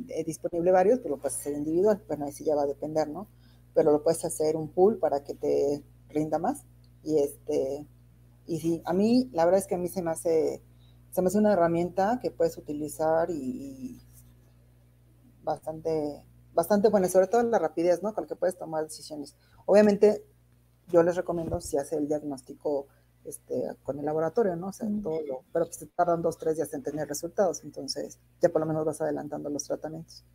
[0.07, 2.01] eh, disponible varios, pues lo puedes hacer individual.
[2.07, 3.27] Bueno, ahí sí ya va a depender, ¿no?
[3.73, 6.65] Pero lo puedes hacer un pool para que te rinda más
[7.03, 7.85] y este
[8.45, 10.61] y sí, a mí, la verdad es que a mí se me hace,
[11.11, 14.01] se me hace una herramienta que puedes utilizar y,
[15.43, 18.13] bastante, bastante buena, sobre todo la rapidez, ¿no?
[18.13, 19.35] Con la que puedes tomar decisiones.
[19.65, 20.23] Obviamente,
[20.91, 22.87] yo les recomiendo si hace el diagnóstico
[23.25, 24.67] este, con el laboratorio, ¿no?
[24.67, 28.49] O sea, todo lo, pero pues tardan dos, tres días en tener resultados, entonces ya
[28.49, 30.25] por lo menos vas adelantando los tratamientos.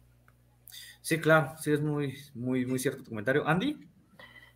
[1.00, 3.46] Sí, claro, sí es muy, muy, muy cierto tu comentario.
[3.46, 3.78] Andy.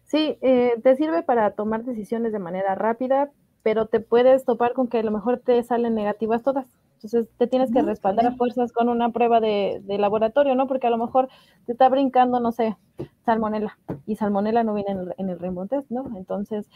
[0.04, 4.88] Sí, eh, te sirve para tomar decisiones de manera rápida, pero te puedes topar con
[4.88, 6.66] que a lo mejor te salen negativas todas.
[7.02, 10.68] Entonces te tienes que respaldar a fuerzas con una prueba de, laboratorio, ¿no?
[10.68, 11.28] Porque a lo mejor
[11.66, 12.76] te está brincando, no sé,
[13.24, 13.76] salmonela,
[14.06, 16.16] y salmonela no viene en el, en test, ¿no?
[16.16, 16.68] Entonces,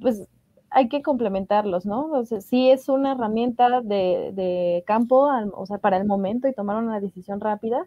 [0.00, 0.28] pues
[0.70, 2.24] hay que complementarlos, ¿no?
[2.24, 6.76] Sea, sí es una herramienta de, de campo, o sea, para el momento y tomar
[6.82, 7.86] una decisión rápida,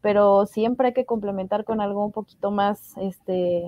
[0.00, 3.64] pero siempre hay que complementar con algo un poquito más, este,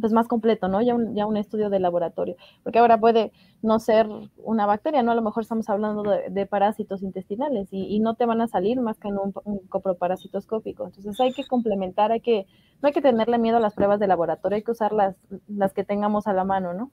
[0.00, 0.82] pues más completo, ¿no?
[0.82, 4.06] Ya un, ya un estudio de laboratorio, porque ahora puede no ser
[4.36, 5.12] una bacteria, ¿no?
[5.12, 8.98] A lo mejor estamos hablando de, parásitos intestinales y, no te van a salir más
[8.98, 9.32] que en un,
[9.68, 10.86] coproparasitoscópico.
[10.86, 12.46] Entonces hay que complementar, hay que,
[12.82, 15.16] no hay que tenerle miedo a las pruebas de laboratorio, hay que usar las,
[15.48, 16.90] las que tengamos a la mano, ¿no?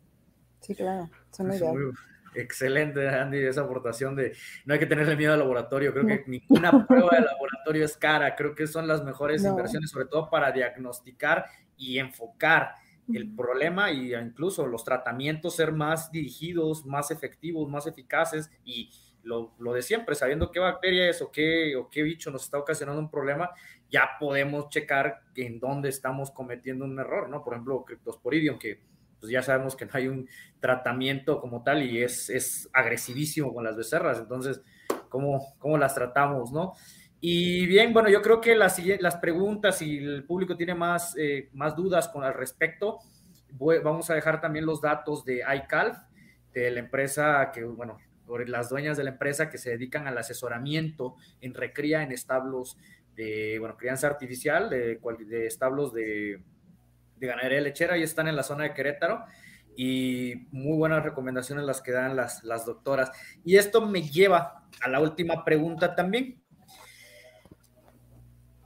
[0.61, 1.57] Sí, claro, son muy
[2.33, 4.33] Excelente, Andy, esa aportación de
[4.63, 5.91] no hay que tenerle miedo al laboratorio.
[5.91, 8.35] Creo que ninguna prueba de laboratorio es cara.
[8.35, 11.45] Creo que son las mejores inversiones, sobre todo para diagnosticar
[11.75, 12.75] y enfocar
[13.15, 18.89] el problema y incluso los tratamientos ser más dirigidos, más efectivos, más eficaces y
[19.23, 22.99] lo, de siempre, sabiendo qué bacteria es o qué, o qué bicho nos está ocasionando
[22.99, 23.51] un problema,
[23.89, 27.43] ya podemos checar en dónde estamos cometiendo un error, ¿no?
[27.43, 28.81] Por ejemplo, Cryptosporidium, que
[29.19, 30.27] pues ya sabemos que no hay un
[30.59, 34.61] tratamiento como tal y es, es agresivísimo con las becerras, entonces,
[35.09, 36.73] ¿cómo, cómo las tratamos, no?
[37.23, 41.49] Y bien, bueno, yo creo que las, las preguntas, y el público tiene más, eh,
[41.53, 42.97] más dudas con al respecto,
[43.83, 45.97] vamos a dejar también los datos de iCalf,
[46.51, 50.17] de la empresa que, bueno, por las dueñas de la empresa que se dedican al
[50.17, 52.77] asesoramiento en recría en establos
[53.15, 56.41] de, bueno, crianza artificial, de, de establos de,
[57.17, 59.25] de ganadería lechera, y están en la zona de Querétaro
[59.77, 63.11] y muy buenas recomendaciones las que dan las, las doctoras.
[63.45, 66.40] Y esto me lleva a la última pregunta también.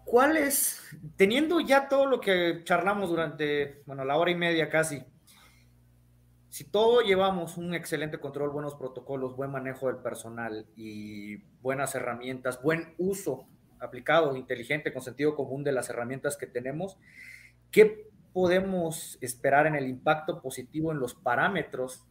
[0.05, 0.81] ¿Cuál es,
[1.17, 5.03] teniendo ya todo lo que charlamos durante, bueno, la hora y media casi,
[6.49, 12.61] si todo llevamos un excelente control, buenos protocolos, buen manejo del personal y buenas herramientas,
[12.61, 13.47] buen uso
[13.79, 16.97] aplicado, inteligente, con sentido común de las herramientas que tenemos,
[17.71, 22.05] ¿qué podemos esperar en el impacto positivo en los parámetros,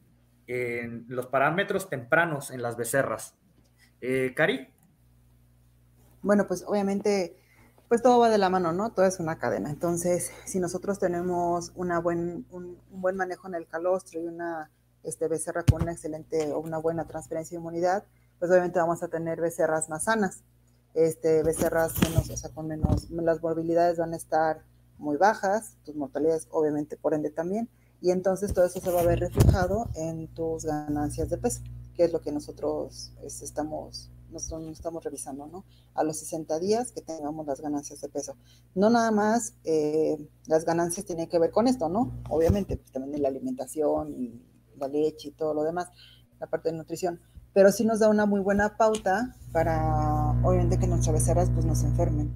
[0.48, 3.36] en los parámetros tempranos en las becerras?
[4.00, 4.68] Eh, Cari.
[6.22, 7.36] Bueno, pues obviamente
[7.94, 8.90] pues todo va de la mano, ¿no?
[8.90, 9.70] Todo es una cadena.
[9.70, 14.68] Entonces, si nosotros tenemos una buen, un, buen manejo en el calostro y una
[15.04, 18.02] este, becerra con una excelente o una buena transferencia de inmunidad,
[18.40, 20.42] pues obviamente vamos a tener becerras más sanas.
[20.94, 24.64] Este, becerras menos, o sea, con menos, las morbilidades van a estar
[24.98, 29.06] muy bajas, tus mortalidades obviamente por ende también, y entonces todo eso se va a
[29.06, 31.62] ver reflejado en tus ganancias de peso,
[31.94, 35.64] que es lo que nosotros este, estamos nosotros estamos revisando, ¿no?
[35.94, 38.36] A los 60 días que tengamos las ganancias de peso.
[38.74, 42.12] No nada más eh, las ganancias tienen que ver con esto, ¿no?
[42.28, 44.42] Obviamente, pues también la alimentación y
[44.76, 45.88] la leche y todo lo demás,
[46.40, 47.20] la parte de nutrición,
[47.54, 51.74] pero sí nos da una muy buena pauta para, obviamente, que nuestras becerras pues no
[51.74, 52.34] se enfermen.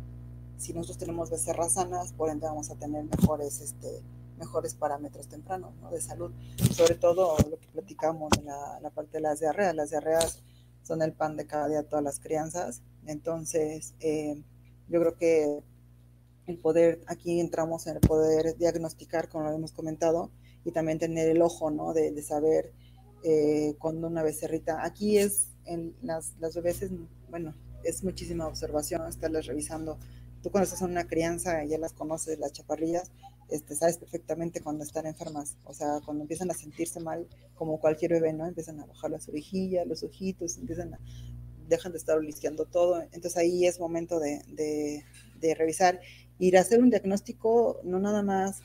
[0.56, 4.02] Si nosotros tenemos becerras sanas, por ende vamos a tener mejores, este,
[4.38, 5.90] mejores parámetros tempranos ¿no?
[5.90, 6.32] de salud.
[6.72, 9.74] Sobre todo lo que platicamos en la, la parte de las diarreas.
[9.74, 10.42] Las diarreas
[10.82, 12.82] son el pan de cada día todas las crianzas.
[13.06, 14.42] Entonces, eh,
[14.88, 15.60] yo creo que
[16.46, 20.30] el poder, aquí entramos en el poder diagnosticar, como lo hemos comentado,
[20.64, 21.92] y también tener el ojo, ¿no?
[21.92, 22.72] De, saber
[23.22, 26.84] eh, cuando una becerrita, aquí es, en las, las bebés,
[27.30, 29.98] bueno, es muchísima observación, estarlas revisando.
[30.42, 33.10] Tú cuando estás en una crianza, ya las conoces, las chaparrillas,
[33.48, 38.12] este, sabes perfectamente cuando están enfermas, o sea, cuando empiezan a sentirse mal, como cualquier
[38.12, 38.46] bebé, ¿no?
[38.46, 40.98] Empiezan a bajar las orejillas, los ojitos, empiezan a,
[41.68, 44.42] dejan de estar olisqueando todo, entonces ahí es momento de,
[45.40, 46.00] de, revisar,
[46.38, 48.60] ir a hacer un diagnóstico, no nada más,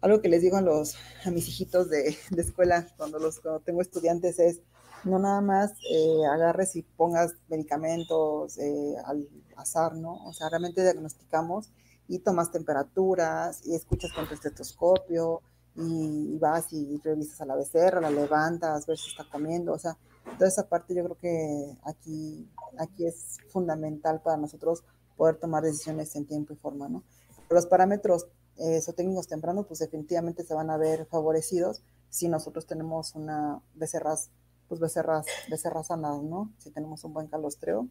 [0.00, 3.60] algo que les digo a los, a mis hijitos de, de escuela, cuando los, cuando
[3.60, 4.60] tengo estudiantes es,
[5.04, 10.26] no nada más eh, agarres y pongas medicamentos eh, al azar, ¿no?
[10.26, 11.70] O sea, realmente diagnosticamos
[12.10, 15.42] y tomas temperaturas y escuchas con tu estetoscopio
[15.76, 19.96] y, vas y revisas a la becerra, la levantas, ver si está comiendo, o sea,
[20.36, 22.50] toda esa parte yo creo que aquí,
[22.80, 24.82] aquí es fundamental para nosotros
[25.16, 27.04] poder tomar decisiones en tiempo y forma, ¿no?
[27.48, 28.26] Los parámetros
[28.56, 34.30] eh, técnicos tempranos, pues definitivamente se van a ver favorecidos si nosotros tenemos una becerras,
[34.66, 36.52] pues becerras, becerras sanas, ¿no?
[36.58, 37.86] Si tenemos un buen calostreo,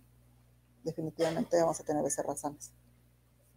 [0.83, 2.73] definitivamente vamos a tener becerras sanas.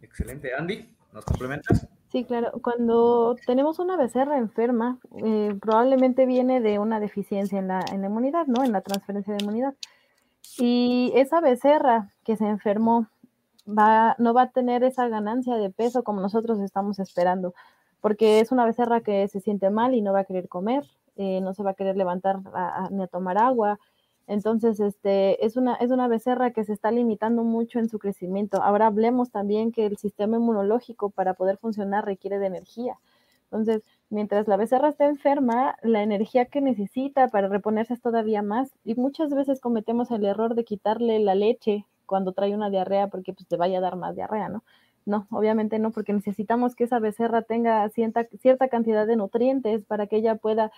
[0.03, 0.53] Excelente.
[0.53, 1.87] Andy, ¿nos complementas?
[2.11, 2.51] Sí, claro.
[2.61, 8.63] Cuando tenemos una becerra enferma, eh, probablemente viene de una deficiencia en la, inmunidad, ¿no?
[8.63, 9.73] En la transferencia de inmunidad.
[10.57, 13.07] Y esa becerra que se enfermó
[13.65, 17.55] no va a tener esa ganancia de peso como nosotros estamos esperando,
[18.01, 20.83] porque es una becerra que se siente mal y no va a querer comer,
[21.15, 22.39] eh, no se va a querer levantar
[22.91, 23.79] ni a tomar agua.
[24.27, 28.63] Entonces, este, es una, es una becerra que se está limitando mucho en su crecimiento.
[28.63, 32.97] Ahora hablemos también que el sistema inmunológico para poder funcionar requiere de energía.
[33.45, 38.71] Entonces, mientras la becerra está enferma, la energía que necesita para reponerse es todavía más.
[38.83, 43.33] Y muchas veces cometemos el error de quitarle la leche cuando trae una diarrea porque
[43.33, 44.63] pues te vaya a dar más diarrea, ¿no?
[45.05, 50.07] No, obviamente no, porque necesitamos que esa becerra tenga cierta, cierta cantidad de nutrientes para
[50.07, 50.71] que ella pueda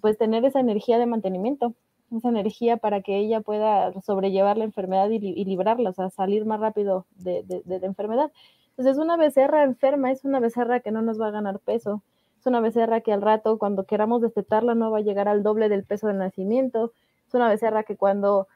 [0.00, 1.74] pues tener esa energía de mantenimiento,
[2.16, 6.60] esa energía para que ella pueda sobrellevar la enfermedad y, librarla, o sea, salir más
[6.60, 8.30] rápido de, de la enfermedad.
[8.76, 12.02] Entonces, una becerra enferma es una becerra que no nos va a ganar peso,
[12.42, 15.68] es una becerra que al rato, cuando queramos destetarla, no va a llegar al doble
[15.68, 16.92] del peso del nacimiento,
[17.28, 18.48] es una becerra que cuando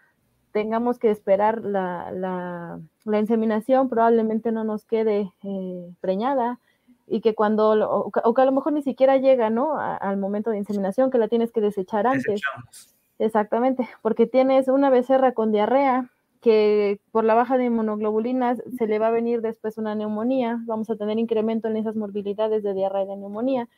[0.51, 2.11] tengamos que esperar la,
[3.05, 6.59] la, inseminación, probablemente no nos quede eh, preñada
[7.07, 9.79] y que cuando, o, que a lo mejor ni siquiera llega, ¿no?
[9.79, 12.41] al momento de inseminación, que la tienes que desechar antes.
[13.19, 16.11] Exactamente, porque tienes una becerra con diarrea
[16.43, 20.91] que por la baja de inmunoglobulinas se le va a venir después una neumonía, vamos
[20.91, 23.69] a tener incremento en esas morbilidades de diarrea y de neumonía.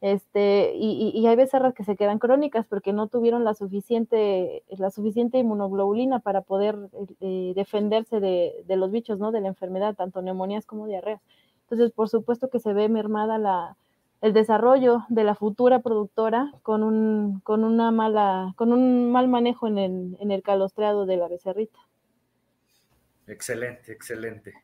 [0.00, 5.38] Este, y, hay becerras que se quedan crónicas porque no tuvieron la suficiente, la suficiente
[5.38, 6.76] inmunoglobulina para poder
[7.20, 9.30] eh, defenderse de, los bichos, ¿no?
[9.30, 11.20] De la enfermedad, tanto neumonías como diarreas.
[11.64, 13.76] Entonces, por supuesto que se ve mermada la,
[14.20, 19.66] el desarrollo de la futura productora con un, con una mala, con un mal manejo
[19.66, 21.78] en el, en el calostreado de la becerrita.
[23.26, 24.54] Excelente, excelente.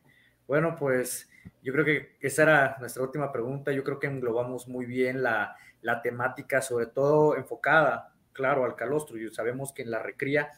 [0.47, 1.29] Bueno, pues
[1.61, 3.71] yo creo que esa era nuestra última pregunta.
[3.71, 5.55] Yo creo que englobamos muy bien la,
[6.03, 9.17] temática, sobre todo enfocada, claro, al calostro.
[9.17, 10.51] Y sabemos que en la recría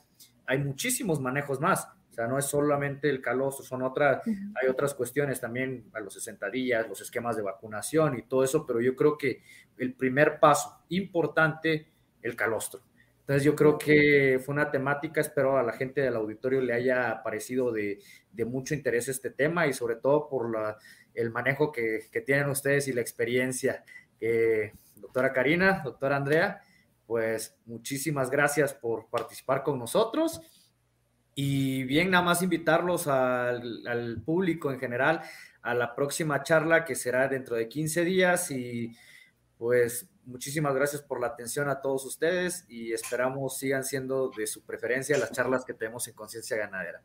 [0.45, 1.87] hay muchísimos manejos más.
[2.19, 6.49] Sea, no es solamente el calostro, son otras, hay otras cuestiones también a los 60
[6.49, 9.41] días, los esquemas de vacunación y todo eso, pero yo creo que
[9.77, 11.87] el primer paso importante,
[12.21, 12.81] el calostro.
[13.21, 17.23] Entonces yo creo que fue una temática, espero a la gente del auditorio le haya
[17.23, 18.01] parecido de,
[18.45, 20.51] mucho interés este tema y sobre todo por
[21.13, 23.85] el manejo que, tienen ustedes y la experiencia.
[24.97, 26.61] doctora Karina, doctora Andrea,
[27.07, 30.41] pues muchísimas gracias por participar con nosotros.
[31.41, 35.21] Y bien, nada más invitarlos al, al público en general
[35.61, 38.93] a la próxima charla que será dentro de 15 días y
[39.57, 44.65] pues muchísimas gracias por la atención a todos ustedes y esperamos sigan siendo de su
[44.65, 47.03] preferencia las charlas que tenemos en Conciencia Ganadera.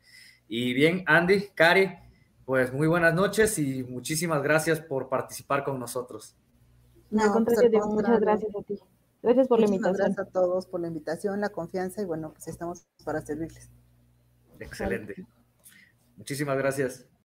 [0.48, 1.94] Y bien, Andy, Cari,
[2.44, 6.34] pues muy buenas noches y muchísimas gracias por participar con nosotros.
[7.12, 8.80] No, contrario, muchas gracias a ti.
[9.22, 9.96] Gracias por la invitación.
[9.96, 13.70] Gracias a todos por la invitación, la confianza y bueno, pues estamos para servirles.
[14.58, 15.26] Excelente.
[16.16, 17.06] Muchísimas gracias.